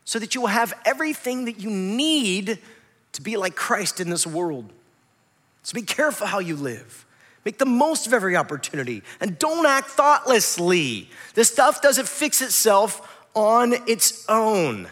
so 0.05 0.19
that 0.19 0.35
you 0.35 0.41
will 0.41 0.49
have 0.49 0.73
everything 0.87 1.45
that 1.45 1.61
you 1.61 1.69
need 1.69 2.59
to 3.13 3.21
be 3.21 3.37
like 3.37 3.55
Christ 3.55 4.01
in 4.01 4.09
this 4.09 4.27
world. 4.27 4.73
So 5.63 5.75
be 5.75 5.83
careful 5.83 6.27
how 6.27 6.39
you 6.39 6.57
live. 6.57 7.05
Make 7.45 7.59
the 7.59 7.67
most 7.67 8.07
of 8.07 8.15
every 8.15 8.35
opportunity 8.35 9.03
and 9.21 9.39
don't 9.39 9.67
act 9.67 9.89
thoughtlessly. 9.91 11.11
This 11.35 11.51
stuff 11.51 11.83
doesn't 11.83 12.09
fix 12.09 12.41
itself 12.41 13.27
on 13.35 13.75
its 13.87 14.25
own. 14.27 14.89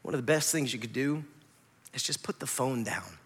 One 0.00 0.14
of 0.14 0.18
the 0.18 0.26
best 0.26 0.50
things 0.50 0.72
you 0.72 0.78
could 0.78 0.94
do 0.94 1.24
is 1.92 2.02
just 2.02 2.22
put 2.22 2.40
the 2.40 2.46
phone 2.46 2.84
down. 2.84 3.17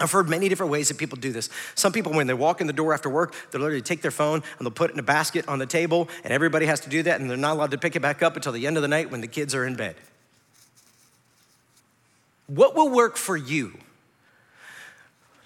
I've 0.00 0.10
heard 0.10 0.28
many 0.28 0.48
different 0.48 0.72
ways 0.72 0.88
that 0.88 0.98
people 0.98 1.16
do 1.16 1.30
this. 1.30 1.48
Some 1.76 1.92
people, 1.92 2.12
when 2.12 2.26
they 2.26 2.34
walk 2.34 2.60
in 2.60 2.66
the 2.66 2.72
door 2.72 2.92
after 2.92 3.08
work, 3.08 3.34
they'll 3.50 3.60
literally 3.60 3.80
take 3.80 4.02
their 4.02 4.10
phone 4.10 4.42
and 4.58 4.66
they'll 4.66 4.72
put 4.72 4.90
it 4.90 4.94
in 4.94 4.98
a 4.98 5.04
basket 5.04 5.46
on 5.46 5.60
the 5.60 5.66
table, 5.66 6.08
and 6.24 6.32
everybody 6.32 6.66
has 6.66 6.80
to 6.80 6.88
do 6.88 7.02
that, 7.04 7.20
and 7.20 7.30
they're 7.30 7.36
not 7.36 7.52
allowed 7.52 7.70
to 7.70 7.78
pick 7.78 7.94
it 7.94 8.00
back 8.00 8.22
up 8.22 8.34
until 8.34 8.52
the 8.52 8.66
end 8.66 8.76
of 8.76 8.82
the 8.82 8.88
night 8.88 9.10
when 9.10 9.20
the 9.20 9.28
kids 9.28 9.54
are 9.54 9.64
in 9.64 9.76
bed. 9.76 9.94
What 12.46 12.74
will 12.74 12.90
work 12.90 13.16
for 13.16 13.36
you 13.36 13.78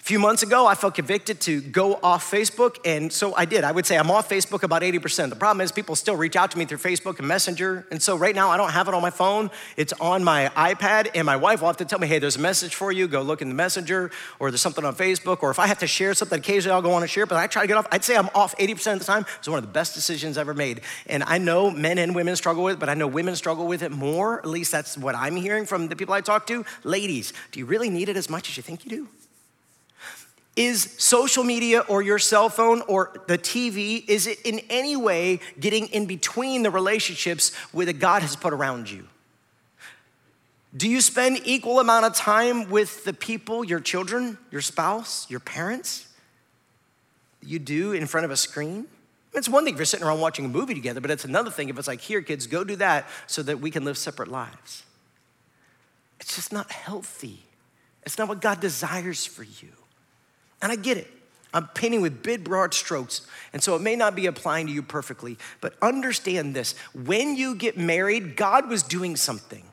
few 0.09 0.19
months 0.19 0.43
ago, 0.43 0.67
I 0.67 0.75
felt 0.75 0.95
convicted 0.95 1.39
to 1.43 1.61
go 1.61 1.97
off 2.03 2.31
Facebook, 2.31 2.79
and 2.83 3.13
so 3.13 3.35
I 3.35 3.45
did. 3.45 3.63
I 3.63 3.73
would 3.73 3.85
say 3.85 3.99
I'm 3.99 4.11
off 4.11 4.27
Facebook 4.27 4.63
about 4.63 4.81
80%. 4.81 5.29
The 5.29 5.37
problem 5.37 5.61
is, 5.61 5.71
people 5.71 5.95
still 5.97 6.17
reach 6.17 6.35
out 6.35 6.51
to 6.53 6.59
me 6.59 6.65
through 6.65 6.79
Facebook 6.79 7.19
and 7.19 7.29
Messenger, 7.29 7.87
and 7.91 8.03
so 8.03 8.17
right 8.17 8.35
now 8.35 8.49
I 8.49 8.57
don't 8.57 8.71
have 8.71 8.89
it 8.89 8.95
on 8.95 9.03
my 9.03 9.11
phone. 9.11 9.51
It's 9.77 9.93
on 10.01 10.25
my 10.25 10.51
iPad, 10.57 11.11
and 11.15 11.27
my 11.27 11.37
wife 11.37 11.61
will 11.61 11.67
have 11.67 11.77
to 11.77 11.85
tell 11.85 11.99
me, 11.99 12.07
hey, 12.07 12.19
there's 12.19 12.37
a 12.37 12.41
message 12.41 12.75
for 12.75 12.91
you, 12.91 13.07
go 13.07 13.21
look 13.21 13.43
in 13.43 13.51
the 13.51 13.55
Messenger, 13.55 14.11
or 14.39 14.51
there's 14.51 14.63
something 14.63 14.83
on 14.83 14.95
Facebook, 14.95 15.43
or 15.43 15.51
if 15.51 15.59
I 15.59 15.67
have 15.67 15.79
to 15.81 15.87
share 15.87 16.15
something, 16.15 16.39
occasionally 16.39 16.75
I'll 16.75 16.81
go 16.81 16.93
on 16.93 17.03
and 17.03 17.11
share, 17.11 17.27
but 17.27 17.37
I 17.37 17.47
try 17.47 17.61
to 17.61 17.69
get 17.69 17.77
off. 17.77 17.87
I'd 17.93 18.03
say 18.03 18.17
I'm 18.17 18.31
off 18.35 18.57
80% 18.57 18.95
of 18.95 18.99
the 19.01 19.05
time. 19.05 19.27
It's 19.41 19.49
one 19.49 19.59
of 19.59 19.65
the 19.67 19.73
best 19.73 19.93
decisions 19.93 20.39
ever 20.39 20.55
made. 20.55 20.81
And 21.07 21.23
I 21.25 21.37
know 21.37 21.71
men 21.71 21.99
and 21.99 22.15
women 22.15 22.35
struggle 22.35 22.65
with 22.65 22.77
it, 22.77 22.81
but 22.81 22.89
I 22.89 22.95
know 22.95 23.07
women 23.07 23.37
struggle 23.37 23.67
with 23.67 23.83
it 23.83 23.93
more. 23.93 24.39
At 24.39 24.47
least 24.47 24.73
that's 24.73 24.97
what 24.97 25.15
I'm 25.15 25.37
hearing 25.37 25.67
from 25.67 25.89
the 25.89 25.97
people 25.97 26.15
I 26.15 26.23
talk 26.23 26.47
to. 26.47 26.65
Ladies, 26.83 27.35
do 27.53 27.61
you 27.61 27.67
really 27.67 27.91
need 27.91 28.09
it 28.09 28.17
as 28.17 28.31
much 28.31 28.49
as 28.49 28.57
you 28.57 28.63
think 28.63 28.87
you 28.87 28.91
do? 28.91 29.09
Is 30.59 30.97
social 30.99 31.45
media 31.45 31.85
or 31.87 32.03
your 32.03 32.19
cell 32.19 32.49
phone 32.49 32.83
or 32.89 33.13
the 33.29 33.39
TV, 33.39 34.05
is 34.09 34.27
it 34.27 34.41
in 34.43 34.61
any 34.69 34.97
way 34.97 35.39
getting 35.61 35.87
in 35.87 36.07
between 36.07 36.65
the 36.65 36.71
relationships 36.73 37.53
that 37.73 38.01
God 38.01 38.23
has 38.23 38.35
put 38.35 38.53
around 38.53 38.91
you? 38.91 39.07
Do 40.77 40.89
you 40.89 41.01
spend 41.01 41.43
equal 41.45 41.79
amount 41.79 42.07
of 42.07 42.15
time 42.17 42.71
with 42.71 43.05
the 43.05 43.13
people, 43.13 43.63
your 43.63 43.79
children, 43.79 44.37
your 44.51 44.61
spouse, 44.61 45.31
your 45.31 45.39
parents? 45.39 46.09
You 47.41 47.61
do 47.61 47.93
in 47.93 48.09
front 48.09 48.25
of 48.25 48.33
a 48.33 48.37
screen? 48.37 48.87
It's 49.35 49.49
one 49.49 49.65
thing 49.65 49.75
if 49.75 49.79
you're 49.79 49.87
sitting 49.87 50.05
around 50.05 50.19
watching 50.19 50.45
a 50.45 50.49
movie 50.49 50.75
together, 50.75 51.01
but 51.01 51.13
it's 51.13 51.25
another 51.25 51.53
thing 51.53 51.69
if 51.69 51.79
it's 51.79 51.87
like, 51.87 52.01
here, 52.01 52.21
kids, 52.21 52.49
go 52.49 52.65
do 52.65 52.75
that 52.75 53.09
so 53.29 53.45
that 53.45 53.61
we 53.61 53.71
can 53.71 53.85
live 53.85 53.97
separate 53.97 54.29
lives. 54.29 54.83
It's 56.19 56.35
just 56.35 56.53
not 56.53 56.73
healthy. 56.73 57.45
It's 58.03 58.19
not 58.19 58.27
what 58.27 58.41
God 58.41 58.59
desires 58.59 59.25
for 59.25 59.45
you. 59.45 59.71
And 60.61 60.73
I 60.73 60.77
get 60.77 60.97
it. 60.97 61.11
I'm 61.55 61.67
painting 61.69 62.03
with 62.03 62.23
big, 62.23 62.45
broad 62.45 62.75
strokes, 62.75 63.27
and 63.55 63.63
so 63.63 63.75
it 63.75 63.81
may 63.81 63.97
not 63.97 64.15
be 64.15 64.27
applying 64.27 64.67
to 64.67 64.73
you 64.73 64.83
perfectly, 64.83 65.39
but 65.63 65.75
understand 65.81 66.55
this. 66.55 66.75
When 66.93 67.37
you 67.37 67.55
get 67.55 67.79
married, 67.79 68.37
God 68.37 68.69
was 68.69 68.83
doing 68.83 69.17
something. 69.17 69.65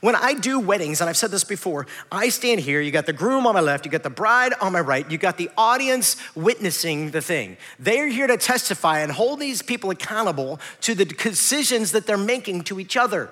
When 0.00 0.14
I 0.14 0.34
do 0.34 0.58
weddings, 0.58 1.00
and 1.00 1.08
I've 1.08 1.16
said 1.16 1.30
this 1.30 1.44
before, 1.44 1.86
I 2.10 2.28
stand 2.28 2.60
here, 2.60 2.80
you 2.80 2.90
got 2.90 3.06
the 3.06 3.12
groom 3.12 3.46
on 3.46 3.54
my 3.54 3.60
left, 3.60 3.84
you 3.84 3.90
got 3.90 4.02
the 4.02 4.10
bride 4.10 4.52
on 4.60 4.72
my 4.72 4.80
right, 4.80 5.08
you 5.10 5.18
got 5.18 5.38
the 5.38 5.50
audience 5.56 6.16
witnessing 6.34 7.10
the 7.10 7.20
thing. 7.20 7.56
They're 7.78 8.08
here 8.08 8.26
to 8.26 8.36
testify 8.36 9.00
and 9.00 9.12
hold 9.12 9.40
these 9.40 9.62
people 9.62 9.90
accountable 9.90 10.60
to 10.82 10.94
the 10.94 11.04
decisions 11.04 11.92
that 11.92 12.06
they're 12.06 12.16
making 12.16 12.62
to 12.64 12.80
each 12.80 12.96
other. 12.96 13.30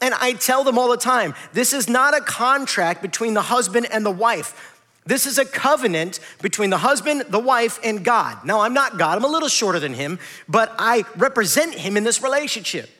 And 0.00 0.14
I 0.14 0.34
tell 0.34 0.64
them 0.64 0.78
all 0.78 0.90
the 0.90 0.96
time 0.96 1.34
this 1.52 1.72
is 1.72 1.88
not 1.88 2.16
a 2.16 2.20
contract 2.20 3.02
between 3.02 3.34
the 3.34 3.42
husband 3.42 3.86
and 3.90 4.04
the 4.04 4.10
wife. 4.10 4.75
This 5.06 5.26
is 5.26 5.38
a 5.38 5.44
covenant 5.44 6.18
between 6.42 6.70
the 6.70 6.78
husband, 6.78 7.24
the 7.28 7.38
wife, 7.38 7.78
and 7.84 8.04
God. 8.04 8.44
Now, 8.44 8.60
I'm 8.60 8.74
not 8.74 8.98
God, 8.98 9.16
I'm 9.16 9.24
a 9.24 9.28
little 9.28 9.48
shorter 9.48 9.78
than 9.78 9.94
him, 9.94 10.18
but 10.48 10.74
I 10.78 11.04
represent 11.16 11.74
him 11.74 11.96
in 11.96 12.04
this 12.04 12.22
relationship. 12.22 12.90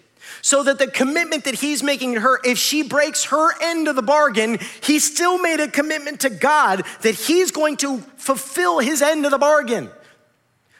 So 0.43 0.63
that 0.63 0.79
the 0.79 0.87
commitment 0.87 1.45
that 1.45 1.57
he's 1.57 1.83
making 1.83 2.15
to 2.15 2.21
her, 2.21 2.41
if 2.45 2.59
she 2.59 2.83
breaks 2.83 3.25
her 3.27 3.51
end 3.61 3.89
of 3.89 3.97
the 3.97 4.03
bargain, 4.03 4.59
he 4.81 5.01
still 5.01 5.39
made 5.39 5.59
a 5.59 5.69
commitment 5.69 6.21
to 6.21 6.31
God 6.31 6.85
that 7.03 7.15
he's 7.15 7.51
going 7.51 7.77
to 7.79 7.99
fulfill 8.17 8.79
his 8.79 9.03
end 9.03 9.25
of 9.25 9.33
the 9.33 9.39
bargain. 9.39 9.91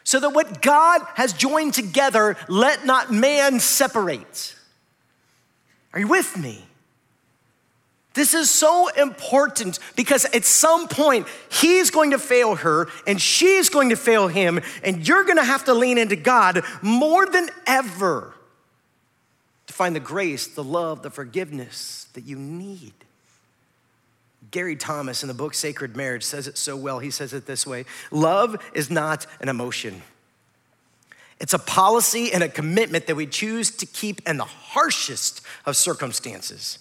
So 0.05 0.21
that 0.21 0.29
what 0.29 0.61
God 0.61 1.01
has 1.15 1.33
joined 1.33 1.73
together, 1.73 2.37
let 2.47 2.85
not 2.85 3.11
man 3.11 3.59
separate. 3.59 4.55
Are 5.91 5.99
you 5.99 6.07
with 6.07 6.37
me? 6.37 6.65
This 8.17 8.33
is 8.33 8.49
so 8.49 8.87
important 8.87 9.77
because 9.95 10.25
at 10.25 10.43
some 10.43 10.87
point 10.87 11.27
he's 11.51 11.91
going 11.91 12.11
to 12.11 12.17
fail 12.17 12.55
her 12.55 12.87
and 13.05 13.21
she's 13.21 13.69
going 13.69 13.89
to 13.91 13.95
fail 13.95 14.27
him, 14.27 14.59
and 14.83 15.07
you're 15.07 15.23
going 15.23 15.37
to 15.37 15.43
have 15.43 15.65
to 15.65 15.75
lean 15.75 15.99
into 15.99 16.15
God 16.15 16.63
more 16.81 17.27
than 17.27 17.47
ever 17.67 18.33
to 19.67 19.73
find 19.73 19.95
the 19.95 19.99
grace, 19.99 20.47
the 20.47 20.63
love, 20.63 21.03
the 21.03 21.11
forgiveness 21.11 22.07
that 22.13 22.23
you 22.23 22.37
need. 22.37 22.93
Gary 24.49 24.75
Thomas 24.75 25.21
in 25.21 25.27
the 25.27 25.35
book 25.35 25.53
Sacred 25.53 25.95
Marriage 25.95 26.23
says 26.23 26.47
it 26.47 26.57
so 26.57 26.75
well. 26.75 26.97
He 26.97 27.11
says 27.11 27.33
it 27.33 27.45
this 27.45 27.67
way 27.67 27.85
Love 28.09 28.55
is 28.73 28.89
not 28.89 29.27
an 29.41 29.47
emotion. 29.47 30.01
It's 31.39 31.53
a 31.53 31.59
policy 31.59 32.33
and 32.33 32.41
a 32.41 32.49
commitment 32.49 33.05
that 33.05 33.15
we 33.15 33.27
choose 33.27 33.69
to 33.69 33.85
keep 33.85 34.27
in 34.27 34.37
the 34.37 34.43
harshest 34.43 35.41
of 35.67 35.77
circumstances. 35.77 36.79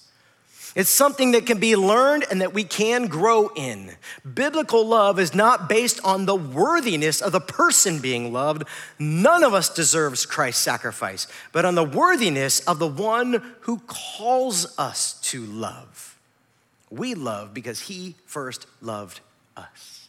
It's 0.76 0.90
something 0.90 1.30
that 1.30 1.46
can 1.46 1.58
be 1.58 1.74
learned 1.74 2.26
and 2.30 2.42
that 2.42 2.52
we 2.52 2.62
can 2.62 3.06
grow 3.06 3.48
in. 3.56 3.92
Biblical 4.34 4.86
love 4.86 5.18
is 5.18 5.34
not 5.34 5.70
based 5.70 5.98
on 6.04 6.26
the 6.26 6.36
worthiness 6.36 7.22
of 7.22 7.32
the 7.32 7.40
person 7.40 7.98
being 7.98 8.30
loved. 8.30 8.64
None 8.98 9.42
of 9.42 9.54
us 9.54 9.70
deserves 9.72 10.26
Christ's 10.26 10.62
sacrifice, 10.62 11.28
but 11.50 11.64
on 11.64 11.76
the 11.76 11.82
worthiness 11.82 12.60
of 12.60 12.78
the 12.78 12.86
one 12.86 13.54
who 13.60 13.80
calls 13.86 14.78
us 14.78 15.18
to 15.22 15.40
love. 15.46 16.18
We 16.90 17.14
love 17.14 17.54
because 17.54 17.80
he 17.80 18.14
first 18.26 18.66
loved 18.82 19.20
us. 19.56 20.08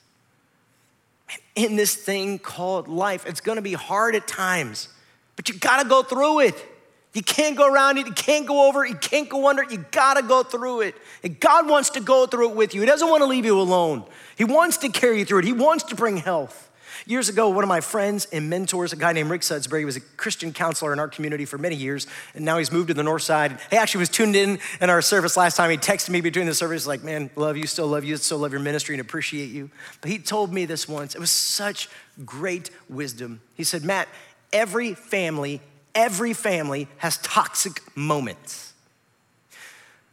in 1.55 1.77
this 1.77 1.95
thing 1.95 2.39
called 2.39 2.89
life, 2.89 3.25
it's 3.25 3.41
gonna 3.41 3.61
be 3.61 3.73
hard 3.73 4.15
at 4.15 4.27
times, 4.27 4.89
but 5.37 5.47
you 5.47 5.55
gotta 5.55 5.87
go 5.87 6.03
through 6.03 6.41
it. 6.41 6.76
You 7.13 7.23
can't 7.23 7.57
go 7.57 7.71
around 7.71 7.97
it, 7.97 8.05
you 8.05 8.13
can't 8.13 8.45
go 8.45 8.67
over 8.67 8.85
it, 8.85 8.89
you 8.89 8.95
can't 8.95 9.27
go 9.27 9.47
under 9.47 9.63
it, 9.63 9.71
you 9.71 9.83
gotta 9.91 10.21
go 10.21 10.43
through 10.43 10.81
it. 10.81 10.95
And 11.23 11.39
God 11.39 11.67
wants 11.67 11.89
to 11.91 11.99
go 11.99 12.27
through 12.27 12.49
it 12.49 12.55
with 12.55 12.75
you. 12.75 12.81
He 12.81 12.87
doesn't 12.87 13.09
want 13.09 13.21
to 13.21 13.25
leave 13.25 13.45
you 13.45 13.59
alone. 13.59 14.03
He 14.37 14.43
wants 14.43 14.77
to 14.77 14.89
carry 14.89 15.19
you 15.19 15.25
through 15.25 15.39
it, 15.39 15.45
He 15.45 15.53
wants 15.53 15.83
to 15.85 15.95
bring 15.95 16.17
health. 16.17 16.67
Years 17.05 17.29
ago, 17.29 17.49
one 17.49 17.63
of 17.63 17.69
my 17.69 17.79
friends 17.79 18.27
and 18.33 18.49
mentors, 18.49 18.91
a 18.91 18.97
guy 18.97 19.13
named 19.13 19.29
Rick 19.29 19.41
Sudsbury, 19.41 19.85
was 19.85 19.95
a 19.95 20.01
Christian 20.01 20.51
counselor 20.51 20.91
in 20.91 20.99
our 20.99 21.07
community 21.07 21.45
for 21.45 21.57
many 21.57 21.75
years, 21.75 22.05
and 22.33 22.43
now 22.43 22.57
he's 22.57 22.71
moved 22.71 22.89
to 22.89 22.93
the 22.93 23.03
north 23.03 23.21
side. 23.21 23.59
He 23.69 23.77
actually 23.77 23.99
was 23.99 24.09
tuned 24.09 24.35
in 24.35 24.59
in 24.81 24.89
our 24.89 25.01
service 25.01 25.37
last 25.37 25.55
time. 25.55 25.69
He 25.69 25.77
texted 25.77 26.09
me 26.09 26.19
between 26.19 26.47
the 26.47 26.53
service, 26.53 26.85
like, 26.85 27.03
man, 27.03 27.29
love 27.35 27.55
you, 27.55 27.65
still 27.65 27.87
love 27.87 28.03
you, 28.03 28.17
still 28.17 28.39
love 28.39 28.51
your 28.51 28.61
ministry 28.61 28.95
and 28.95 29.01
appreciate 29.01 29.51
you. 29.51 29.69
But 30.01 30.11
he 30.11 30.17
told 30.17 30.51
me 30.53 30.65
this 30.65 30.87
once. 30.87 31.15
It 31.15 31.19
was 31.19 31.31
such 31.31 31.87
great 32.25 32.71
wisdom. 32.89 33.41
He 33.55 33.63
said, 33.63 33.85
Matt, 33.85 34.09
every 34.51 34.93
family 34.93 35.61
every 35.97 36.31
family 36.31 36.87
has 36.97 37.17
toxic 37.17 37.81
moments. 37.97 38.71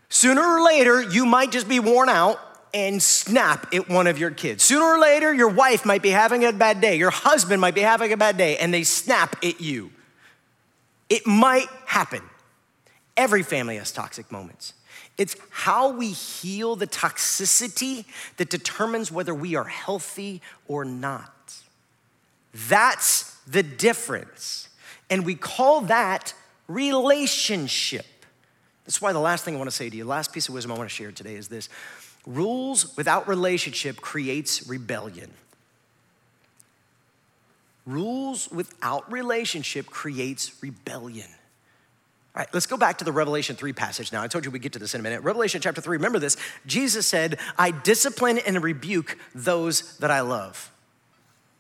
Sooner 0.08 0.40
or 0.40 0.64
later, 0.64 1.02
you 1.02 1.26
might 1.26 1.52
just 1.52 1.68
be 1.68 1.78
worn 1.78 2.08
out 2.08 2.40
and 2.72 3.00
snap 3.00 3.72
at 3.72 3.88
one 3.88 4.06
of 4.08 4.18
your 4.18 4.30
kids. 4.30 4.64
Sooner 4.64 4.84
or 4.84 4.98
later, 4.98 5.32
your 5.32 5.50
wife 5.50 5.84
might 5.84 6.02
be 6.02 6.10
having 6.10 6.44
a 6.44 6.52
bad 6.52 6.80
day, 6.80 6.96
your 6.96 7.10
husband 7.10 7.60
might 7.60 7.74
be 7.74 7.82
having 7.82 8.12
a 8.12 8.16
bad 8.16 8.36
day, 8.36 8.56
and 8.56 8.72
they 8.72 8.82
snap 8.82 9.36
at 9.44 9.60
you. 9.60 9.92
It 11.08 11.26
might 11.26 11.68
happen. 11.86 12.22
Every 13.16 13.42
family 13.42 13.76
has 13.76 13.92
toxic 13.92 14.32
moments. 14.32 14.72
It's 15.18 15.36
how 15.50 15.90
we 15.90 16.08
heal 16.08 16.74
the 16.74 16.88
toxicity 16.88 18.04
that 18.38 18.50
determines 18.50 19.12
whether 19.12 19.34
we 19.34 19.54
are 19.54 19.64
healthy 19.64 20.40
or 20.66 20.84
not. 20.84 21.30
That's 22.68 23.34
the 23.46 23.62
difference. 23.62 24.68
And 25.14 25.24
we 25.24 25.36
call 25.36 25.82
that 25.82 26.34
relationship. 26.66 28.04
That's 28.84 29.00
why 29.00 29.12
the 29.12 29.20
last 29.20 29.44
thing 29.44 29.54
I 29.54 29.58
want 29.58 29.70
to 29.70 29.76
say 29.76 29.88
to 29.88 29.96
you, 29.96 30.04
last 30.04 30.32
piece 30.32 30.48
of 30.48 30.54
wisdom 30.54 30.72
I 30.72 30.76
want 30.76 30.90
to 30.90 30.94
share 30.94 31.12
today 31.12 31.36
is 31.36 31.46
this 31.46 31.68
rules 32.26 32.96
without 32.96 33.28
relationship 33.28 34.00
creates 34.00 34.66
rebellion. 34.66 35.30
Rules 37.86 38.50
without 38.50 39.12
relationship 39.12 39.86
creates 39.86 40.60
rebellion. 40.60 41.28
All 42.34 42.40
right, 42.40 42.48
let's 42.52 42.66
go 42.66 42.76
back 42.76 42.98
to 42.98 43.04
the 43.04 43.12
Revelation 43.12 43.54
3 43.54 43.72
passage 43.72 44.10
now. 44.10 44.20
I 44.20 44.26
told 44.26 44.44
you 44.44 44.50
we'd 44.50 44.62
get 44.62 44.72
to 44.72 44.80
this 44.80 44.94
in 44.94 45.00
a 45.00 45.04
minute. 45.04 45.22
Revelation 45.22 45.60
chapter 45.60 45.80
3, 45.80 45.98
remember 45.98 46.18
this. 46.18 46.36
Jesus 46.66 47.06
said, 47.06 47.38
I 47.56 47.70
discipline 47.70 48.38
and 48.38 48.60
rebuke 48.60 49.16
those 49.32 49.96
that 49.98 50.10
I 50.10 50.22
love. 50.22 50.72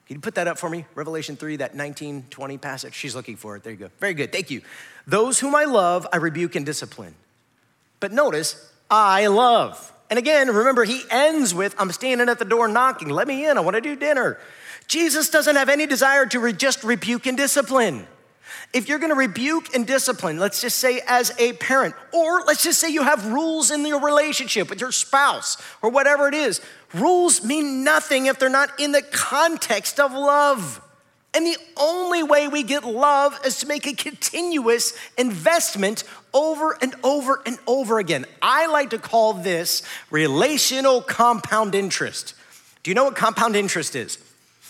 Can 0.06 0.16
you 0.16 0.20
put 0.20 0.34
that 0.34 0.46
up 0.46 0.58
for 0.58 0.68
me? 0.68 0.84
Revelation 0.94 1.36
3, 1.36 1.56
that 1.56 1.74
19, 1.74 2.26
20 2.28 2.58
passage. 2.58 2.94
She's 2.94 3.14
looking 3.14 3.36
for 3.36 3.56
it. 3.56 3.62
There 3.62 3.72
you 3.72 3.78
go. 3.78 3.90
Very 4.00 4.14
good. 4.14 4.32
Thank 4.32 4.50
you. 4.50 4.60
Those 5.06 5.40
whom 5.40 5.54
I 5.54 5.64
love, 5.64 6.06
I 6.12 6.18
rebuke 6.18 6.56
and 6.56 6.66
discipline. 6.66 7.14
But 8.00 8.12
notice, 8.12 8.70
I 8.90 9.28
love. 9.28 9.92
And 10.10 10.18
again, 10.18 10.48
remember, 10.48 10.84
he 10.84 11.02
ends 11.10 11.54
with, 11.54 11.74
I'm 11.78 11.90
standing 11.90 12.28
at 12.28 12.38
the 12.38 12.44
door 12.44 12.68
knocking. 12.68 13.08
Let 13.08 13.26
me 13.26 13.46
in. 13.46 13.56
I 13.56 13.60
want 13.60 13.76
to 13.76 13.80
do 13.80 13.96
dinner. 13.96 14.38
Jesus 14.86 15.30
doesn't 15.30 15.56
have 15.56 15.70
any 15.70 15.86
desire 15.86 16.26
to 16.26 16.38
re- 16.38 16.52
just 16.52 16.84
rebuke 16.84 17.26
and 17.26 17.36
discipline. 17.36 18.06
If 18.72 18.88
you're 18.88 18.98
going 18.98 19.10
to 19.10 19.16
rebuke 19.16 19.74
and 19.74 19.86
discipline, 19.86 20.38
let's 20.38 20.60
just 20.60 20.78
say 20.78 21.00
as 21.06 21.32
a 21.38 21.52
parent, 21.54 21.94
or 22.12 22.42
let's 22.42 22.62
just 22.62 22.80
say 22.80 22.90
you 22.90 23.02
have 23.02 23.26
rules 23.26 23.70
in 23.70 23.86
your 23.86 24.00
relationship 24.00 24.70
with 24.70 24.80
your 24.80 24.92
spouse 24.92 25.56
or 25.82 25.90
whatever 25.90 26.28
it 26.28 26.34
is, 26.34 26.60
Rules 26.94 27.44
mean 27.44 27.82
nothing 27.82 28.26
if 28.26 28.38
they're 28.38 28.48
not 28.48 28.78
in 28.78 28.92
the 28.92 29.02
context 29.02 29.98
of 29.98 30.12
love. 30.12 30.80
And 31.34 31.44
the 31.44 31.56
only 31.76 32.22
way 32.22 32.46
we 32.46 32.62
get 32.62 32.84
love 32.84 33.38
is 33.44 33.58
to 33.58 33.66
make 33.66 33.88
a 33.88 33.92
continuous 33.92 34.96
investment 35.18 36.04
over 36.32 36.78
and 36.80 36.94
over 37.02 37.42
and 37.44 37.58
over 37.66 37.98
again. 37.98 38.24
I 38.40 38.68
like 38.68 38.90
to 38.90 38.98
call 38.98 39.34
this 39.34 39.82
relational 40.12 41.02
compound 41.02 41.74
interest. 41.74 42.34
Do 42.84 42.92
you 42.92 42.94
know 42.94 43.04
what 43.04 43.16
compound 43.16 43.56
interest 43.56 43.96
is? 43.96 44.18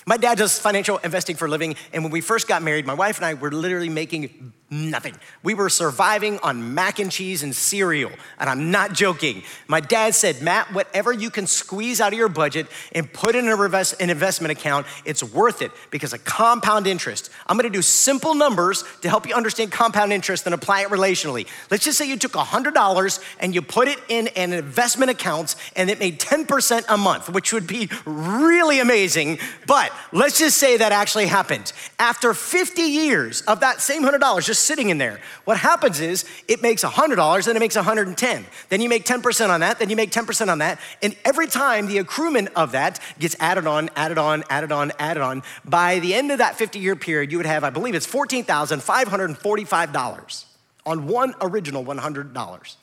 My 0.07 0.17
dad 0.17 0.39
does 0.39 0.59
financial 0.59 0.99
investing 0.99 1.37
for 1.37 1.47
a 1.47 1.49
living, 1.49 1.77
and 1.93 2.03
when 2.03 2.13
we 2.13 2.21
first 2.21 2.47
got 2.47 2.63
married, 2.63 2.87
my 2.87 2.95
wife 2.95 3.17
and 3.17 3.25
I 3.25 3.35
were 3.35 3.51
literally 3.51 3.89
making 3.89 4.53
nothing. 4.75 5.15
We 5.43 5.55
were 5.55 5.69
surviving 5.69 6.39
on 6.41 6.75
mac 6.75 6.99
and 6.99 7.11
cheese 7.11 7.43
and 7.43 7.55
cereal, 7.55 8.11
and 8.39 8.51
I'm 8.51 8.71
not 8.71 8.93
joking. 8.93 9.43
My 9.69 9.81
dad 9.81 10.15
said, 10.15 10.43
Matt, 10.43 10.73
whatever 10.75 11.13
you 11.13 11.31
can 11.31 11.47
squeeze 11.47 12.01
out 12.01 12.13
of 12.13 12.19
your 12.19 12.29
budget 12.29 12.67
and 12.93 13.11
put 13.13 13.37
in 13.37 13.49
an 13.49 14.11
investment 14.11 14.53
account, 14.53 14.87
it's 15.05 15.23
worth 15.23 15.63
it 15.63 15.71
because 15.91 16.13
of 16.13 16.25
compound 16.25 16.87
interest. 16.87 17.31
I'm 17.47 17.57
gonna 17.57 17.71
do 17.71 17.83
simple 17.83 18.35
numbers 18.35 18.85
to 19.03 19.09
help 19.09 19.29
you 19.29 19.35
understand 19.35 19.71
compound 19.71 20.13
interest 20.13 20.47
and 20.47 20.55
apply 20.55 20.83
it 20.83 20.89
relationally. 20.89 21.47
Let's 21.71 21.85
just 21.85 21.97
say 21.97 22.09
you 22.09 22.17
took 22.17 22.33
$100 22.33 23.25
and 23.41 23.55
you 23.55 23.63
put 23.63 23.89
it 23.89 23.99
in 24.09 24.29
an 24.29 24.53
investment 24.53 25.11
account 25.11 25.55
and 25.77 25.89
it 25.89 25.99
made 25.99 26.19
10% 26.19 26.85
a 26.89 26.97
month, 26.97 27.29
which 27.29 27.53
would 27.53 27.67
be 27.67 27.89
really 28.05 28.81
amazing. 28.81 29.39
But 29.67 29.93
let's 30.13 30.39
just 30.39 30.59
say 30.59 30.79
that 30.79 30.93
actually 30.93 31.27
happened. 31.27 31.73
After 31.99 32.35
50 32.35 32.83
years 32.83 33.43
of 33.43 33.61
that 33.61 33.81
same 33.81 34.03
$100, 34.03 34.45
just 34.45 34.64
sitting 34.65 34.91
in 34.91 34.99
there. 34.99 35.21
What 35.45 35.59
happens 35.59 36.01
is 36.01 36.25
it 36.49 36.61
makes 36.63 36.83
$100, 36.83 37.45
then 37.45 37.57
it 37.57 37.61
makes 37.61 37.77
110. 37.77 38.47
Then 38.69 38.81
you 38.81 38.89
make 38.89 39.05
10% 39.05 39.51
on 39.51 39.61
that, 39.61 39.79
then 39.79 39.91
you 39.91 39.97
make 39.97 40.11
10% 40.11 40.49
on 40.49 40.59
that. 40.59 40.81
And 41.03 41.15
every 41.25 41.47
time 41.47 41.87
the 41.87 41.99
accruement 41.99 42.53
of 42.55 42.73
that 42.73 42.99
gets 43.19 43.37
added 43.39 43.67
on, 43.67 43.91
added 43.97 44.19
on, 44.19 44.45
added 44.51 44.73
on, 44.73 44.93
added 44.99 45.23
on, 45.23 45.43
by 45.65 45.99
the 45.99 46.15
end 46.15 46.31
of 46.31 46.39
that 46.39 46.57
50 46.57 46.79
year 46.79 46.97
period, 46.97 47.31
you 47.31 47.37
would 47.39 47.47
have, 47.47 47.65
I 47.65 47.71
believe 47.71 47.95
it's 47.95 48.07
$14,545 48.07 50.45
on 50.87 51.07
one 51.07 51.35
original 51.41 51.83
$100. 51.85 52.77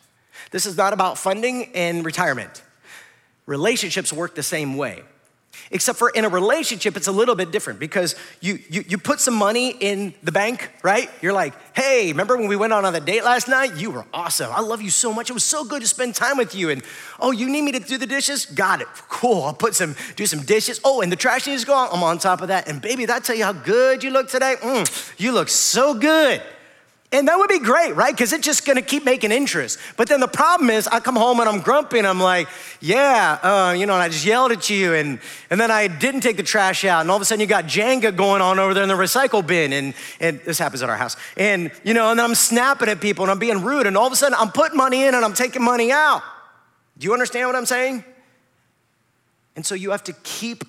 This 0.52 0.66
is 0.66 0.78
not 0.78 0.94
about 0.94 1.18
funding 1.18 1.76
and 1.76 2.06
retirement. 2.06 2.64
Relationships 3.46 4.14
work 4.14 4.36
the 4.36 4.44
same 4.44 4.78
way. 4.78 5.04
Except 5.70 6.00
for 6.00 6.10
in 6.10 6.26
a 6.26 6.30
relationship, 6.30 6.98
it's 6.98 7.08
a 7.08 7.12
little 7.12 7.36
bit 7.36 7.52
different 7.52 7.80
because 7.80 8.16
you, 8.40 8.60
you, 8.70 8.84
you 8.88 8.98
put 8.98 9.20
some 9.20 9.36
money 9.36 9.76
in 9.80 10.14
the 10.24 10.32
bank, 10.32 10.72
right? 10.84 11.10
You're 11.22 11.34
like, 11.34 11.54
hey, 11.76 12.08
remember 12.08 12.38
when 12.38 12.48
we 12.48 12.56
went 12.56 12.74
on, 12.74 12.86
on 12.86 12.94
the 12.94 13.00
date 13.00 13.24
last 13.24 13.48
night? 13.48 13.76
You 13.78 13.92
were 13.92 14.06
awesome. 14.14 14.52
I 14.52 14.62
love 14.62 14.82
you 14.82 14.90
so 14.90 15.14
much. 15.14 15.30
It 15.30 15.34
was 15.34 15.44
so 15.44 15.64
good 15.64 15.82
to 15.82 15.88
spend 15.88 16.16
time 16.16 16.38
with 16.38 16.56
you. 16.56 16.70
And 16.70 16.84
oh, 17.20 17.32
you 17.32 17.50
need 17.50 17.62
me 17.62 17.72
to 17.74 17.80
do 17.80 17.98
the 17.98 18.08
dishes? 18.08 18.46
Got 18.46 18.82
it. 18.82 18.88
Cool. 19.08 19.44
I'll 19.44 19.54
put 19.54 19.76
some, 19.76 19.96
do 20.16 20.26
some 20.26 20.42
dishes. 20.42 20.82
Oh, 20.84 21.02
and 21.02 21.12
the 21.12 21.16
trash 21.16 21.48
needs 21.48 21.62
to 21.62 21.68
go. 21.68 21.90
I'm 21.92 22.04
on 22.04 22.18
top 22.18 22.42
of 22.42 22.48
that. 22.48 22.68
And 22.68 22.82
baby, 22.82 23.06
that 23.06 23.24
tell 23.24 23.36
you 23.36 23.44
how 23.44 23.54
good 23.54 24.04
you 24.04 24.10
look 24.10 24.30
today? 24.30 24.56
Mm, 24.62 25.20
you 25.20 25.32
look 25.32 25.50
so 25.50 25.94
good. 25.94 26.42
And 27.14 27.28
that 27.28 27.38
would 27.38 27.50
be 27.50 27.60
great, 27.60 27.94
right? 27.94 28.14
Because 28.14 28.32
it's 28.32 28.46
just 28.46 28.66
gonna 28.66 28.82
keep 28.82 29.04
making 29.04 29.34
interest. 29.34 29.78
But 29.98 30.08
then 30.08 30.22
the 30.22 30.30
problem 30.30 30.70
is, 30.70 30.88
I 30.88 31.02
come 31.02 31.18
home 31.18 31.42
and 31.42 31.50
I'm 31.50 31.60
grumpy 31.60 31.98
and 31.98 32.08
I'm 32.08 32.22
like, 32.22 32.48
yeah, 32.80 33.38
uh, 33.44 33.74
you 33.74 33.86
know, 33.86 33.94
and 33.94 34.02
I 34.02 34.08
just 34.08 34.26
yelled 34.26 34.54
at 34.54 34.70
you 34.70 34.94
and, 34.94 35.20
and 35.50 35.60
then 35.60 35.72
I 35.72 35.88
didn't 35.88 36.22
take 36.22 36.38
the 36.38 36.44
trash 36.44 36.86
out. 36.86 37.02
And 37.02 37.12
all 37.12 37.18
of 37.18 37.22
a 37.22 37.26
sudden 37.26 37.42
you 37.42 37.48
got 37.48 37.66
Jenga 37.66 38.16
going 38.16 38.42
on 38.42 38.60
over 38.60 38.74
there 38.74 38.84
in 38.84 38.88
the 38.88 38.96
recycle 38.96 39.46
bin. 39.46 39.74
And, 39.74 39.94
and 40.22 40.40
this 40.46 40.58
happens 40.58 40.84
at 40.84 40.90
our 40.90 40.96
house. 40.96 41.18
And, 41.36 41.70
you 41.84 41.94
know, 41.94 42.12
and 42.12 42.20
then 42.20 42.26
I'm 42.26 42.36
snapping 42.36 42.88
at 42.88 43.02
people 43.02 43.26
and 43.26 43.32
I'm 43.32 43.40
being 43.40 43.62
rude. 43.62 43.88
And 43.88 43.98
all 43.98 44.08
of 44.08 44.14
a 44.14 44.16
sudden 44.16 44.38
I'm 44.40 44.52
putting 44.52 44.78
money 44.78 45.04
in 45.04 45.14
and 45.14 45.26
I'm 45.26 45.34
taking 45.34 45.64
money 45.64 45.92
out. 45.92 46.24
Do 46.98 47.06
you 47.06 47.14
understand 47.14 47.48
what 47.48 47.58
I'm 47.58 47.66
saying? 47.66 48.06
And 49.58 49.66
so 49.66 49.76
you 49.76 49.92
have 49.92 50.04
to 50.06 50.14
keep 50.24 50.64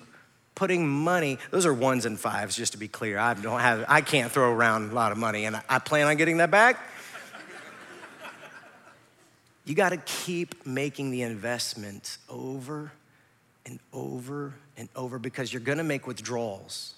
putting 0.55 0.87
money, 0.87 1.37
those 1.51 1.65
are 1.65 1.73
ones 1.73 2.05
and 2.05 2.19
fives, 2.19 2.55
just 2.55 2.73
to 2.73 2.77
be 2.77 2.87
clear. 2.87 3.17
I 3.17 3.33
don't 3.33 3.59
have, 3.59 3.85
I 3.87 4.01
can't 4.01 4.31
throw 4.31 4.51
around 4.51 4.91
a 4.91 4.95
lot 4.95 5.11
of 5.11 5.17
money, 5.17 5.45
and 5.45 5.61
I 5.67 5.79
plan 5.79 6.07
on 6.07 6.15
getting 6.17 6.37
that 6.37 6.51
back. 6.51 6.79
you 9.65 9.75
got 9.75 9.89
to 9.89 9.97
keep 9.97 10.65
making 10.65 11.11
the 11.11 11.21
investment 11.21 12.17
over 12.29 12.91
and 13.65 13.79
over 13.91 14.53
and 14.77 14.89
over 14.95 15.19
because 15.19 15.53
you're 15.53 15.61
going 15.61 15.77
to 15.77 15.83
make 15.83 16.05
withdrawals. 16.05 16.95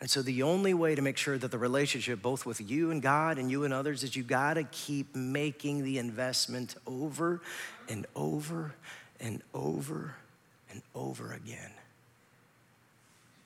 And 0.00 0.08
so, 0.08 0.22
the 0.22 0.44
only 0.44 0.74
way 0.74 0.94
to 0.94 1.02
make 1.02 1.16
sure 1.16 1.36
that 1.38 1.50
the 1.50 1.58
relationship, 1.58 2.22
both 2.22 2.46
with 2.46 2.60
you 2.60 2.92
and 2.92 3.02
God 3.02 3.36
and 3.36 3.50
you 3.50 3.64
and 3.64 3.74
others, 3.74 4.04
is 4.04 4.14
you 4.14 4.22
got 4.22 4.54
to 4.54 4.62
keep 4.62 5.16
making 5.16 5.82
the 5.82 5.98
investment 5.98 6.76
over 6.86 7.40
and 7.88 8.06
over 8.14 8.74
and 9.18 9.42
over 9.52 10.14
and 10.70 10.82
over 10.94 11.32
again. 11.32 11.70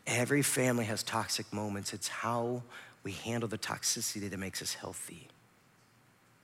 Every 0.06 0.42
family 0.42 0.84
has 0.86 1.02
toxic 1.02 1.52
moments. 1.52 1.92
It's 1.92 2.08
how 2.08 2.62
we 3.04 3.12
handle 3.12 3.48
the 3.48 3.58
toxicity 3.58 4.28
that 4.28 4.38
makes 4.38 4.62
us 4.62 4.74
healthy. 4.74 5.28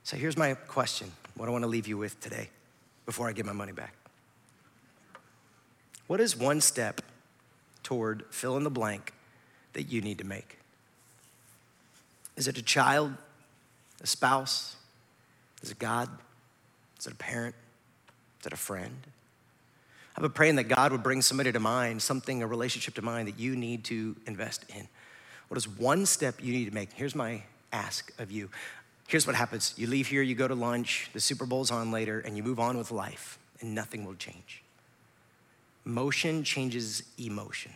So 0.04 0.16
here's 0.16 0.36
my 0.36 0.54
question 0.54 1.12
what 1.36 1.48
I 1.48 1.52
want 1.52 1.62
to 1.64 1.68
leave 1.68 1.86
you 1.86 1.96
with 1.96 2.18
today 2.20 2.48
before 3.06 3.28
I 3.28 3.32
get 3.32 3.46
my 3.46 3.52
money 3.52 3.72
back. 3.72 3.94
What 6.06 6.20
is 6.20 6.36
one 6.36 6.60
step 6.60 7.02
toward 7.82 8.24
fill 8.30 8.56
in 8.56 8.64
the 8.64 8.70
blank 8.70 9.12
that 9.74 9.84
you 9.84 10.00
need 10.00 10.18
to 10.18 10.24
make? 10.24 10.58
Is 12.36 12.48
it 12.48 12.56
a 12.56 12.62
child, 12.62 13.12
a 14.00 14.06
spouse? 14.06 14.76
Is 15.62 15.70
it 15.70 15.78
God? 15.78 16.08
Is 16.98 17.06
it 17.06 17.12
a 17.12 17.16
parent? 17.16 17.54
Is 18.40 18.46
it 18.46 18.52
a 18.52 18.56
friend? 18.56 18.96
I've 20.18 20.22
been 20.22 20.32
praying 20.32 20.56
that 20.56 20.64
God 20.64 20.90
would 20.90 21.04
bring 21.04 21.22
somebody 21.22 21.52
to 21.52 21.60
mind, 21.60 22.02
something, 22.02 22.42
a 22.42 22.46
relationship 22.48 22.94
to 22.94 23.02
mind 23.02 23.28
that 23.28 23.38
you 23.38 23.54
need 23.54 23.84
to 23.84 24.16
invest 24.26 24.64
in. 24.74 24.88
What 25.46 25.56
is 25.56 25.68
one 25.68 26.06
step 26.06 26.42
you 26.42 26.52
need 26.52 26.64
to 26.64 26.74
make? 26.74 26.92
Here's 26.92 27.14
my 27.14 27.44
ask 27.72 28.12
of 28.18 28.32
you. 28.32 28.50
Here's 29.06 29.28
what 29.28 29.36
happens 29.36 29.74
you 29.76 29.86
leave 29.86 30.08
here, 30.08 30.20
you 30.20 30.34
go 30.34 30.48
to 30.48 30.56
lunch, 30.56 31.08
the 31.12 31.20
Super 31.20 31.46
Bowl's 31.46 31.70
on 31.70 31.92
later, 31.92 32.18
and 32.18 32.36
you 32.36 32.42
move 32.42 32.58
on 32.58 32.76
with 32.76 32.90
life, 32.90 33.38
and 33.60 33.76
nothing 33.76 34.04
will 34.04 34.16
change. 34.16 34.64
Motion 35.84 36.42
changes 36.42 37.04
emotion. 37.16 37.70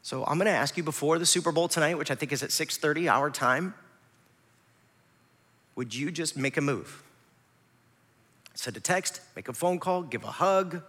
So 0.00 0.24
I'm 0.24 0.38
gonna 0.38 0.48
ask 0.48 0.78
you 0.78 0.82
before 0.82 1.18
the 1.18 1.26
Super 1.26 1.52
Bowl 1.52 1.68
tonight, 1.68 1.98
which 1.98 2.10
I 2.10 2.14
think 2.14 2.32
is 2.32 2.42
at 2.42 2.50
6:30 2.50 3.10
our 3.10 3.30
time, 3.30 3.74
would 5.76 5.94
you 5.94 6.10
just 6.10 6.34
make 6.34 6.56
a 6.56 6.62
move? 6.62 7.02
Send 8.54 8.78
a 8.78 8.80
text, 8.80 9.20
make 9.36 9.48
a 9.48 9.52
phone 9.52 9.78
call, 9.78 10.00
give 10.00 10.24
a 10.24 10.32
hug, 10.32 10.82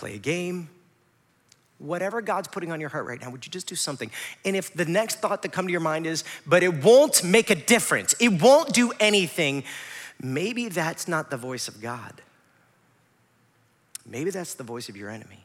play 0.00 0.14
a 0.14 0.18
game, 0.18 0.70
whatever 1.78 2.20
God's 2.22 2.48
putting 2.48 2.72
on 2.72 2.80
your 2.80 2.88
heart 2.88 3.06
right 3.06 3.20
now, 3.20 3.30
would 3.30 3.44
you 3.44 3.52
just 3.52 3.66
do 3.66 3.74
something? 3.74 4.10
And 4.44 4.56
if 4.56 4.72
the 4.72 4.86
next 4.86 5.20
thought 5.20 5.42
that 5.42 5.52
come 5.52 5.66
to 5.66 5.72
your 5.72 5.80
mind 5.80 6.06
is, 6.06 6.24
but 6.46 6.62
it 6.62 6.82
won't 6.82 7.22
make 7.22 7.50
a 7.50 7.54
difference, 7.54 8.14
it 8.18 8.40
won't 8.40 8.72
do 8.72 8.92
anything, 8.98 9.64
maybe 10.22 10.68
that's 10.68 11.06
not 11.06 11.30
the 11.30 11.36
voice 11.36 11.68
of 11.68 11.80
God. 11.80 12.22
Maybe 14.06 14.30
that's 14.30 14.54
the 14.54 14.64
voice 14.64 14.88
of 14.88 14.96
your 14.96 15.10
enemy. 15.10 15.44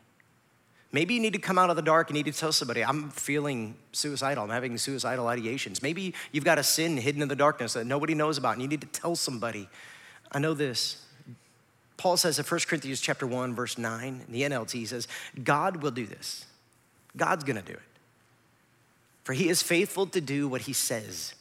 Maybe 0.91 1.13
you 1.13 1.19
need 1.19 1.33
to 1.33 1.39
come 1.39 1.57
out 1.57 1.69
of 1.69 1.75
the 1.75 1.81
dark 1.81 2.09
and 2.09 2.15
need 2.15 2.25
to 2.25 2.31
tell 2.31 2.53
somebody, 2.53 2.83
I'm 2.83 3.09
feeling 3.09 3.75
suicidal, 3.91 4.45
I'm 4.45 4.49
having 4.49 4.77
suicidal 4.77 5.25
ideations. 5.25 5.83
Maybe 5.83 6.13
you've 6.31 6.45
got 6.45 6.57
a 6.57 6.63
sin 6.63 6.95
hidden 6.95 7.21
in 7.21 7.27
the 7.27 7.35
darkness 7.35 7.73
that 7.73 7.85
nobody 7.85 8.15
knows 8.15 8.37
about 8.37 8.53
and 8.53 8.61
you 8.61 8.67
need 8.69 8.81
to 8.81 8.87
tell 8.87 9.15
somebody. 9.15 9.67
I 10.31 10.39
know 10.39 10.53
this 10.53 11.04
Paul 11.97 12.17
says 12.17 12.39
in 12.39 12.45
1 12.45 12.59
Corinthians 12.67 12.99
chapter 12.99 13.25
1, 13.25 13.55
verse 13.55 13.77
9, 13.77 14.23
in 14.27 14.33
the 14.33 14.41
NLT, 14.41 14.71
he 14.71 14.85
says, 14.85 15.07
God 15.43 15.81
will 15.81 15.91
do 15.91 16.05
this. 16.05 16.45
God's 17.15 17.43
gonna 17.43 17.61
do 17.61 17.73
it. 17.73 17.79
For 19.23 19.33
he 19.33 19.49
is 19.49 19.63
faithful 19.63 20.05
to 20.07 20.21
do 20.21 20.47
what 20.47 20.61
he 20.61 20.73
says. 20.73 21.33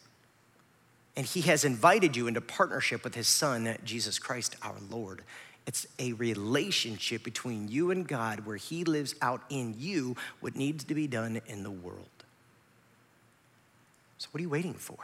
And 1.17 1.27
he 1.27 1.43
has 1.43 1.65
invited 1.65 2.17
you 2.17 2.27
into 2.27 2.41
partnership 2.41 3.05
with 3.05 3.15
his 3.15 3.29
son, 3.29 3.77
Jesus 3.85 4.19
Christ 4.19 4.57
our 4.63 4.77
Lord. 4.91 5.23
It's 5.67 5.87
a 5.99 6.13
relationship 6.15 7.23
between 7.23 7.69
you 7.69 7.91
and 7.91 8.07
God 8.07 8.47
where 8.47 8.57
he 8.57 8.85
lives 8.85 9.15
out 9.23 9.43
in 9.49 9.75
you 9.79 10.17
what 10.41 10.57
needs 10.57 10.85
to 10.85 10.95
be 10.95 11.07
done 11.07 11.41
in 11.47 11.63
the 11.63 11.71
world. 11.71 12.09
So, 14.19 14.29
what 14.31 14.41
are 14.41 14.43
you 14.43 14.51
waiting 14.51 14.75
for? 14.75 14.99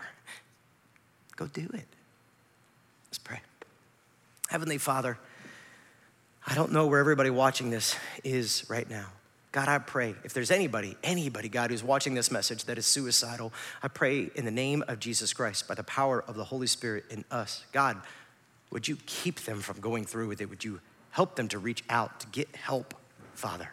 Go 1.36 1.46
do 1.46 1.68
it. 1.72 1.86
Let's 3.08 3.18
pray. 3.18 3.40
Heavenly 4.48 4.78
Father, 4.78 5.18
I 6.46 6.54
don't 6.54 6.72
know 6.72 6.86
where 6.86 7.00
everybody 7.00 7.30
watching 7.30 7.70
this 7.70 7.96
is 8.24 8.64
right 8.68 8.88
now. 8.88 9.06
God, 9.52 9.68
I 9.68 9.78
pray 9.78 10.14
if 10.22 10.32
there's 10.32 10.50
anybody, 10.50 10.96
anybody, 11.02 11.48
God, 11.48 11.70
who's 11.70 11.82
watching 11.82 12.14
this 12.14 12.30
message 12.30 12.64
that 12.64 12.78
is 12.78 12.86
suicidal, 12.86 13.52
I 13.82 13.88
pray 13.88 14.30
in 14.34 14.44
the 14.44 14.50
name 14.50 14.84
of 14.86 15.00
Jesus 15.00 15.32
Christ, 15.32 15.66
by 15.66 15.74
the 15.74 15.82
power 15.82 16.22
of 16.26 16.36
the 16.36 16.44
Holy 16.44 16.68
Spirit 16.68 17.04
in 17.10 17.24
us, 17.30 17.64
God, 17.72 18.00
would 18.70 18.86
you 18.86 18.96
keep 19.06 19.40
them 19.40 19.60
from 19.60 19.80
going 19.80 20.04
through 20.04 20.28
with 20.28 20.40
it? 20.40 20.48
Would 20.48 20.64
you 20.64 20.80
help 21.10 21.34
them 21.34 21.48
to 21.48 21.58
reach 21.58 21.82
out, 21.90 22.20
to 22.20 22.26
get 22.28 22.54
help, 22.54 22.94
Father? 23.34 23.70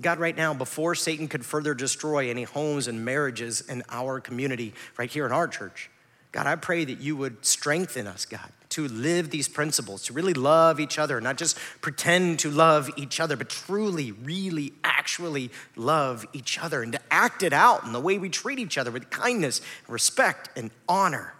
God, 0.00 0.18
right 0.18 0.36
now, 0.36 0.54
before 0.54 0.94
Satan 0.94 1.28
could 1.28 1.44
further 1.44 1.74
destroy 1.74 2.30
any 2.30 2.44
homes 2.44 2.88
and 2.88 3.04
marriages 3.04 3.60
in 3.60 3.82
our 3.88 4.20
community, 4.20 4.74
right 4.96 5.10
here 5.10 5.26
in 5.26 5.32
our 5.32 5.48
church, 5.48 5.90
God, 6.32 6.46
I 6.46 6.56
pray 6.56 6.84
that 6.84 7.00
you 7.00 7.16
would 7.16 7.44
strengthen 7.44 8.06
us, 8.06 8.24
God, 8.24 8.50
to 8.74 8.88
live 8.88 9.30
these 9.30 9.46
principles, 9.46 10.02
to 10.02 10.12
really 10.12 10.34
love 10.34 10.80
each 10.80 10.98
other, 10.98 11.20
not 11.20 11.36
just 11.36 11.56
pretend 11.80 12.40
to 12.40 12.50
love 12.50 12.90
each 12.96 13.20
other, 13.20 13.36
but 13.36 13.48
truly, 13.48 14.10
really, 14.10 14.72
actually 14.82 15.52
love 15.76 16.26
each 16.32 16.58
other 16.58 16.82
and 16.82 16.92
to 16.92 17.00
act 17.08 17.44
it 17.44 17.52
out 17.52 17.84
in 17.84 17.92
the 17.92 18.00
way 18.00 18.18
we 18.18 18.28
treat 18.28 18.58
each 18.58 18.76
other 18.76 18.90
with 18.90 19.10
kindness, 19.10 19.60
respect, 19.86 20.48
and 20.56 20.72
honor. 20.88 21.34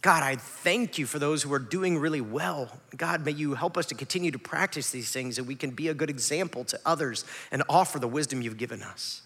God, 0.00 0.22
I 0.22 0.36
thank 0.36 0.96
you 0.96 1.04
for 1.04 1.18
those 1.18 1.42
who 1.42 1.52
are 1.52 1.58
doing 1.58 1.98
really 1.98 2.22
well. 2.22 2.80
God, 2.96 3.26
may 3.26 3.32
you 3.32 3.52
help 3.54 3.76
us 3.76 3.84
to 3.86 3.94
continue 3.94 4.30
to 4.30 4.38
practice 4.38 4.90
these 4.90 5.12
things 5.12 5.36
that 5.36 5.44
we 5.44 5.54
can 5.54 5.72
be 5.72 5.88
a 5.88 5.94
good 5.94 6.08
example 6.08 6.64
to 6.64 6.80
others 6.86 7.26
and 7.52 7.62
offer 7.68 7.98
the 7.98 8.08
wisdom 8.08 8.40
you've 8.40 8.56
given 8.56 8.82
us. 8.82 9.20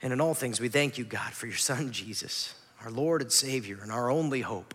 And 0.00 0.12
in 0.12 0.20
all 0.20 0.34
things, 0.34 0.60
we 0.60 0.68
thank 0.68 0.98
you, 0.98 1.04
God, 1.04 1.32
for 1.34 1.46
your 1.46 1.56
Son, 1.56 1.92
Jesus, 1.92 2.54
our 2.82 2.90
Lord 2.90 3.22
and 3.22 3.30
Savior, 3.30 3.78
and 3.80 3.92
our 3.92 4.10
only 4.10 4.40
hope. 4.40 4.74